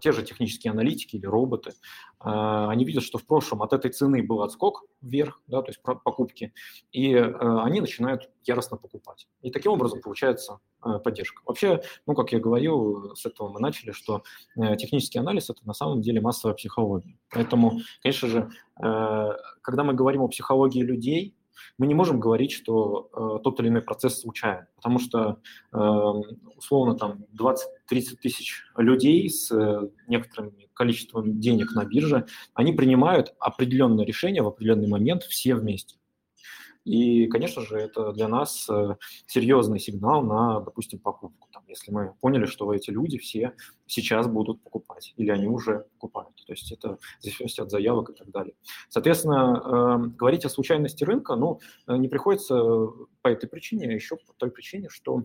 те 0.00 0.12
же 0.12 0.24
технические 0.24 0.72
аналитики 0.72 1.16
или 1.16 1.26
роботы, 1.26 1.72
а, 2.20 2.70
они 2.70 2.84
видят, 2.84 3.04
что 3.04 3.18
в 3.18 3.26
прошлом 3.26 3.62
от 3.62 3.72
этой 3.72 3.90
цены 3.90 4.22
был 4.22 4.42
отскок 4.42 4.84
вверх, 5.00 5.40
да, 5.46 5.62
то 5.62 5.70
есть 5.70 5.80
покупки, 5.82 6.52
и 6.92 7.14
а, 7.14 7.64
они 7.64 7.80
начинают 7.80 8.30
яростно 8.44 8.76
покупать. 8.76 9.28
И 9.42 9.50
таким 9.50 9.72
образом 9.72 10.00
получается 10.00 10.58
поддержка. 11.04 11.42
Вообще, 11.44 11.82
ну, 12.06 12.14
как 12.14 12.32
я 12.32 12.38
говорил, 12.38 13.14
с 13.14 13.26
этого 13.26 13.48
мы 13.48 13.60
начали, 13.60 13.90
что 13.90 14.22
э, 14.56 14.76
технический 14.76 15.18
анализ– 15.18 15.50
это 15.50 15.66
на 15.66 15.74
самом 15.74 16.02
деле 16.02 16.20
массовая 16.20 16.54
психология. 16.54 17.18
Поэтому, 17.30 17.80
конечно 18.00 18.28
же, 18.28 18.50
э, 18.80 19.28
когда 19.60 19.82
мы 19.82 19.94
говорим 19.94 20.22
о 20.22 20.28
психологии 20.28 20.82
людей, 20.82 21.34
мы 21.78 21.86
не 21.86 21.94
можем 21.94 22.18
говорить, 22.18 22.52
что 22.52 23.08
э, 23.14 23.42
тот 23.42 23.60
или 23.60 23.68
иной 23.68 23.82
процесс 23.82 24.20
случайен, 24.20 24.66
потому 24.76 24.98
что, 24.98 25.38
э, 25.72 25.78
условно, 26.56 26.96
там 26.96 27.24
20-30 27.38 28.16
тысяч 28.20 28.64
людей 28.76 29.30
с 29.30 29.50
э, 29.52 29.88
некоторым 30.08 30.54
количеством 30.74 31.40
денег 31.40 31.72
на 31.74 31.84
бирже, 31.84 32.26
они 32.54 32.72
принимают 32.72 33.34
определенное 33.38 34.04
решение 34.04 34.42
в 34.42 34.48
определенный 34.48 34.88
момент 34.88 35.22
все 35.22 35.54
вместе. 35.54 35.97
И, 36.88 37.26
конечно 37.26 37.60
же, 37.60 37.76
это 37.76 38.12
для 38.12 38.28
нас 38.28 38.66
э, 38.70 38.96
серьезный 39.26 39.78
сигнал 39.78 40.22
на, 40.22 40.60
допустим, 40.60 40.98
покупку. 40.98 41.46
Там, 41.52 41.62
если 41.68 41.92
мы 41.92 42.14
поняли, 42.20 42.46
что 42.46 42.72
эти 42.72 42.90
люди 42.90 43.18
все 43.18 43.52
сейчас 43.86 44.26
будут 44.26 44.62
покупать, 44.62 45.12
или 45.18 45.30
они 45.30 45.48
уже 45.48 45.86
покупают. 45.92 46.34
То 46.46 46.52
есть 46.54 46.72
это 46.72 46.96
в 46.96 47.22
зависимости 47.22 47.60
от 47.60 47.70
заявок 47.70 48.08
и 48.08 48.14
так 48.14 48.30
далее. 48.30 48.54
Соответственно, 48.88 49.60
э, 49.62 50.16
говорить 50.16 50.46
о 50.46 50.48
случайности 50.48 51.04
рынка, 51.04 51.36
ну, 51.36 51.60
э, 51.86 51.96
не 51.98 52.08
приходится 52.08 52.58
по 53.20 53.28
этой 53.28 53.50
причине, 53.50 53.86
а 53.86 53.92
еще 53.92 54.16
по 54.16 54.32
той 54.38 54.50
причине, 54.50 54.88
что 54.88 55.24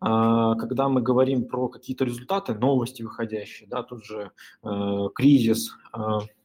когда 0.00 0.88
мы 0.88 1.02
говорим 1.02 1.46
про 1.46 1.68
какие-то 1.68 2.06
результаты, 2.06 2.54
новости 2.54 3.02
выходящие, 3.02 3.68
да, 3.68 3.82
тут 3.82 4.04
же 4.04 4.30
э, 4.62 5.08
кризис, 5.14 5.72
э, 5.92 5.98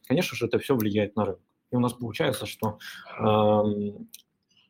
конечно 0.06 0.36
же, 0.36 0.46
это 0.46 0.58
все 0.58 0.76
влияет 0.76 1.16
на 1.16 1.24
рынок. 1.24 1.45
И 1.70 1.76
у 1.76 1.80
нас 1.80 1.92
получается, 1.92 2.46
что 2.46 2.78
э, 3.18 3.62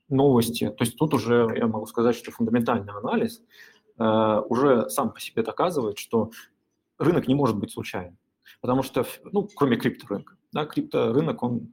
новости, 0.09 0.69
то 0.69 0.85
есть 0.85 0.97
тут 0.97 1.15
уже 1.15 1.49
я 1.57 1.67
могу 1.67 1.87
сказать, 1.87 2.17
что 2.17 2.31
фундаментальный 2.31 2.93
анализ 2.93 3.43
э, 3.99 4.43
уже 4.49 4.89
сам 4.91 5.13
по 5.13 5.21
себе 5.21 5.43
доказывает, 5.43 5.99
что 5.99 6.31
рынок 6.99 7.29
не 7.29 7.35
может 7.35 7.59
быть 7.59 7.73
случайным. 7.73 8.19
Потому 8.61 8.83
что, 8.83 9.05
ну, 9.33 9.49
кроме 9.55 9.77
крипторынка, 9.77 10.37
да, 10.53 10.65
крипторынок, 10.65 11.43
он 11.43 11.73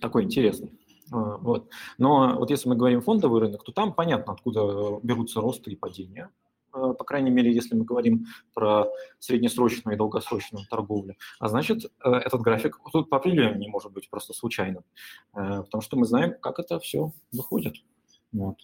такой 0.00 0.24
интересный. 0.24 0.78
А, 1.12 1.36
вот. 1.38 1.70
Но 1.98 2.36
вот 2.38 2.50
если 2.50 2.68
мы 2.68 2.76
говорим 2.76 3.00
фондовый 3.00 3.40
рынок, 3.40 3.64
то 3.64 3.72
там 3.72 3.94
понятно, 3.94 4.32
откуда 4.32 4.98
берутся 5.02 5.40
росты 5.40 5.70
и 5.70 5.76
падения. 5.76 6.30
Э, 6.76 6.94
по 6.94 7.04
крайней 7.04 7.30
мере, 7.30 7.52
если 7.52 7.74
мы 7.74 7.84
говорим 7.84 8.26
про 8.54 8.86
среднесрочную 9.18 9.94
и 9.94 9.98
долгосрочную 9.98 10.66
торговлю. 10.66 11.16
А 11.38 11.48
значит, 11.48 11.84
э, 11.84 12.10
этот 12.10 12.40
график 12.42 12.78
тут 12.92 13.08
по 13.08 13.16
определению 13.16 13.58
не 13.58 13.68
может 13.68 13.92
быть 13.92 14.10
просто 14.10 14.32
случайным, 14.32 14.84
э, 15.34 15.62
потому 15.62 15.80
что 15.80 15.96
мы 15.96 16.06
знаем, 16.06 16.34
как 16.40 16.58
это 16.58 16.78
все 16.78 17.12
выходит. 17.32 17.76
Вот. 18.32 18.56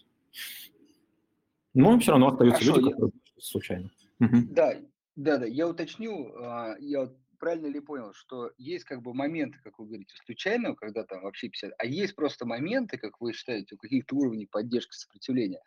Но 1.73 1.99
все 1.99 2.11
равно 2.11 2.29
остаются 2.29 2.63
Хорошо, 2.63 2.79
люди, 2.79 2.91
которые 2.91 3.13
я... 3.13 3.41
случайно. 3.41 3.89
Да, 4.19 4.75
да, 5.15 5.37
да, 5.37 5.45
я 5.45 5.67
уточню, 5.67 6.31
а, 6.37 6.75
я 6.79 7.11
правильно 7.39 7.67
ли 7.67 7.79
понял, 7.79 8.13
что 8.13 8.51
есть 8.57 8.85
как 8.85 9.01
бы 9.01 9.13
моменты, 9.13 9.57
как 9.63 9.79
вы 9.79 9.87
говорите, 9.87 10.13
случайного, 10.25 10.75
когда 10.75 11.03
там 11.03 11.23
вообще 11.23 11.49
50, 11.49 11.73
а 11.77 11.85
есть 11.85 12.15
просто 12.15 12.45
моменты, 12.45 12.97
как 12.97 13.19
вы 13.19 13.33
считаете, 13.33 13.75
у 13.75 13.77
каких-то 13.77 14.15
уровней 14.15 14.45
поддержки 14.45 14.95
сопротивления, 14.95 15.59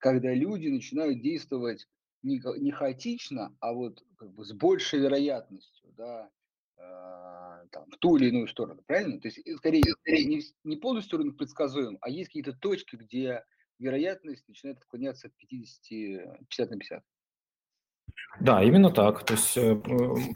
когда 0.00 0.34
люди 0.34 0.66
начинают 0.68 1.20
действовать 1.20 1.86
не, 2.22 2.42
не 2.58 2.72
хаотично, 2.72 3.56
а 3.60 3.72
вот 3.72 4.02
как 4.16 4.32
бы 4.32 4.44
с 4.44 4.52
большей 4.52 4.98
вероятностью, 4.98 5.90
да, 5.96 6.28
э, 6.76 7.66
там, 7.70 7.88
в 7.90 7.96
ту 7.98 8.16
или 8.16 8.28
иную 8.28 8.48
сторону, 8.48 8.82
правильно? 8.86 9.20
То 9.20 9.28
есть 9.28 9.40
скорее, 9.58 9.82
скорее 10.00 10.24
не, 10.24 10.42
не 10.64 10.76
полностью 10.76 11.18
рынок 11.18 11.36
предсказуем, 11.36 11.98
а 12.00 12.10
есть 12.10 12.30
какие-то 12.30 12.52
точки, 12.54 12.96
где 12.96 13.44
вероятность 13.78 14.46
начинает 14.48 14.78
отклоняться 14.78 15.28
от 15.28 15.36
50, 15.36 16.48
50 16.48 16.70
на 16.70 16.78
50. 16.78 17.04
Да, 18.40 18.62
именно 18.62 18.90
так. 18.90 19.24
То 19.24 19.34
есть, 19.34 19.56
э, 19.56 19.80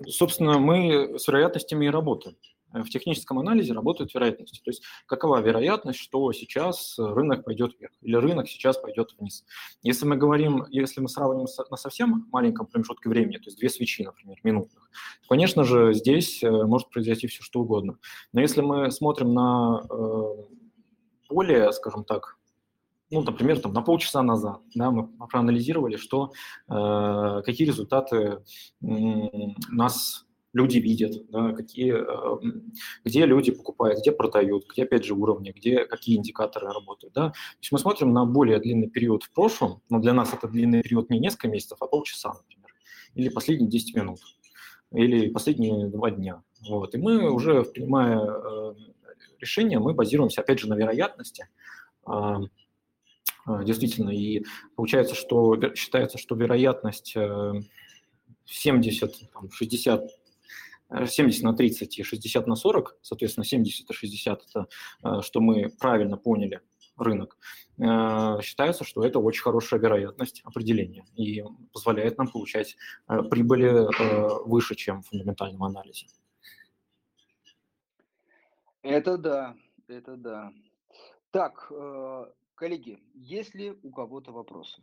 собственно, 0.07 0.59
мы 0.59 1.19
с 1.19 1.27
вероятностями 1.27 1.87
и 1.87 1.91
работаем. 1.91 2.37
Э, 2.75 2.83
в 2.83 2.91
техническом 2.91 3.39
анализе 3.39 3.73
работают 3.73 4.13
вероятности. 4.13 4.61
То 4.63 4.71
есть 4.71 4.83
какова 5.07 5.41
вероятность, 5.41 5.99
что 5.99 6.33
сейчас 6.33 6.97
рынок 6.99 7.45
пойдет 7.45 7.73
вверх 7.79 7.93
или 8.03 8.17
рынок 8.17 8.49
сейчас 8.49 8.77
пойдет 8.77 9.15
вниз. 9.19 9.45
Если 9.83 10.05
мы 10.07 10.17
говорим, 10.17 10.67
если 10.71 11.01
мы 11.01 11.09
сравним 11.09 11.47
на 11.71 11.77
совсем 11.77 12.27
маленьком 12.33 12.67
промежутке 12.67 13.09
времени, 13.09 13.37
то 13.37 13.45
есть 13.47 13.59
две 13.59 13.69
свечи, 13.69 14.03
например, 14.03 14.39
минутных, 14.43 14.91
то, 15.23 15.29
конечно 15.29 15.65
же, 15.65 15.95
здесь 15.95 16.43
э, 16.43 16.51
может 16.51 16.91
произойти 16.91 17.27
все 17.29 17.43
что 17.43 17.61
угодно. 17.61 17.99
Но 18.33 18.41
если 18.41 18.61
мы 18.61 18.91
смотрим 18.91 19.33
на 19.33 19.83
э, 19.89 20.25
более, 21.31 21.73
скажем 21.73 22.05
так, 22.05 22.37
ну, 23.11 23.23
например, 23.23 23.61
там, 23.61 23.73
на 23.73 23.83
полчаса 23.83 24.23
назад, 24.23 24.61
да, 24.75 24.91
мы 24.91 25.07
проанализировали, 25.29 25.97
что, 25.97 26.33
э, 26.69 27.43
какие 27.45 27.67
результаты 27.67 28.17
э, 28.17 28.87
нас 29.71 30.27
люди 30.55 30.79
видят, 30.79 31.29
да, 31.31 31.53
какие, 31.53 31.93
э, 31.95 32.61
где 33.05 33.27
люди 33.27 33.53
покупают, 33.53 34.01
где 34.01 34.13
продают, 34.13 34.65
где, 34.73 34.85
опять 34.85 35.05
же, 35.05 35.15
уровни, 35.15 35.53
где 35.55 35.85
какие 35.85 36.17
индикаторы 36.17 36.69
работают. 36.69 37.13
Да. 37.13 37.31
То 37.31 37.59
есть 37.61 37.73
мы 37.73 37.79
смотрим 37.79 38.13
на 38.13 38.25
более 38.25 38.59
длинный 38.61 38.89
период 38.89 39.25
в 39.25 39.33
прошлом, 39.33 39.83
но 39.91 39.99
для 39.99 40.15
нас 40.15 40.33
это 40.33 40.49
длинный 40.49 40.83
период 40.83 41.11
не 41.11 41.19
несколько 41.19 41.49
месяцев, 41.49 41.79
а 41.81 41.87
полчаса, 41.87 42.33
например, 42.33 42.75
или 43.15 43.29
последние 43.29 43.69
10 43.69 43.97
минут, 43.97 44.21
или 44.93 45.29
последние 45.29 45.89
два 45.89 46.11
дня. 46.11 46.43
Вот. 46.69 46.95
И 46.95 46.99
мы 46.99 47.31
уже, 47.31 47.65
принимая 47.65 48.19
э, 48.19 48.75
решение, 49.41 49.81
мы 49.81 49.93
базируемся, 49.93 50.41
опять 50.41 50.61
же, 50.61 50.69
на 50.69 50.75
вероятности, 50.75 51.49
а, 52.07 52.41
а, 53.47 53.65
действительно, 53.65 54.11
и 54.11 54.45
получается, 54.77 55.15
что 55.15 55.59
считается, 55.75 56.17
что 56.17 56.35
вероятность 56.35 57.17
70, 58.47 59.11
э, 59.11 59.27
там, 59.33 59.51
60 59.51 60.11
70 60.91 61.43
на 61.43 61.55
30 61.55 61.99
и 61.99 62.03
60 62.03 62.47
на 62.47 62.57
40, 62.57 62.99
соответственно, 63.03 63.45
70 63.45 63.91
и 63.91 63.93
60– 63.93 64.43
это 64.49 64.69
э, 65.03 65.21
что 65.23 65.41
мы 65.41 65.71
правильно 65.81 66.17
поняли 66.17 66.61
рынок, 66.97 67.37
э, 67.79 68.41
считается, 68.43 68.85
что 68.85 69.05
это 69.05 69.19
очень 69.19 69.43
хорошая 69.43 69.81
вероятность 69.81 70.43
определения 70.45 71.05
и 71.17 71.43
позволяет 71.73 72.19
нам 72.19 72.29
получать 72.29 72.77
э, 73.09 73.23
прибыли 73.23 73.89
выше, 74.47 74.75
чем 74.75 75.03
в 75.03 75.09
фундаментальном 75.09 75.65
анализе. 75.65 76.07
Это 78.83 79.17
да, 79.17 79.57
это 79.89 80.17
да. 80.17 80.53
Так, 81.31 81.73
коллеги, 82.55 83.03
есть 83.15 83.55
ли 83.55 83.73
у 83.83 83.91
кого-то 83.91 84.31
вопросы? 84.31 84.83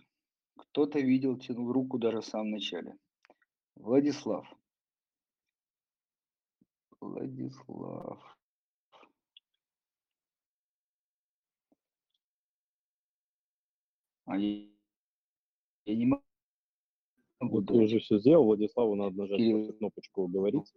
Кто-то 0.58 1.00
видел, 1.00 1.38
тянул 1.38 1.72
руку 1.72 1.98
даже 1.98 2.22
в 2.22 2.26
самом 2.26 2.52
начале. 2.52 2.98
Владислав. 3.76 4.46
Владислав. 7.02 8.38
А 14.26 14.38
я, 14.38 14.68
я 15.86 15.96
не 15.96 16.06
могу. 16.06 16.24
Вот 17.40 17.66
ты 17.68 17.74
уже 17.74 18.00
все 18.00 18.20
сделал, 18.20 18.46
Владиславу 18.46 18.96
надо 18.96 19.18
нажать 19.18 19.38
Кирилл. 19.38 19.74
кнопочку 19.74 20.28
«Говорить», 20.28 20.72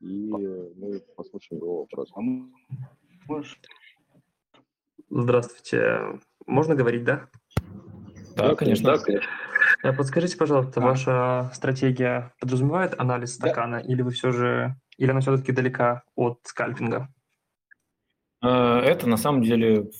и 0.00 0.06
мы 0.06 1.00
послушаем 1.16 1.62
его 1.62 1.80
вопрос. 1.80 2.10
А? 2.14 3.42
Здравствуйте. 5.10 6.18
Можно 6.46 6.74
говорить, 6.74 7.04
да? 7.04 7.28
Да, 8.36 8.54
конечно. 8.56 8.96
Да, 8.96 9.04
конечно. 9.04 9.28
Э, 9.82 9.92
подскажите, 9.92 10.36
пожалуйста, 10.36 10.80
а? 10.80 10.84
ваша 10.84 11.50
стратегия 11.54 12.32
подразумевает 12.40 12.98
анализ 12.98 13.34
стакана, 13.34 13.82
да. 13.82 13.88
или 13.88 14.02
вы 14.02 14.10
все 14.10 14.30
же 14.32 14.76
или 14.96 15.10
она 15.10 15.20
все-таки 15.20 15.52
далека 15.52 16.02
от 16.14 16.40
скальпинга? 16.44 17.08
Э, 18.42 18.78
это 18.80 19.08
на 19.08 19.16
самом 19.16 19.42
деле 19.42 19.90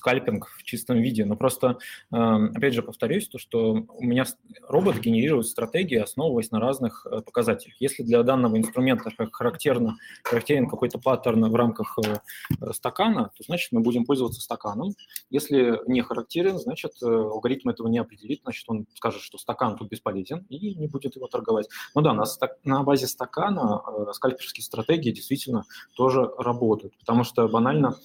скальпинг 0.00 0.48
в 0.56 0.62
чистом 0.62 0.96
виде. 0.96 1.26
Но 1.26 1.36
просто, 1.36 1.76
эм, 2.10 2.52
опять 2.56 2.72
же, 2.72 2.82
повторюсь, 2.82 3.28
то, 3.28 3.38
что 3.38 3.84
у 3.86 4.02
меня 4.02 4.24
робот 4.66 4.96
генерирует 4.96 5.46
стратегии, 5.46 5.98
основываясь 5.98 6.50
на 6.50 6.58
разных 6.58 7.06
э, 7.06 7.20
показателях. 7.20 7.76
Если 7.80 8.02
для 8.02 8.22
данного 8.22 8.56
инструмента 8.56 9.12
характерно, 9.30 9.98
характерен 10.24 10.68
какой-то 10.68 10.98
паттерн 10.98 11.50
в 11.50 11.54
рамках 11.54 11.98
э, 11.98 12.72
стакана, 12.72 13.30
то 13.36 13.44
значит 13.44 13.72
мы 13.72 13.80
будем 13.80 14.06
пользоваться 14.06 14.40
стаканом. 14.40 14.94
Если 15.28 15.78
не 15.86 16.00
характерен, 16.00 16.58
значит 16.58 16.92
э, 17.02 17.06
алгоритм 17.06 17.68
этого 17.68 17.88
не 17.88 17.98
определит, 17.98 18.40
значит 18.42 18.64
он 18.68 18.86
скажет, 18.94 19.20
что 19.20 19.36
стакан 19.36 19.76
тут 19.76 19.90
бесполезен 19.90 20.46
и 20.48 20.74
не 20.76 20.88
будет 20.88 21.16
его 21.16 21.26
торговать. 21.26 21.68
Ну 21.94 22.00
да, 22.00 22.14
на, 22.14 22.24
на 22.64 22.82
базе 22.84 23.06
стакана 23.06 23.82
скальперские 24.14 24.64
стратегии 24.64 25.10
действительно 25.10 25.64
тоже 25.94 26.30
работают, 26.38 26.96
потому 26.98 27.22
что 27.22 27.46
банально 27.48 27.96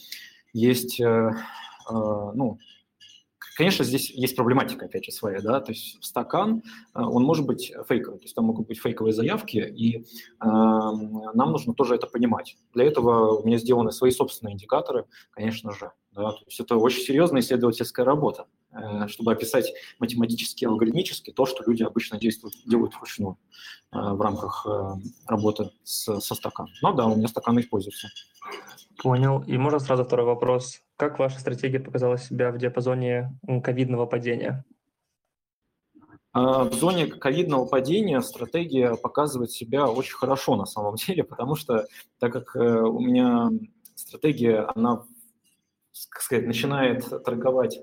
есть 0.51 0.99
Э, 1.05 1.31
ну, 1.89 2.59
Конечно, 3.57 3.85
здесь 3.85 4.09
есть 4.09 4.35
проблематика, 4.35 4.85
опять 4.85 5.05
же, 5.05 5.13
своя, 5.13 5.39
да, 5.39 5.61
то 5.61 5.71
есть 5.71 6.03
стакан, 6.03 6.61
он 6.93 7.23
может 7.23 7.45
быть 7.45 7.71
фейковый, 7.87 8.19
то 8.19 8.25
есть 8.25 8.35
там 8.35 8.43
могут 8.43 8.67
быть 8.67 8.81
фейковые 8.81 9.13
заявки, 9.13 9.57
и 9.57 9.99
э, 9.99 10.03
нам 10.41 11.51
нужно 11.51 11.73
тоже 11.73 11.95
это 11.95 12.05
понимать. 12.05 12.57
Для 12.73 12.83
этого 12.83 13.37
у 13.37 13.47
меня 13.47 13.57
сделаны 13.57 13.93
свои 13.93 14.11
собственные 14.11 14.55
индикаторы, 14.55 15.05
конечно 15.31 15.71
же, 15.71 15.93
да, 16.11 16.31
то 16.31 16.43
есть 16.45 16.59
это 16.59 16.75
очень 16.75 17.01
серьезная 17.01 17.39
исследовательская 17.39 18.05
работа. 18.05 18.45
Э, 18.75 19.07
чтобы 19.07 19.31
описать 19.31 19.71
математически, 19.99 20.65
алгоритмически 20.65 21.31
то, 21.31 21.45
что 21.45 21.63
люди 21.65 21.83
обычно 21.83 22.19
действуют, 22.19 22.55
делают 22.65 22.93
вручную 22.95 23.37
э, 23.93 23.97
в 23.97 24.19
рамках 24.19 24.65
э, 24.67 24.95
работы 25.27 25.71
с, 25.83 26.19
со 26.19 26.35
стаканом. 26.35 26.71
Ну 26.81 26.93
да, 26.93 27.05
у 27.05 27.15
меня 27.15 27.29
стаканы 27.29 27.61
используются. 27.61 28.09
Понял. 29.01 29.43
И 29.45 29.57
можно 29.57 29.79
сразу 29.79 30.03
второй 30.03 30.25
вопрос. 30.25 30.81
Как 30.97 31.19
ваша 31.19 31.39
стратегия 31.39 31.79
показала 31.79 32.17
себя 32.17 32.51
в 32.51 32.57
диапазоне 32.57 33.37
ковидного 33.63 34.05
падения? 34.05 34.63
В 36.33 36.73
зоне 36.73 37.07
ковидного 37.07 37.65
падения 37.65 38.21
стратегия 38.21 38.95
показывает 38.95 39.51
себя 39.51 39.87
очень 39.87 40.15
хорошо 40.15 40.57
на 40.57 40.65
самом 40.65 40.95
деле, 41.07 41.23
потому 41.23 41.55
что 41.55 41.87
так 42.19 42.33
как 42.33 42.55
у 42.55 42.99
меня 42.99 43.49
стратегия, 43.95 44.69
она, 44.75 45.03
как 46.09 46.21
сказать, 46.21 46.45
начинает 46.45 47.05
торговать 47.23 47.79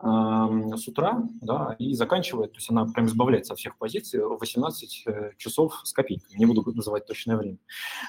с 0.00 0.86
утра, 0.86 1.22
да, 1.40 1.74
и 1.78 1.92
заканчивает, 1.94 2.52
то 2.52 2.58
есть 2.58 2.70
она 2.70 2.86
прям 2.86 3.06
избавляется 3.06 3.52
от 3.52 3.58
всех 3.58 3.76
позиций 3.76 4.20
в 4.20 4.38
18 4.38 5.02
э, 5.06 5.30
часов 5.36 5.80
с 5.82 5.92
копейками, 5.92 6.38
не 6.38 6.46
буду 6.46 6.62
называть 6.72 7.06
точное 7.06 7.36
время. 7.36 7.58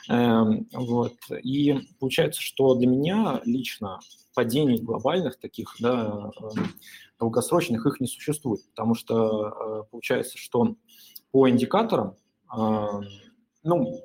Эм, 0.08 0.68
вот. 0.72 1.16
И 1.42 1.80
получается, 2.00 2.42
что 2.42 2.76
для 2.76 2.86
меня 2.86 3.42
лично 3.44 4.00
падений 4.36 4.80
глобальных 4.80 5.40
таких, 5.40 5.76
да, 5.80 6.32
эм, 6.40 6.68
долгосрочных 7.20 7.84
их 7.88 8.00
не 8.00 8.08
существует, 8.08 8.62
потому 8.70 8.94
что 8.94 9.48
э, 9.48 9.84
получается, 9.90 10.38
что 10.38 10.76
по 11.32 11.50
индикаторам, 11.50 12.16
ну, 13.64 14.02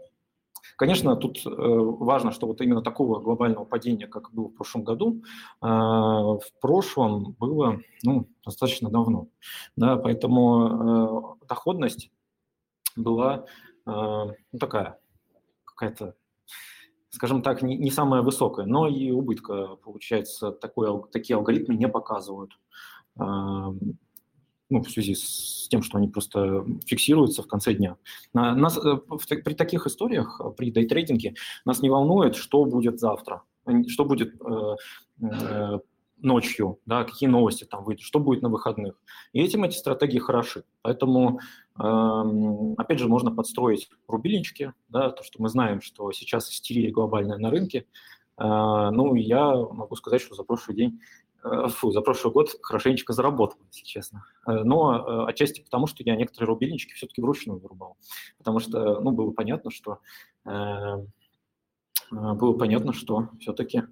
Конечно, 0.76 1.16
тут 1.16 1.44
э, 1.46 1.50
важно, 1.50 2.32
что 2.32 2.46
вот 2.46 2.60
именно 2.60 2.82
такого 2.82 3.20
глобального 3.20 3.64
падения, 3.64 4.06
как 4.06 4.32
было 4.32 4.48
в 4.48 4.54
прошлом 4.54 4.84
году, 4.84 5.22
э, 5.62 5.66
в 5.66 6.42
прошлом 6.60 7.36
было 7.38 7.80
ну, 8.02 8.28
достаточно 8.44 8.90
давно. 8.90 9.28
Да, 9.76 9.96
поэтому 9.96 11.38
э, 11.42 11.46
доходность 11.46 12.10
была 12.96 13.46
ну, 13.86 14.58
такая, 14.58 14.98
какая-то 15.64 16.14
скажем 17.10 17.42
так, 17.42 17.60
не, 17.60 17.76
не 17.76 17.90
самая 17.90 18.22
высокая, 18.22 18.64
но 18.64 18.88
и 18.88 19.10
убытка, 19.10 19.76
получается, 19.76 20.52
такой, 20.52 20.88
такие 21.12 21.36
алгоритмы 21.36 21.74
не 21.74 21.86
показывают 21.86 22.52
ну, 24.74 24.82
в 24.82 24.90
связи 24.90 25.14
с 25.14 25.68
тем, 25.68 25.82
что 25.82 25.98
они 25.98 26.08
просто 26.08 26.64
фиксируются 26.84 27.42
в 27.42 27.46
конце 27.46 27.74
дня. 27.74 27.96
Нас, 28.32 28.76
э, 28.76 28.96
при 29.44 29.54
таких 29.54 29.86
историях, 29.86 30.40
э, 30.44 30.50
при 30.50 30.70
дейтрейдинге, 30.70 31.34
нас 31.64 31.80
не 31.80 31.90
волнует, 31.90 32.34
что 32.34 32.64
будет 32.64 32.98
завтра, 32.98 33.42
что 33.86 34.04
будет 34.04 34.34
э, 35.20 35.78
ночью, 36.18 36.80
да, 36.86 37.04
какие 37.04 37.28
новости 37.28 37.64
там 37.64 37.84
выйдут, 37.84 38.02
что 38.02 38.18
будет 38.18 38.42
на 38.42 38.48
выходных. 38.48 39.00
И 39.32 39.40
этим 39.40 39.62
эти 39.62 39.76
стратегии 39.76 40.18
хороши. 40.18 40.64
Поэтому, 40.82 41.38
э, 41.78 42.74
опять 42.76 42.98
же, 42.98 43.08
можно 43.08 43.30
подстроить 43.30 43.88
рубильнички, 44.08 44.72
да, 44.88 45.10
то, 45.10 45.22
что 45.22 45.40
мы 45.40 45.48
знаем, 45.48 45.80
что 45.82 46.10
сейчас 46.12 46.50
истерия 46.50 46.90
глобальная 46.90 47.38
на 47.38 47.50
рынке. 47.50 47.86
Э, 48.38 48.90
ну, 48.90 49.14
я 49.14 49.54
могу 49.54 49.94
сказать, 49.94 50.20
что 50.20 50.34
за 50.34 50.42
прошлый 50.42 50.76
день 50.76 51.00
фу, 51.68 51.92
за 51.92 52.00
прошлый 52.00 52.32
год 52.32 52.50
хорошенечко 52.62 53.12
заработал, 53.12 53.58
если 53.70 53.84
честно. 53.84 54.24
Э, 54.46 54.62
но 54.64 54.96
э, 54.96 55.30
отчасти 55.30 55.60
потому, 55.60 55.86
что 55.86 56.02
я 56.02 56.16
некоторые 56.16 56.48
рубильнички 56.48 56.94
все-таки 56.94 57.20
вручную 57.20 57.58
вырубал. 57.58 57.96
Потому 58.38 58.60
что, 58.60 59.00
ну, 59.00 59.10
было 59.10 59.30
понятно, 59.30 59.70
что 59.70 59.98
было 62.10 62.52
понятно, 62.58 62.92
что 62.92 63.30
все-таки 63.40 63.82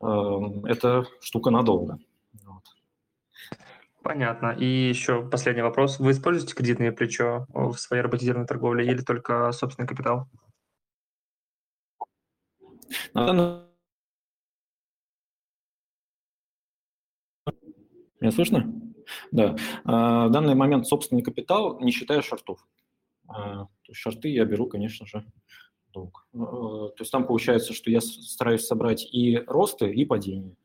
это 0.00 1.04
штука 1.20 1.50
надолго. 1.50 1.98
Вот. 2.42 2.62
Понятно. 4.02 4.56
И 4.58 4.64
еще 4.64 5.28
последний 5.28 5.62
вопрос. 5.62 5.98
Вы 5.98 6.12
используете 6.12 6.54
кредитное 6.54 6.90
плечо 6.90 7.46
в 7.52 7.76
своей 7.76 8.02
роботизированной 8.02 8.46
торговле 8.46 8.86
или 8.86 9.02
только 9.02 9.52
собственный 9.52 9.86
капитал? 9.86 10.26
На 13.12 13.64
Меня 18.24 18.32
слышно? 18.32 18.72
Да. 19.32 19.54
А, 19.84 20.28
в 20.28 20.30
данный 20.30 20.54
момент 20.54 20.86
собственный 20.86 21.20
капитал, 21.20 21.78
не 21.80 21.92
считая 21.92 22.22
шортов. 22.22 22.66
А, 23.28 23.68
шорты 23.92 24.30
я 24.30 24.46
беру, 24.46 24.66
конечно 24.66 25.06
же, 25.06 25.26
долг. 25.92 26.26
А, 26.32 26.38
то 26.38 26.94
есть 27.00 27.12
там 27.12 27.26
получается, 27.26 27.74
что 27.74 27.90
я 27.90 28.00
стараюсь 28.00 28.64
собрать 28.64 29.06
и 29.12 29.36
росты, 29.46 29.92
и 29.92 30.06
падения. 30.06 30.56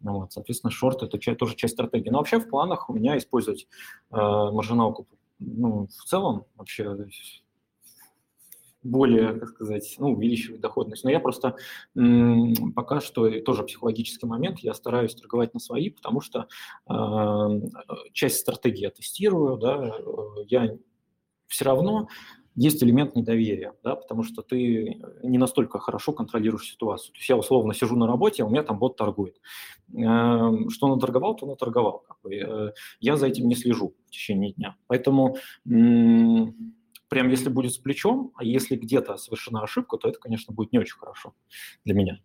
Ну 0.00 0.14
вот, 0.14 0.32
соответственно, 0.32 0.72
шорт– 0.72 1.00
это 1.04 1.16
тоже 1.36 1.54
часть 1.54 1.74
стратегии. 1.74 2.10
Но 2.10 2.18
вообще 2.18 2.40
в 2.40 2.48
планах 2.48 2.90
у 2.90 2.92
меня 2.92 3.16
использовать 3.16 3.68
маржиналку 4.10 5.06
ну, 5.38 5.86
в 5.86 6.04
целом 6.06 6.46
вообще 6.56 6.92
более, 8.86 9.34
как 9.34 9.50
сказать, 9.50 9.96
ну, 9.98 10.12
увеличивать 10.12 10.60
доходность. 10.60 11.04
Но 11.04 11.10
я 11.10 11.20
просто 11.20 11.56
м, 11.96 12.72
пока 12.74 13.00
что 13.00 13.28
тоже 13.40 13.64
психологический 13.64 14.26
момент, 14.26 14.60
я 14.60 14.74
стараюсь 14.74 15.14
торговать 15.14 15.54
на 15.54 15.60
свои, 15.60 15.90
потому 15.90 16.20
что 16.20 16.48
э, 16.88 17.60
часть 18.12 18.38
стратегии 18.38 18.82
я 18.82 18.90
тестирую, 18.90 19.56
да, 19.58 19.94
я 20.48 20.76
все 21.48 21.64
равно 21.64 22.08
есть 22.56 22.82
элемент 22.82 23.14
недоверия, 23.14 23.74
да, 23.84 23.94
потому 23.96 24.22
что 24.22 24.40
ты 24.40 24.98
не 25.22 25.36
настолько 25.36 25.78
хорошо 25.78 26.12
контролируешь 26.12 26.70
ситуацию. 26.70 27.12
То 27.12 27.18
есть 27.18 27.28
я 27.28 27.36
условно 27.36 27.74
сижу 27.74 27.96
на 27.96 28.06
работе, 28.06 28.42
а 28.42 28.46
у 28.46 28.48
меня 28.48 28.62
там 28.62 28.78
бот 28.78 28.96
торгует. 28.96 29.36
Что 29.90 30.88
наторговал, 30.88 31.36
то 31.36 31.46
наторговал. 31.46 32.02
Как 32.08 32.16
бы. 32.22 32.34
Э, 32.34 32.72
я 33.00 33.16
за 33.16 33.26
этим 33.26 33.46
не 33.46 33.54
слежу 33.54 33.94
в 34.06 34.10
течение 34.10 34.52
дня. 34.52 34.76
Поэтому 34.86 35.36
прям 37.16 37.30
если 37.30 37.48
будет 37.48 37.72
с 37.72 37.78
плечом, 37.78 38.34
а 38.34 38.44
если 38.44 38.76
где-то 38.76 39.16
совершена 39.16 39.62
ошибка, 39.62 39.96
то 39.96 40.06
это, 40.06 40.18
конечно, 40.18 40.52
будет 40.52 40.72
не 40.72 40.78
очень 40.78 40.98
хорошо 40.98 41.34
для 41.82 41.94
меня. 41.94 42.22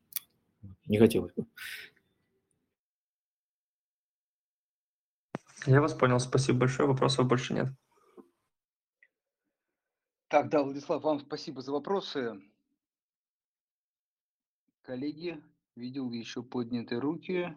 Не 0.85 0.97
хотелось 0.99 1.31
бы. 1.33 1.45
Я 5.65 5.79
вас 5.79 5.93
понял, 5.93 6.19
спасибо 6.19 6.59
большое, 6.59 6.89
вопросов 6.89 7.25
больше 7.25 7.53
нет. 7.53 7.67
Так, 10.27 10.49
да, 10.49 10.61
Владислав, 10.61 11.01
вам 11.03 11.21
спасибо 11.21 11.61
за 11.61 11.71
вопросы. 11.71 12.41
Коллеги, 14.81 15.41
видел 15.77 16.11
еще 16.11 16.43
поднятые 16.43 16.99
руки. 16.99 17.55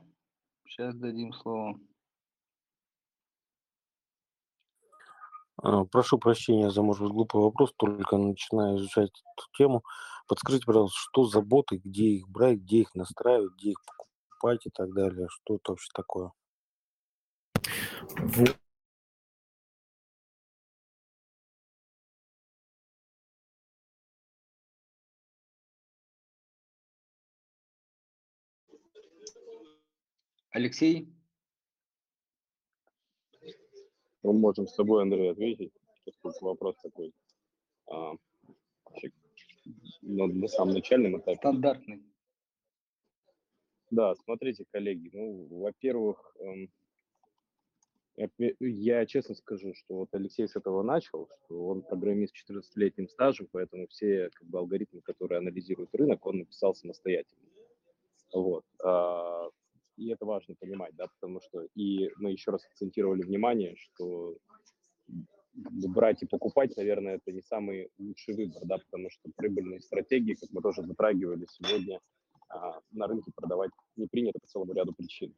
Сейчас 0.67 0.95
дадим 0.95 1.33
слово. 1.33 1.81
Прошу 5.91 6.19
прощения 6.19 6.71
за, 6.71 6.83
может 6.83 7.03
быть, 7.03 7.13
глупый 7.13 7.41
вопрос, 7.41 7.73
только 7.77 8.19
начинаю 8.19 8.79
изучать 8.79 9.11
эту 9.11 9.47
тему. 9.57 9.83
Подскажите, 10.29 10.67
пожалуйста, 10.67 10.99
что 10.99 11.25
за 11.25 11.41
боты, 11.41 11.81
где 11.83 12.05
их 12.05 12.29
брать, 12.29 12.59
где 12.59 12.81
их 12.81 12.95
настраивать, 12.95 13.53
где 13.55 13.71
их 13.71 13.79
покупать 13.87 14.67
и 14.67 14.71
так 14.71 14.93
далее? 14.93 15.29
Что 15.31 15.57
это 15.57 15.73
вообще 15.73 15.89
такое? 15.95 16.33
Алексей? 30.51 31.14
Мы 34.25 34.33
можем 34.33 34.67
с 34.67 34.75
тобой, 34.75 35.03
Андрей, 35.03 35.31
ответить, 35.31 35.73
поскольку 36.07 36.47
вопрос 36.47 36.77
такой 36.83 37.13
а, 37.87 38.15
на, 40.01 40.27
на 40.27 40.49
самом 40.49 40.75
начальном 40.75 41.19
этапе. 41.19 41.37
Стандартный. 41.37 42.03
Да, 43.91 44.15
смотрите, 44.15 44.65
коллеги, 44.73 45.11
ну, 45.13 45.47
во-первых, 45.61 46.37
эм, 46.41 46.71
я, 48.17 48.29
я 48.61 49.07
честно 49.07 49.35
скажу, 49.35 49.75
что 49.75 49.95
вот 49.95 50.09
Алексей 50.13 50.49
с 50.49 50.57
этого 50.57 50.83
начал, 50.83 51.29
что 51.45 51.67
он 51.67 51.83
программист 51.83 52.35
с 52.35 52.51
14-летним 52.51 53.09
стажем, 53.09 53.47
поэтому 53.53 53.89
все 53.89 54.31
как 54.33 54.49
бы, 54.49 54.59
алгоритмы, 54.59 55.03
которые 55.03 55.39
анализируют 55.39 55.95
рынок, 55.95 56.25
он 56.25 56.39
написал 56.39 56.75
самостоятельно. 56.75 57.43
Вот. 58.33 58.65
А, 58.83 59.51
и 59.97 60.11
это 60.11 60.25
важно 60.25 60.55
понимать, 60.55 60.95
да, 60.97 61.07
потому 61.21 61.41
что 61.41 61.67
и 61.75 62.11
мы 62.17 62.33
еще 62.33 62.51
раз 62.51 62.65
акцентировали 62.67 63.23
внимание, 63.23 63.77
что 63.77 64.37
брать 65.55 66.23
и 66.23 66.27
покупать, 66.27 66.77
наверное, 66.77 67.17
это 67.17 67.33
не 67.33 67.43
самый 67.43 67.91
лучший 67.99 68.35
выбор, 68.35 68.63
да, 68.65 68.79
потому 68.79 69.09
что 69.11 69.31
прибыльные 69.37 69.81
стратегии, 69.81 70.35
как 70.35 70.51
мы 70.51 70.63
тоже 70.63 70.83
затрагивали 70.83 71.47
сегодня, 71.49 72.01
а, 72.49 72.81
на 72.93 73.07
рынке 73.07 73.31
продавать 73.35 73.71
не 73.97 74.07
принято 74.07 74.39
по 74.41 74.47
целому 74.47 74.73
ряду 74.73 74.93
причин. 74.93 75.35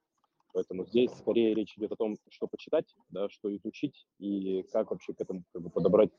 Поэтому 0.52 0.86
здесь 0.86 1.10
скорее 1.10 1.54
речь 1.54 1.76
идет 1.76 1.92
о 1.92 1.96
том, 1.96 2.16
что 2.30 2.46
почитать, 2.46 2.96
да, 3.10 3.28
что 3.28 3.54
изучить 3.54 4.06
и 4.18 4.62
как 4.72 4.90
вообще 4.90 5.12
к 5.12 5.20
этому 5.20 5.44
как 5.52 5.62
бы, 5.62 5.70
подобрать 5.70 6.10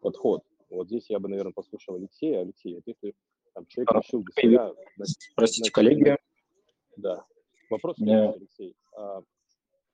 подход. 0.00 0.42
Вот 0.70 0.86
здесь 0.86 1.10
я 1.10 1.18
бы, 1.18 1.28
наверное, 1.28 1.52
послушал 1.52 1.96
Алексея. 1.96 2.42
Алексей, 2.42 2.76
вот 2.76 2.84
если 2.86 3.14
там, 3.54 3.66
человек 3.66 3.90
а, 3.90 3.98
решил 3.98 4.22
для 4.22 4.42
себя... 4.42 4.72
Простите, 5.34 5.70
коллеги. 5.70 6.16
Да. 6.96 7.24
Вопрос 7.72 7.96
следующий, 7.96 8.36
Алексей. 8.36 8.76
А, 8.96 9.22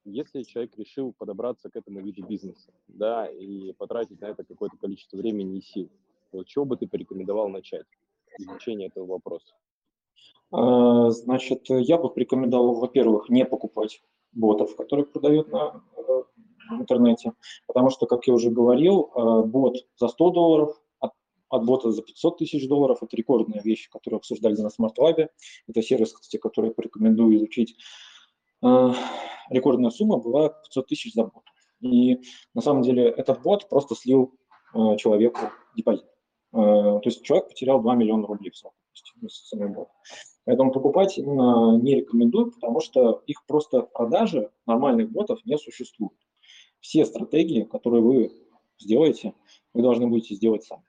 если 0.05 0.43
человек 0.43 0.77
решил 0.77 1.15
подобраться 1.17 1.71
к 1.71 1.77
этому 1.77 2.01
виду 2.01 2.27
бизнеса, 2.27 2.73
да, 2.89 3.27
и 3.27 3.73
потратить 3.73 4.21
на 4.21 4.27
это 4.27 4.43
какое-то 4.45 4.77
количество 4.77 5.17
времени 5.17 5.59
и 5.59 5.63
сил, 5.63 5.89
вот 6.33 6.47
чего 6.49 6.65
бы 6.65 6.77
ты 6.77 6.89
порекомендовал 6.89 7.49
начать 7.49 7.87
изучение 8.39 8.89
этого 8.89 9.07
вопроса? 9.07 9.55
А, 10.51 11.11
значит, 11.11 11.67
я 11.69 11.99
бы 11.99 12.11
порекомендовал, 12.11 12.75
во-первых, 12.75 13.29
не 13.29 13.45
покупать 13.45 14.03
ботов, 14.33 14.75
которые 14.75 15.07
продают 15.07 15.53
на 15.53 15.81
э, 15.97 16.23
интернете, 16.73 17.33
потому 17.67 17.91
что, 17.91 18.07
как 18.07 18.27
я 18.27 18.35
уже 18.35 18.51
говорил, 18.51 19.11
э, 19.15 19.43
бот 19.45 19.77
за 19.97 20.09
100 20.09 20.31
долларов, 20.31 20.83
от, 21.49 21.61
от 21.61 21.67
бота 21.67 21.91
за 21.91 22.03
500 22.03 22.39
тысяч 22.39 22.69
долларов– 22.69 22.99
это 23.03 23.17
рекордные 23.17 23.61
вещи, 23.63 23.91
которые 23.91 24.19
обсуждали 24.19 24.55
на 24.61 24.69
Smart 24.69 24.95
Lab. 24.99 25.29
Это 25.67 25.83
сервис, 25.83 26.13
кстати, 26.13 26.41
который 26.41 26.67
я 26.67 26.73
порекомендую 26.73 27.37
изучить. 27.37 27.77
Э, 28.65 28.93
рекордная 29.51 29.91
сумма 29.91 30.19
была 30.19 30.51
500 30.51 30.87
тысяч 30.87 31.15
за 31.15 31.25
бот. 31.25 31.45
И 31.81 32.19
на 32.55 32.61
самом 32.61 32.83
деле 32.83 33.09
этот 33.09 33.43
бот 33.43 33.69
просто 33.69 33.95
слил 33.95 34.35
человеку 34.99 35.51
депозит. 35.77 36.05
То 36.53 37.01
есть 37.05 37.23
человек 37.23 37.49
потерял 37.49 37.81
2 37.81 37.95
миллиона 37.95 38.27
рублей 38.27 38.51
в 38.51 39.31
самый 39.31 39.69
бот. 39.69 39.89
Поэтому 40.49 40.73
покупать 40.73 41.19
именно 41.19 41.77
не 41.77 41.97
рекомендую, 41.97 42.53
потому 42.53 42.81
что 42.81 43.23
их 43.27 43.45
просто 43.47 43.83
в 43.83 43.93
продаже 43.93 44.51
нормальных 44.67 45.11
ботов 45.11 45.45
не 45.45 45.59
существует. 45.59 46.19
Все 46.81 47.05
стратегии, 47.05 47.65
которые 47.65 48.03
вы 48.03 48.33
сделаете, 48.79 49.35
вы 49.75 49.83
должны 49.83 50.07
будете 50.07 50.35
сделать 50.35 50.65
сами. 50.65 50.88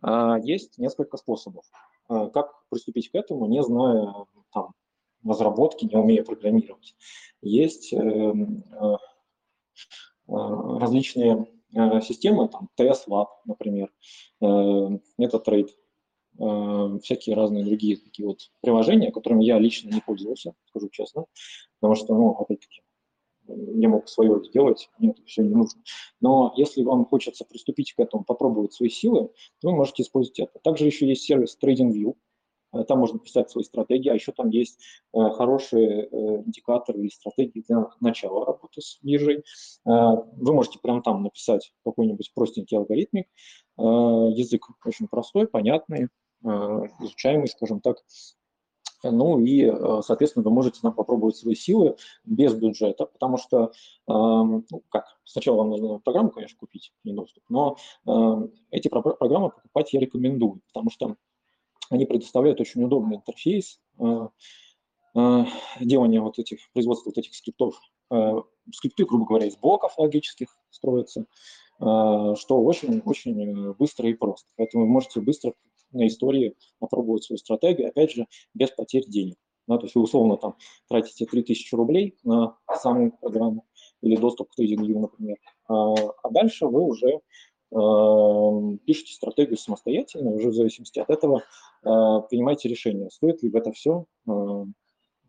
А 0.00 0.38
есть 0.38 0.78
несколько 0.78 1.16
способов. 1.16 1.64
А 2.08 2.28
как 2.28 2.52
приступить 2.68 3.10
к 3.10 3.14
этому, 3.14 3.46
не 3.46 3.62
зная 3.62 4.12
там, 4.52 4.72
разработки, 5.24 5.84
не 5.84 5.96
умея 5.96 6.24
программировать. 6.24 6.94
Есть 7.42 7.92
э, 7.92 7.96
э, 7.98 8.96
различные 10.26 11.46
э, 11.74 12.00
системы, 12.00 12.48
там, 12.48 12.68
TS 12.76 13.06
например, 13.44 13.92
э, 14.40 14.44
MetaTrade, 15.18 15.70
Э, 16.38 16.98
всякие 17.02 17.34
разные 17.34 17.64
другие 17.64 17.96
такие 17.96 18.26
вот 18.28 18.38
приложения, 18.60 19.10
которыми 19.10 19.44
я 19.44 19.58
лично 19.58 19.90
не 19.90 20.00
пользовался, 20.00 20.54
скажу 20.66 20.88
честно, 20.88 21.24
потому 21.80 21.96
что, 21.96 22.14
ну, 22.14 22.30
опять-таки, 22.30 22.82
я 23.48 23.88
мог 23.88 24.08
свое 24.08 24.42
сделать, 24.44 24.90
мне 24.98 25.10
это 25.10 25.22
все 25.24 25.42
не 25.42 25.54
нужно. 25.54 25.80
Но 26.20 26.52
если 26.56 26.82
вам 26.82 27.06
хочется 27.06 27.44
приступить 27.44 27.94
к 27.94 28.00
этому, 28.00 28.24
попробовать 28.24 28.72
свои 28.72 28.88
силы, 28.88 29.30
то 29.60 29.68
вы 29.68 29.76
можете 29.76 30.02
использовать 30.02 30.38
это. 30.40 30.58
Также 30.62 30.86
еще 30.86 31.06
есть 31.06 31.22
сервис 31.22 31.56
TradingView, 31.62 32.16
э, 32.74 32.84
там 32.84 32.98
можно 33.00 33.18
писать 33.18 33.50
свои 33.50 33.64
стратегии, 33.64 34.10
а 34.10 34.14
еще 34.14 34.32
там 34.32 34.50
есть 34.50 34.80
э, 35.14 35.18
хорошие 35.30 36.08
индикаторы 36.44 37.06
и 37.06 37.10
стратегии 37.10 37.64
для 37.66 37.86
начала 38.00 38.46
работы 38.46 38.80
с 38.80 38.98
биржей. 39.02 39.42
Вы 39.84 40.52
можете 40.52 40.78
прямо 40.80 41.02
там 41.02 41.22
написать 41.22 41.72
какой-нибудь 41.84 42.32
простенький 42.34 42.76
алгоритмик. 42.76 43.26
Язык 43.78 44.66
очень 44.84 45.08
простой, 45.08 45.46
понятный, 45.46 46.08
Э, 46.44 46.86
изучаемый, 47.00 47.48
скажем 47.48 47.80
так. 47.80 47.98
Ну 49.02 49.38
и, 49.40 49.64
э, 49.64 50.00
соответственно, 50.04 50.44
вы 50.44 50.50
можете 50.50 50.80
там 50.80 50.92
попробовать 50.92 51.36
свои 51.36 51.54
силы 51.54 51.96
без 52.24 52.54
бюджета, 52.54 53.06
потому 53.06 53.36
что, 53.36 53.72
эм, 54.08 54.66
ну, 54.70 54.82
как, 54.88 55.06
сначала 55.24 55.58
вам 55.58 55.70
нужно 55.70 55.98
программу, 56.00 56.30
конечно, 56.30 56.58
купить, 56.58 56.92
не 57.04 57.12
доступ, 57.12 57.44
но 57.48 57.76
эм, 58.06 58.52
эти 58.70 58.88
программы 58.88 59.50
покупать 59.50 59.92
я 59.92 60.00
рекомендую, 60.00 60.62
потому 60.72 60.90
что 60.90 61.16
они 61.90 62.06
предоставляют 62.06 62.60
очень 62.60 62.82
удобный 62.82 63.16
интерфейс 63.16 63.80
э, 63.98 64.28
делания 65.80 66.20
вот 66.20 66.38
этих, 66.38 66.58
производства 66.72 67.10
вот 67.10 67.18
этих 67.18 67.34
скриптов. 67.34 67.80
Скрипты, 68.72 69.04
грубо 69.04 69.26
говоря, 69.26 69.46
из 69.46 69.56
блоков 69.56 69.98
логических 69.98 70.48
строятся, 70.70 71.26
что 71.76 72.34
очень-очень 72.62 73.74
быстро 73.74 74.08
и 74.08 74.14
просто. 74.14 74.48
Поэтому 74.56 74.84
вы 74.84 74.90
можете 74.90 75.20
быстро 75.20 75.54
на 75.92 76.06
истории 76.06 76.54
попробовать 76.78 77.24
свою 77.24 77.38
стратегию, 77.38 77.88
опять 77.88 78.12
же, 78.12 78.26
без 78.54 78.70
потерь 78.70 79.06
денег. 79.06 79.36
Да, 79.68 79.76
то 79.76 79.84
есть 79.84 79.94
вы 79.94 80.02
условно 80.02 80.38
там 80.38 80.56
тратите 80.88 81.26
3000 81.26 81.74
рублей 81.74 82.16
на 82.24 82.56
саму 82.80 83.12
программу 83.12 83.66
или 84.00 84.16
доступ 84.16 84.50
к 84.50 84.58
TradingView, 84.58 84.98
например, 84.98 85.36
а, 85.68 85.94
а 86.22 86.30
дальше 86.30 86.66
вы 86.66 86.80
уже 86.80 87.08
э, 87.08 88.78
пишете 88.86 89.12
стратегию 89.12 89.58
самостоятельно, 89.58 90.30
уже 90.30 90.48
в 90.48 90.54
зависимости 90.54 90.98
от 91.00 91.10
этого 91.10 91.40
э, 91.40 91.42
принимаете 91.82 92.70
решение, 92.70 93.10
стоит 93.10 93.42
ли 93.42 93.50
в 93.50 93.56
это 93.56 93.70
все 93.72 94.06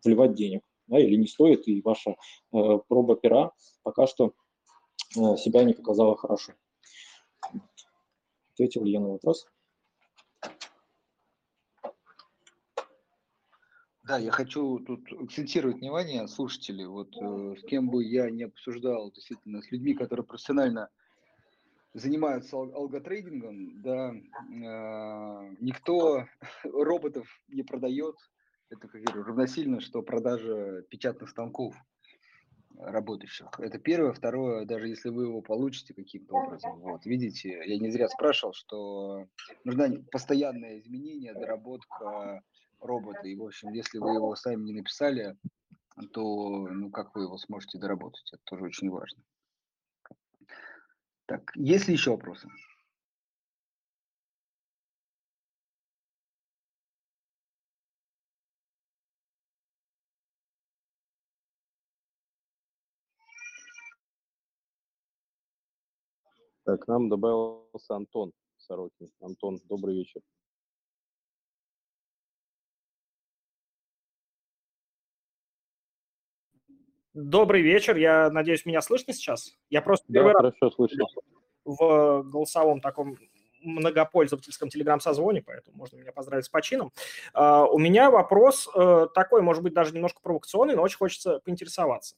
вливать 0.05 0.35
денег 0.35 0.61
да, 0.87 0.99
или 0.99 1.15
не 1.15 1.27
стоит, 1.27 1.67
и 1.67 1.81
ваша 1.81 2.15
проба 2.51 3.17
пера 3.17 3.51
пока 3.83 4.07
что 4.07 4.31
себя 5.11 5.63
не 5.63 5.73
показала 5.73 6.15
хорошо. 6.15 6.53
Ответил 8.53 8.85
я 8.85 8.99
на 8.99 9.09
вопрос? 9.09 9.47
Да, 14.09 14.17
я 14.17 14.31
хочу 14.31 14.79
тут 14.79 15.01
акцентировать 15.13 15.77
внимание 15.77 16.27
слушателей. 16.27 16.87
Вот 16.87 17.15
э, 17.15 17.55
с 17.59 17.63
кем 17.65 17.91
бы 17.91 18.03
я 18.03 18.31
не 18.31 18.41
обсуждал, 18.45 19.11
действительно, 19.11 19.61
с 19.61 19.69
людьми, 19.71 19.93
которые 19.93 20.25
профессионально 20.25 20.89
занимаются 21.93 22.55
ал- 22.55 22.73
алготрейдингом, 22.73 23.83
да, 23.83 24.09
э, 24.09 25.55
никто 25.59 26.25
роботов 26.63 27.27
не 27.49 27.61
продает. 27.61 28.15
Это, 28.71 28.87
как 28.87 28.95
я 28.95 29.05
говорю, 29.05 29.25
равносильно, 29.25 29.79
что 29.79 30.01
продажа 30.01 30.81
печатных 30.89 31.29
станков 31.29 31.75
работающих. 32.79 33.47
Это 33.59 33.77
первое. 33.77 34.13
Второе, 34.13 34.65
даже 34.65 34.87
если 34.87 35.09
вы 35.09 35.25
его 35.25 35.43
получите 35.43 35.93
каким-то 35.93 36.33
образом, 36.33 36.79
вот, 36.79 37.05
видите, 37.05 37.61
я 37.63 37.77
не 37.77 37.91
зря 37.91 38.07
спрашивал, 38.07 38.53
что 38.53 39.27
нужна 39.65 39.89
постоянное 40.11 40.79
изменение, 40.79 41.35
доработка 41.35 42.41
робота. 42.79 43.27
И, 43.27 43.35
в 43.35 43.43
общем, 43.43 43.73
если 43.73 43.99
вы 43.99 44.15
его 44.15 44.35
сами 44.35 44.63
не 44.63 44.73
написали, 44.73 45.37
то 46.13 46.67
ну, 46.67 46.89
как 46.89 47.15
вы 47.15 47.23
его 47.23 47.37
сможете 47.37 47.77
доработать? 47.77 48.27
Это 48.31 48.41
тоже 48.45 48.65
очень 48.65 48.89
важно. 48.89 49.21
Так, 51.25 51.51
есть 51.55 51.87
ли 51.87 51.93
еще 51.93 52.11
вопросы? 52.11 52.49
Так, 66.63 66.81
к 66.85 66.87
нам 66.87 67.09
добавился 67.09 67.95
Антон 67.95 68.31
Сорокин. 68.57 69.11
Антон, 69.21 69.59
добрый 69.65 69.95
вечер. 69.95 70.21
Добрый 77.13 77.61
вечер. 77.61 77.97
Я 77.97 78.29
надеюсь, 78.29 78.65
меня 78.65 78.81
слышно 78.81 79.13
сейчас? 79.13 79.57
Я 79.69 79.81
просто 79.81 80.05
да, 80.09 80.19
первый 80.19 80.33
хорошо 80.33 80.57
раз 80.61 80.75
слышно. 80.75 81.05
в 81.65 82.23
голосовом 82.23 82.81
таком 82.81 83.17
многопользовательском 83.61 84.69
телеграм-созвоне, 84.69 85.41
поэтому 85.41 85.77
можно 85.77 85.97
меня 85.97 86.11
поздравить 86.11 86.45
с 86.45 86.49
почином. 86.49 86.93
Uh, 87.33 87.67
у 87.67 87.77
меня 87.77 88.09
вопрос 88.09 88.69
uh, 88.73 89.07
такой, 89.13 89.41
может 89.41 89.63
быть, 89.63 89.73
даже 89.73 89.93
немножко 89.93 90.21
провокационный, 90.21 90.75
но 90.75 90.81
очень 90.81 90.97
хочется 90.97 91.39
поинтересоваться. 91.39 92.15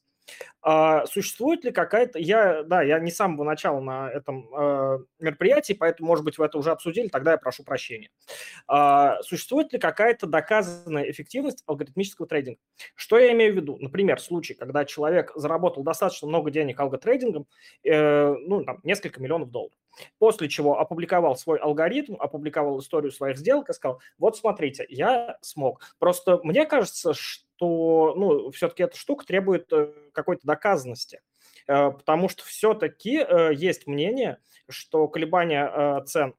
А, 0.61 1.05
существует 1.05 1.63
ли 1.63 1.71
какая-то... 1.71 2.19
Я, 2.19 2.63
да, 2.63 2.81
я 2.81 2.99
не 2.99 3.11
с 3.11 3.15
самого 3.15 3.43
начала 3.43 3.79
на 3.79 4.09
этом 4.11 4.47
э, 4.53 4.99
мероприятии, 5.19 5.73
поэтому, 5.73 6.07
может 6.07 6.23
быть, 6.23 6.37
вы 6.37 6.45
это 6.45 6.57
уже 6.57 6.71
обсудили, 6.71 7.07
тогда 7.07 7.31
я 7.31 7.37
прошу 7.37 7.63
прощения. 7.63 8.09
А, 8.67 9.21
существует 9.23 9.73
ли 9.73 9.79
какая-то 9.79 10.27
доказанная 10.27 11.09
эффективность 11.09 11.63
алгоритмического 11.65 12.27
трейдинга? 12.27 12.59
Что 12.95 13.17
я 13.17 13.31
имею 13.33 13.53
в 13.53 13.55
виду? 13.55 13.77
Например, 13.79 14.21
случай, 14.21 14.53
когда 14.53 14.85
человек 14.85 15.31
заработал 15.35 15.83
достаточно 15.83 16.27
много 16.27 16.51
денег 16.51 16.79
алготрейдингом, 16.79 17.47
э, 17.83 18.33
ну, 18.33 18.63
там, 18.63 18.79
несколько 18.83 19.21
миллионов 19.21 19.49
долларов. 19.49 19.73
После 20.19 20.49
чего 20.49 20.79
опубликовал 20.79 21.35
свой 21.35 21.59
алгоритм, 21.59 22.15
опубликовал 22.19 22.79
историю 22.79 23.11
своих 23.11 23.37
сделок 23.37 23.69
и 23.69 23.73
сказал, 23.73 24.01
вот 24.17 24.37
смотрите, 24.37 24.85
я 24.89 25.37
смог. 25.41 25.81
Просто 25.99 26.39
мне 26.43 26.65
кажется, 26.65 27.13
что 27.13 28.13
ну, 28.15 28.51
все-таки 28.51 28.83
эта 28.83 28.97
штука 28.97 29.25
требует 29.25 29.71
э, 29.71 29.93
какой-то 30.13 30.45
доказанности. 30.45 31.21
Э, 31.67 31.91
потому 31.91 32.29
что 32.29 32.43
все-таки 32.43 33.17
э, 33.17 33.53
есть 33.53 33.87
мнение, 33.87 34.39
что 34.69 35.07
колебания 35.07 36.03
цен 36.05 36.33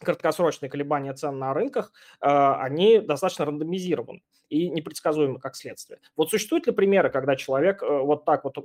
краткосрочные 0.00 0.70
колебания 0.70 1.12
цен 1.12 1.38
на 1.38 1.52
рынках, 1.52 1.92
они 2.20 3.00
достаточно 3.00 3.44
рандомизированы 3.44 4.22
и 4.50 4.68
непредсказуемы 4.68 5.38
как 5.38 5.56
следствие. 5.56 6.00
Вот 6.16 6.28
существуют 6.28 6.66
ли 6.66 6.72
примеры, 6.72 7.08
когда 7.08 7.36
человек 7.36 7.82
вот 7.82 8.24
так 8.24 8.44
вот 8.44 8.56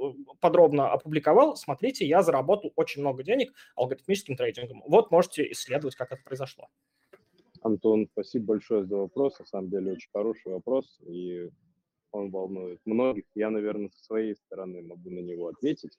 подробно 0.41 0.91
опубликовал, 0.91 1.55
смотрите, 1.55 2.05
я 2.05 2.21
заработал 2.23 2.73
очень 2.75 3.01
много 3.01 3.23
денег 3.23 3.53
алгоритмическим 3.75 4.35
трейдингом. 4.35 4.83
Вот 4.87 5.11
можете 5.11 5.49
исследовать, 5.51 5.95
как 5.95 6.11
это 6.11 6.21
произошло. 6.23 6.67
Антон, 7.61 8.07
спасибо 8.11 8.45
большое 8.47 8.85
за 8.85 8.97
вопрос. 8.97 9.39
На 9.39 9.45
самом 9.45 9.69
деле 9.69 9.93
очень 9.93 10.09
хороший 10.11 10.51
вопрос, 10.51 10.99
и 11.07 11.49
он 12.11 12.29
волнует 12.29 12.79
многих. 12.85 13.25
Я, 13.33 13.49
наверное, 13.49 13.89
со 13.89 14.03
своей 14.03 14.35
стороны 14.35 14.81
могу 14.81 15.09
на 15.09 15.19
него 15.19 15.47
ответить. 15.47 15.97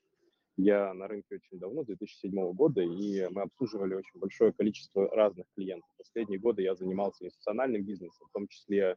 Я 0.56 0.94
на 0.94 1.06
рынке 1.06 1.34
очень 1.34 1.58
давно, 1.58 1.84
2007 1.84 2.52
года, 2.52 2.80
и 2.80 3.28
мы 3.28 3.42
обслуживали 3.42 3.94
очень 3.94 4.18
большое 4.18 4.52
количество 4.52 5.08
разных 5.10 5.46
клиентов. 5.54 5.90
Последние 5.98 6.38
годы 6.38 6.62
я 6.62 6.74
занимался 6.74 7.26
институциональным 7.26 7.84
бизнесом, 7.84 8.26
в 8.28 8.32
том 8.32 8.48
числе 8.48 8.96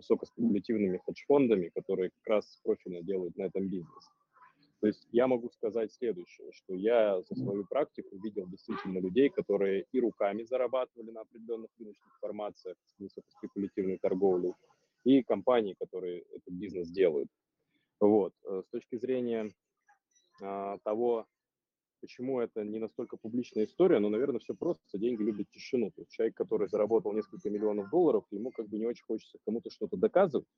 высокоспекулятивными 0.00 0.98
хедж-фондами, 0.98 1.70
которые 1.74 2.10
как 2.10 2.26
раз 2.26 2.60
профильно 2.64 3.02
делают 3.02 3.36
на 3.36 3.44
этом 3.44 3.68
бизнес. 3.68 4.10
То 4.80 4.86
есть 4.86 5.06
я 5.12 5.26
могу 5.26 5.50
сказать 5.50 5.92
следующее, 5.92 6.50
что 6.52 6.74
я 6.74 7.20
за 7.22 7.34
свою 7.34 7.66
практику 7.66 8.16
видел 8.16 8.46
действительно 8.46 8.98
людей, 8.98 9.28
которые 9.28 9.84
и 9.92 10.00
руками 10.00 10.42
зарабатывали 10.44 11.10
на 11.10 11.20
определенных 11.20 11.70
рыночных 11.78 12.18
формациях 12.18 12.76
с 12.86 12.98
высокоспекулятивной 12.98 13.98
торговлей, 13.98 14.54
и 15.04 15.22
компании, 15.22 15.74
которые 15.78 16.22
этот 16.30 16.54
бизнес 16.54 16.90
делают. 16.90 17.28
Вот. 18.00 18.32
Э, 18.44 18.62
с 18.66 18.70
точки 18.70 18.96
зрения 18.96 19.50
а, 20.42 20.78
того, 20.84 21.26
почему 22.00 22.40
это 22.40 22.64
не 22.64 22.78
настолько 22.78 23.16
публичная 23.16 23.64
история, 23.64 23.98
но, 23.98 24.08
наверное, 24.08 24.40
все 24.40 24.54
просто. 24.54 24.98
Деньги 24.98 25.22
любят 25.22 25.48
тишину. 25.50 25.90
То 25.90 26.02
есть 26.02 26.10
человек, 26.10 26.36
который 26.36 26.68
заработал 26.68 27.12
несколько 27.12 27.50
миллионов 27.50 27.90
долларов, 27.90 28.24
ему 28.30 28.50
как 28.50 28.68
бы 28.68 28.78
не 28.78 28.86
очень 28.86 29.04
хочется 29.04 29.38
кому-то 29.44 29.70
что-то 29.70 29.96
доказывать. 29.96 30.48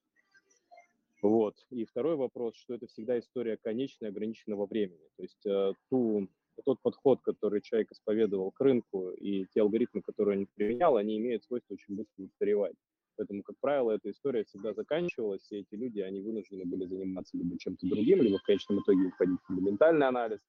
Вот. 1.22 1.54
И 1.70 1.84
второй 1.84 2.16
вопрос, 2.16 2.56
что 2.56 2.74
это 2.74 2.86
всегда 2.88 3.18
история 3.18 3.56
конечная, 3.56 4.10
ограниченного 4.10 4.66
времени. 4.66 5.08
То 5.16 5.22
есть 5.22 5.46
э, 5.46 5.72
ту, 5.88 6.28
тот 6.64 6.80
подход, 6.82 7.20
который 7.22 7.62
человек 7.62 7.92
исповедовал 7.92 8.50
к 8.50 8.60
рынку, 8.60 9.10
и 9.10 9.46
те 9.54 9.60
алгоритмы, 9.60 10.02
которые 10.02 10.40
он 10.40 10.48
применял, 10.54 10.96
они 10.96 11.18
имеют 11.18 11.44
свойство 11.44 11.74
очень 11.74 11.94
быстро 11.94 12.24
устаревать. 12.24 12.74
Поэтому, 13.16 13.42
как 13.42 13.56
правило, 13.60 13.92
эта 13.92 14.10
история 14.10 14.44
всегда 14.44 14.72
заканчивалась, 14.74 15.46
и 15.52 15.58
эти 15.58 15.74
люди, 15.74 16.00
они 16.00 16.22
вынуждены 16.22 16.64
были 16.64 16.86
заниматься 16.86 17.36
либо 17.36 17.56
чем-то 17.58 17.86
другим, 17.86 18.22
либо 18.22 18.38
в 18.38 18.42
конечном 18.42 18.80
итоге 18.80 19.06
уходить 19.06 19.38
в 19.42 19.46
фундаментальный 19.46 20.06
анализ. 20.08 20.40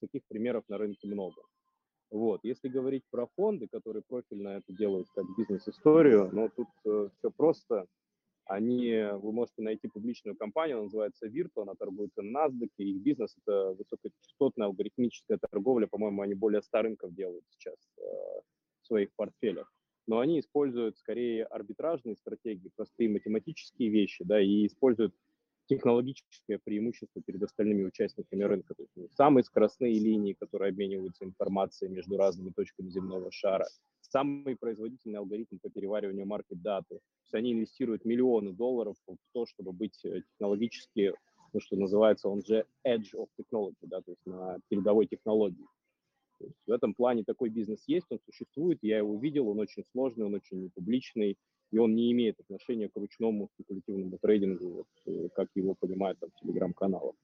Таких 0.00 0.22
примеров 0.28 0.64
на 0.68 0.78
рынке 0.78 1.08
много. 1.08 1.42
Вот. 2.10 2.40
Если 2.42 2.68
говорить 2.68 3.04
про 3.10 3.26
фонды, 3.36 3.68
которые 3.68 4.02
профильно 4.02 4.48
это 4.48 4.72
делают 4.72 5.08
как 5.14 5.24
бизнес-историю, 5.36 6.30
ну, 6.32 6.48
тут 6.48 6.68
э, 6.86 7.08
все 7.18 7.30
просто 7.30 7.86
они, 8.48 9.04
вы 9.20 9.32
можете 9.32 9.60
найти 9.60 9.88
публичную 9.88 10.34
компанию, 10.34 10.78
она 10.78 10.84
называется 10.84 11.26
Virtu, 11.26 11.62
она 11.62 11.74
торгуется 11.74 12.22
на 12.22 12.46
NASDAQ, 12.46 12.70
и 12.78 12.92
их 12.92 13.02
бизнес– 13.02 13.36
это 13.46 13.74
высокочастотная 13.74 14.68
алгоритмическая 14.68 15.38
торговля, 15.38 15.86
по-моему, 15.86 16.22
они 16.22 16.34
более 16.34 16.62
100 16.62 16.82
рынков 16.82 17.14
делают 17.14 17.44
сейчас 17.50 17.76
э, 17.98 18.02
в 18.80 18.86
своих 18.86 19.12
портфелях. 19.16 19.70
Но 20.06 20.20
они 20.20 20.40
используют 20.40 20.96
скорее 20.96 21.44
арбитражные 21.44 22.16
стратегии, 22.16 22.70
простые 22.74 23.10
математические 23.10 23.90
вещи, 23.90 24.24
да, 24.24 24.40
и 24.40 24.66
используют 24.66 25.14
технологическое 25.68 26.58
преимущество 26.64 27.22
перед 27.22 27.42
остальными 27.42 27.84
участниками 27.84 28.42
рынка. 28.42 28.74
То 28.74 28.82
есть 28.82 29.14
самые 29.16 29.44
скоростные 29.44 29.98
линии, 29.98 30.32
которые 30.32 30.70
обмениваются 30.70 31.24
информацией 31.24 31.90
между 31.90 32.16
разными 32.16 32.50
точками 32.50 32.88
земного 32.88 33.30
шара, 33.30 33.66
самый 34.00 34.56
производительный 34.56 35.18
алгоритм 35.18 35.58
по 35.58 35.68
перевариванию 35.68 36.26
маркет-даты. 36.26 36.96
То 36.96 37.00
есть 37.22 37.34
они 37.34 37.52
инвестируют 37.52 38.04
миллионы 38.04 38.52
долларов 38.52 38.96
в 39.06 39.16
то, 39.32 39.46
чтобы 39.46 39.72
быть 39.72 40.02
э, 40.04 40.22
технологически, 40.22 41.12
ну, 41.52 41.60
что 41.60 41.76
называется, 41.76 42.28
он 42.28 42.42
же 42.42 42.64
edge 42.86 43.14
of 43.14 43.28
technology, 43.38 43.76
да, 43.82 44.00
то 44.00 44.10
есть 44.10 44.24
на 44.26 44.58
передовой 44.68 45.06
технологии. 45.06 45.66
То 46.38 46.44
есть 46.46 46.56
в 46.66 46.70
этом 46.70 46.94
плане 46.94 47.24
такой 47.24 47.50
бизнес 47.50 47.82
есть, 47.86 48.06
он 48.10 48.20
существует, 48.24 48.78
я 48.82 48.98
его 48.98 49.18
видел, 49.18 49.48
он 49.48 49.58
очень 49.58 49.84
сложный, 49.92 50.24
он 50.24 50.34
очень 50.34 50.62
непубличный, 50.62 51.36
и 51.70 51.78
он 51.78 51.94
не 51.94 52.12
имеет 52.12 52.40
отношения 52.40 52.88
к 52.88 52.96
ручному 52.96 53.48
спекулятивному 53.54 54.18
трейдингу, 54.18 54.68
вот, 54.68 54.88
э, 55.06 55.28
как 55.34 55.48
его 55.54 55.74
понимают 55.74 56.18
там 56.18 56.30
телеграм-каналах. 56.40 57.14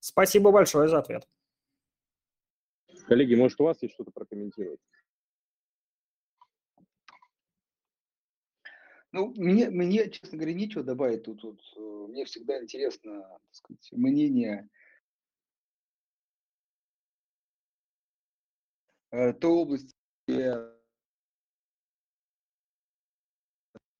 Спасибо 0.00 0.50
большое 0.50 0.88
за 0.88 0.98
ответ. 0.98 1.28
Коллеги, 3.06 3.34
может, 3.34 3.60
у 3.60 3.64
вас 3.64 3.82
есть 3.82 3.94
что-то 3.94 4.10
прокомментировать? 4.10 4.80
Ну, 9.12 9.32
мне, 9.36 9.70
мне, 9.70 10.10
честно 10.10 10.36
говоря, 10.38 10.54
нечего 10.54 10.82
добавить 10.82 11.22
тут. 11.22 11.40
тут. 11.40 11.60
Э, 11.76 11.80
мне 12.08 12.24
всегда 12.24 12.60
интересно, 12.60 13.22
так 13.22 13.54
сказать, 13.54 13.92
мнение 13.92 14.68
э, 19.12 19.32
той 19.34 19.52
области, 19.52 19.94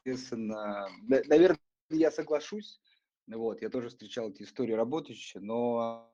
соответственно, 0.05 0.87
наверное, 1.03 1.59
я 1.91 2.11
соглашусь. 2.11 2.81
Вот, 3.27 3.63
я 3.63 3.71
тоже 3.71 3.89
встречал 3.89 4.31
эти 4.31 4.43
истории 4.43 4.73
работающие, 4.73 5.43
но 5.43 6.11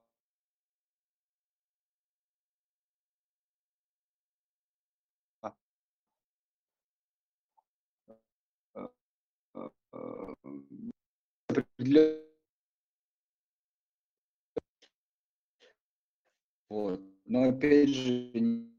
Вот. 16.68 17.00
Но 17.26 17.48
опять 17.48 17.88
же, 17.88 18.70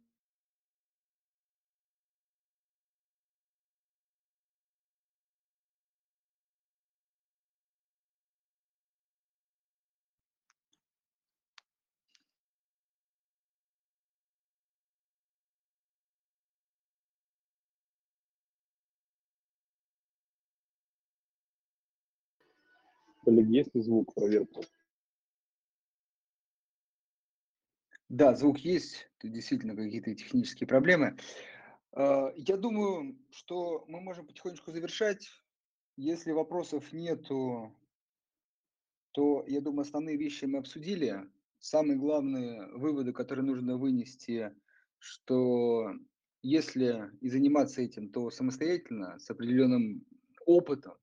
Коллеги, 23.23 23.57
есть 23.57 23.75
ли 23.75 23.81
звук 23.81 24.13
проверку? 24.13 24.63
Да, 28.09 28.35
звук 28.35 28.59
есть, 28.59 29.09
тут 29.19 29.31
действительно 29.31 29.75
какие-то 29.75 30.13
технические 30.13 30.67
проблемы. 30.67 31.17
А, 31.93 32.33
я 32.35 32.57
думаю, 32.57 33.17
что 33.29 33.85
мы 33.87 34.01
можем 34.01 34.27
потихонечку 34.27 34.71
завершать. 34.71 35.29
Если 35.97 36.31
вопросов 36.31 36.91
нету, 36.91 37.73
то, 39.11 39.43
я 39.47 39.61
думаю, 39.61 39.81
основные 39.81 40.17
вещи 40.17 40.45
мы 40.45 40.59
обсудили. 40.59 41.21
Самые 41.59 41.97
главные 41.97 42.67
выводы, 42.73 43.13
которые 43.13 43.45
нужно 43.45 43.77
вынести, 43.77 44.51
что 44.97 45.91
если 46.41 47.11
и 47.21 47.29
заниматься 47.29 47.81
этим, 47.81 48.11
то 48.11 48.31
самостоятельно, 48.31 49.19
с 49.19 49.29
определенным 49.29 50.05
опытом, 50.45 50.95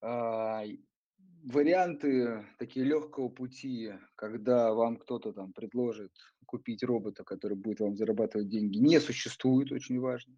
а, 0.00 0.64
варианты 1.44 2.46
такие 2.58 2.86
легкого 2.86 3.28
пути, 3.28 3.92
когда 4.16 4.72
вам 4.72 4.96
кто-то 4.96 5.32
там 5.32 5.52
предложит 5.52 6.12
купить 6.46 6.82
робота, 6.82 7.24
который 7.24 7.56
будет 7.56 7.80
вам 7.80 7.96
зарабатывать 7.96 8.48
деньги, 8.48 8.78
не 8.78 9.00
существует, 9.00 9.72
очень 9.72 10.00
важно. 10.00 10.34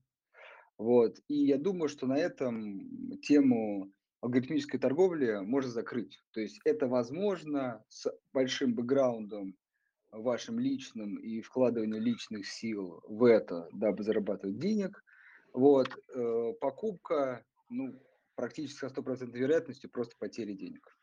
Вот. 0.79 1.17
И 1.29 1.35
я 1.47 1.59
думаю, 1.59 1.89
что 1.89 2.07
на 2.07 2.19
этом 2.19 3.19
тему 3.21 3.93
алгоритмической 4.21 4.81
торговли 4.81 5.39
можно 5.43 5.71
закрыть. 5.71 6.23
То 6.33 6.41
есть 6.41 6.61
это 6.65 6.87
возможно 6.87 7.85
с 7.89 8.13
большим 8.33 8.75
бэкграундом 8.75 9.57
вашим 10.11 10.59
личным 10.59 11.17
и 11.17 11.41
вкладывание 11.41 12.01
личных 12.01 12.47
сил 12.47 13.01
в 13.07 13.25
это, 13.25 13.69
дабы 13.73 14.03
зарабатывать 14.03 14.59
денег. 14.59 15.03
Вот. 15.53 15.89
Э, 16.15 16.53
покупка, 16.61 17.45
ну, 17.69 18.01
практически 18.35 18.79
со 18.79 18.89
стопроцентной 18.89 19.41
вероятностью 19.41 19.91
просто 19.91 20.15
потери 20.19 20.53
денег. 20.53 20.96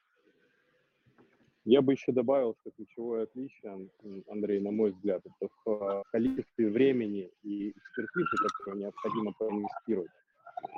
Я 1.65 1.81
бы 1.81 1.93
еще 1.93 2.11
добавил, 2.11 2.55
что 2.61 2.71
ключевое 2.71 3.23
отличие, 3.23 3.89
Андрей, 4.27 4.59
на 4.59 4.71
мой 4.71 4.91
взгляд, 4.91 5.21
это 5.25 5.49
в 5.65 6.03
количестве 6.11 6.69
времени 6.69 7.31
и 7.43 7.71
экспертизы, 7.71 8.35
которую 8.47 8.81
необходимо 8.81 9.31
проинвестировать. 9.33 10.11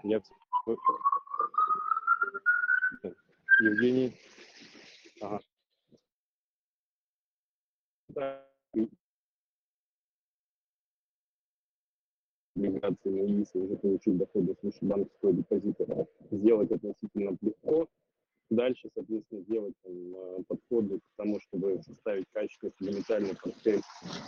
Я... 0.03 0.21
Евгений. 3.61 4.13
Ага. 5.21 5.39
облигации 12.55 13.09
на 13.09 13.25
ИИС 13.25 13.49
и 13.53 13.59
уже 13.59 13.75
получить 13.75 14.21
с 14.21 14.27
помощью 14.27 14.87
банковского 14.87 15.33
депозита, 15.33 16.07
сделать 16.31 16.71
относительно 16.71 17.37
легко. 17.41 17.87
Дальше, 18.51 18.89
соответственно, 18.93 19.41
делать 19.41 19.73
там, 19.83 20.15
э, 20.15 20.43
подходы 20.47 20.99
к 20.99 21.03
тому, 21.17 21.39
чтобы 21.39 21.81
составить 21.81 22.25
качественный 22.31 22.73
фундаментальный 22.77 23.35
портфель 23.41 23.81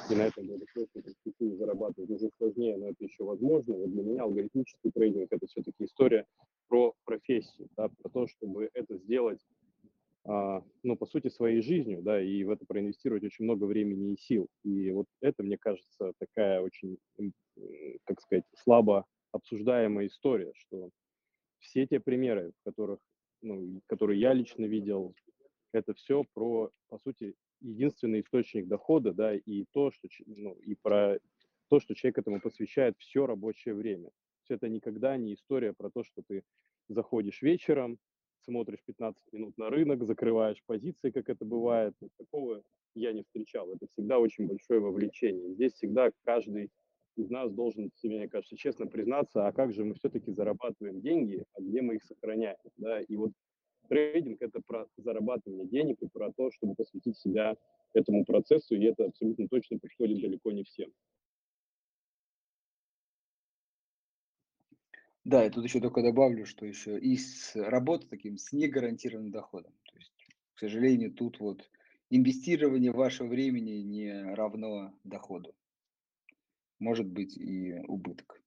и 0.09 0.15
на 0.15 0.23
этом 0.23 0.47
долгосрочной 0.47 1.03
перспективе 1.03 1.55
зарабатывать 1.55 2.09
уже 2.09 2.29
сложнее, 2.37 2.77
но 2.77 2.87
это 2.87 3.03
еще 3.03 3.23
возможно. 3.23 3.75
Вот 3.75 3.91
для 3.91 4.03
меня 4.03 4.23
алгоритмический 4.23 4.91
трейдинг– 4.91 5.27
это 5.31 5.45
все-таки 5.45 5.85
история 5.85 6.25
про 6.67 6.95
профессию, 7.05 7.69
да, 7.77 7.89
про 7.89 8.09
то, 8.09 8.27
чтобы 8.27 8.69
это 8.73 8.97
сделать 8.97 9.39
а, 10.29 10.61
ну, 10.83 10.97
по 10.97 11.05
сути, 11.05 11.29
своей 11.29 11.61
жизнью, 11.61 12.01
да, 12.01 12.21
и 12.21 12.43
в 12.43 12.49
это 12.49 12.65
проинвестировать 12.65 13.23
очень 13.23 13.45
много 13.45 13.63
времени 13.63 14.13
и 14.13 14.17
сил. 14.17 14.47
И 14.63 14.91
вот 14.91 15.05
это, 15.21 15.41
мне 15.41 15.57
кажется, 15.57 16.11
такая 16.19 16.59
очень, 16.59 16.97
как 18.03 18.19
сказать, 18.19 18.43
слабо 18.57 19.05
обсуждаемая 19.31 20.07
история, 20.07 20.51
что 20.55 20.89
все 21.59 21.87
те 21.87 22.01
примеры, 22.01 22.51
в 22.59 22.69
которых, 22.69 22.99
ну, 23.41 23.81
которые 23.87 24.19
я 24.19 24.33
лично 24.33 24.65
видел, 24.65 25.15
это 25.73 25.93
все 25.93 26.23
про, 26.33 26.71
по 26.89 26.97
сути, 26.97 27.35
единственный 27.61 28.21
источник 28.21 28.67
дохода, 28.67 29.13
да, 29.13 29.35
и 29.35 29.65
то, 29.71 29.91
что, 29.91 30.07
ну, 30.25 30.53
и 30.53 30.75
про 30.75 31.19
то, 31.69 31.79
что 31.79 31.95
человек 31.95 32.19
этому 32.19 32.39
посвящает 32.41 32.95
все 32.97 33.25
рабочее 33.25 33.73
время. 33.73 34.09
Все 34.43 34.55
это 34.55 34.69
никогда 34.69 35.17
не 35.17 35.33
история 35.33 35.73
про 35.73 35.89
то, 35.89 36.03
что 36.03 36.21
ты 36.27 36.43
заходишь 36.87 37.41
вечером, 37.41 37.99
смотришь 38.41 38.79
15 38.85 39.21
минут 39.33 39.57
на 39.57 39.69
рынок, 39.69 40.05
закрываешь 40.05 40.63
позиции, 40.65 41.11
как 41.11 41.29
это 41.29 41.43
бывает. 41.43 41.93
Такого 42.17 42.63
я 42.95 43.11
не 43.11 43.23
встречал. 43.23 43.71
Это 43.73 43.87
всегда 43.87 44.19
очень 44.19 44.47
большое 44.47 44.79
вовлечение. 44.79 45.53
Здесь 45.53 45.73
всегда 45.73 46.11
каждый 46.23 46.69
из 47.17 47.29
нас 47.29 47.51
должен 47.51 47.91
себе, 47.95 48.17
мне 48.17 48.29
кажется, 48.29 48.55
честно 48.55 48.87
признаться, 48.87 49.47
а 49.47 49.51
как 49.51 49.73
же 49.73 49.83
мы 49.83 49.95
все-таки 49.95 50.31
зарабатываем 50.31 51.01
деньги, 51.01 51.43
а 51.53 51.61
где 51.61 51.81
мы 51.81 51.95
их 51.95 52.03
сохраняем. 52.03 52.57
Да? 52.77 53.01
И 53.01 53.15
вот 53.15 53.31
трейдинг– 53.89 54.37
это 54.41 54.61
про 54.61 54.87
зарабатывание 54.97 55.67
денег 55.67 56.01
и 56.01 56.07
про 56.07 56.31
то, 56.31 56.51
чтобы 56.51 56.75
посвятить 56.75 57.17
себя 57.17 57.55
этому 57.93 58.25
процессу, 58.25 58.75
и 58.75 58.85
это 58.85 59.05
абсолютно 59.05 59.47
точно 59.47 59.79
подходит 59.79 60.21
далеко 60.21 60.51
не 60.51 60.63
всем. 60.63 60.91
Да, 65.23 65.43
я 65.43 65.49
тут 65.49 65.65
еще 65.65 65.81
только 65.81 66.01
добавлю, 66.01 66.45
что 66.45 66.65
еще 66.65 66.97
и 66.97 67.17
с 67.17 67.53
работы 67.55 68.07
таким 68.07 68.37
с 68.37 68.53
негарантированным 68.53 69.29
доходом. 69.29 69.73
То 69.91 69.97
есть, 69.97 70.13
к 70.53 70.59
сожалению, 70.59 71.11
тут 71.11 71.41
вот 71.41 71.69
инвестирование 72.09 72.93
вашего 72.93 73.27
времени 73.27 73.81
не 73.81 74.33
равно 74.35 74.93
доходу. 75.03 75.53
Может 76.79 77.07
быть 77.07 77.37
и 77.37 77.73
убыток. 77.87 78.41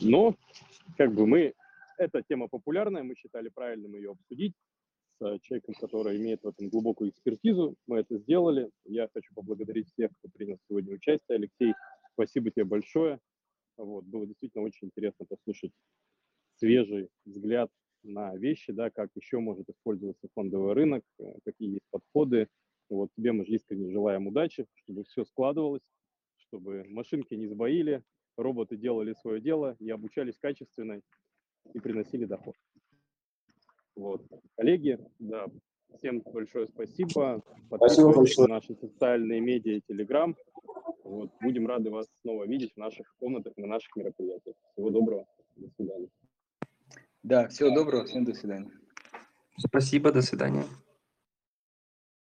Но, 0.00 0.36
как 0.98 1.14
бы 1.14 1.26
мы, 1.26 1.54
эта 1.96 2.22
тема 2.22 2.48
популярная, 2.48 3.02
мы 3.02 3.14
считали 3.14 3.48
правильным 3.48 3.94
ее 3.94 4.10
обсудить 4.10 4.54
с 5.20 5.38
человеком, 5.42 5.74
который 5.74 6.16
имеет 6.16 6.42
в 6.42 6.48
этом 6.48 6.68
глубокую 6.68 7.10
экспертизу. 7.10 7.76
Мы 7.86 8.00
это 8.00 8.18
сделали. 8.18 8.70
Я 8.84 9.08
хочу 9.14 9.32
поблагодарить 9.34 9.88
всех, 9.92 10.10
кто 10.18 10.28
принял 10.28 10.58
сегодня 10.68 10.94
участие. 10.94 11.36
Алексей, 11.36 11.74
спасибо 12.14 12.50
тебе 12.50 12.64
большое. 12.64 13.20
Вот, 13.76 14.04
было 14.04 14.26
действительно 14.26 14.64
очень 14.64 14.88
интересно 14.88 15.24
послушать 15.26 15.72
свежий 16.56 17.08
взгляд 17.24 17.70
на 18.02 18.36
вещи, 18.36 18.72
да, 18.72 18.90
как 18.90 19.10
еще 19.14 19.38
может 19.38 19.68
использоваться 19.68 20.28
фондовый 20.34 20.74
рынок, 20.74 21.04
э, 21.18 21.24
какие 21.44 21.74
есть 21.74 21.86
подходы. 21.90 22.48
Вот 22.92 23.10
тебе 23.16 23.32
мы 23.32 23.46
же 23.46 23.52
искренне 23.52 23.90
желаем 23.90 24.26
удачи, 24.26 24.66
чтобы 24.74 25.04
все 25.04 25.24
складывалось, 25.24 25.82
чтобы 26.36 26.84
машинки 26.88 27.34
не 27.34 27.46
сбоили, 27.46 28.02
роботы 28.36 28.76
делали 28.76 29.14
свое 29.14 29.40
дело 29.40 29.76
и 29.78 29.88
обучались 29.90 30.36
качественно 30.38 31.00
и 31.72 31.80
приносили 31.80 32.26
доход. 32.26 32.54
Вот. 33.96 34.26
Коллеги, 34.56 34.98
да, 35.18 35.46
всем 35.96 36.20
большое 36.20 36.66
спасибо. 36.68 37.42
Подписывайтесь 37.70 38.36
на 38.36 38.48
наши 38.48 38.74
социальные 38.74 39.40
медиа 39.40 39.76
и 39.76 39.80
Телеграм. 39.80 40.36
Вот. 41.04 41.30
Будем 41.40 41.66
рады 41.66 41.90
вас 41.90 42.06
снова 42.20 42.44
видеть 42.44 42.74
в 42.74 42.76
наших 42.76 43.14
комнатах, 43.18 43.56
на 43.56 43.66
наших 43.66 43.96
мероприятиях. 43.96 44.56
Всего 44.72 44.90
доброго. 44.90 45.26
До 45.56 45.68
свидания. 45.76 46.08
Да, 47.22 47.48
всего 47.48 47.74
доброго. 47.74 48.04
Всем 48.04 48.24
до 48.24 48.34
свидания. 48.34 48.70
Спасибо, 49.56 50.12
до 50.12 50.20
свидания. 50.20 50.64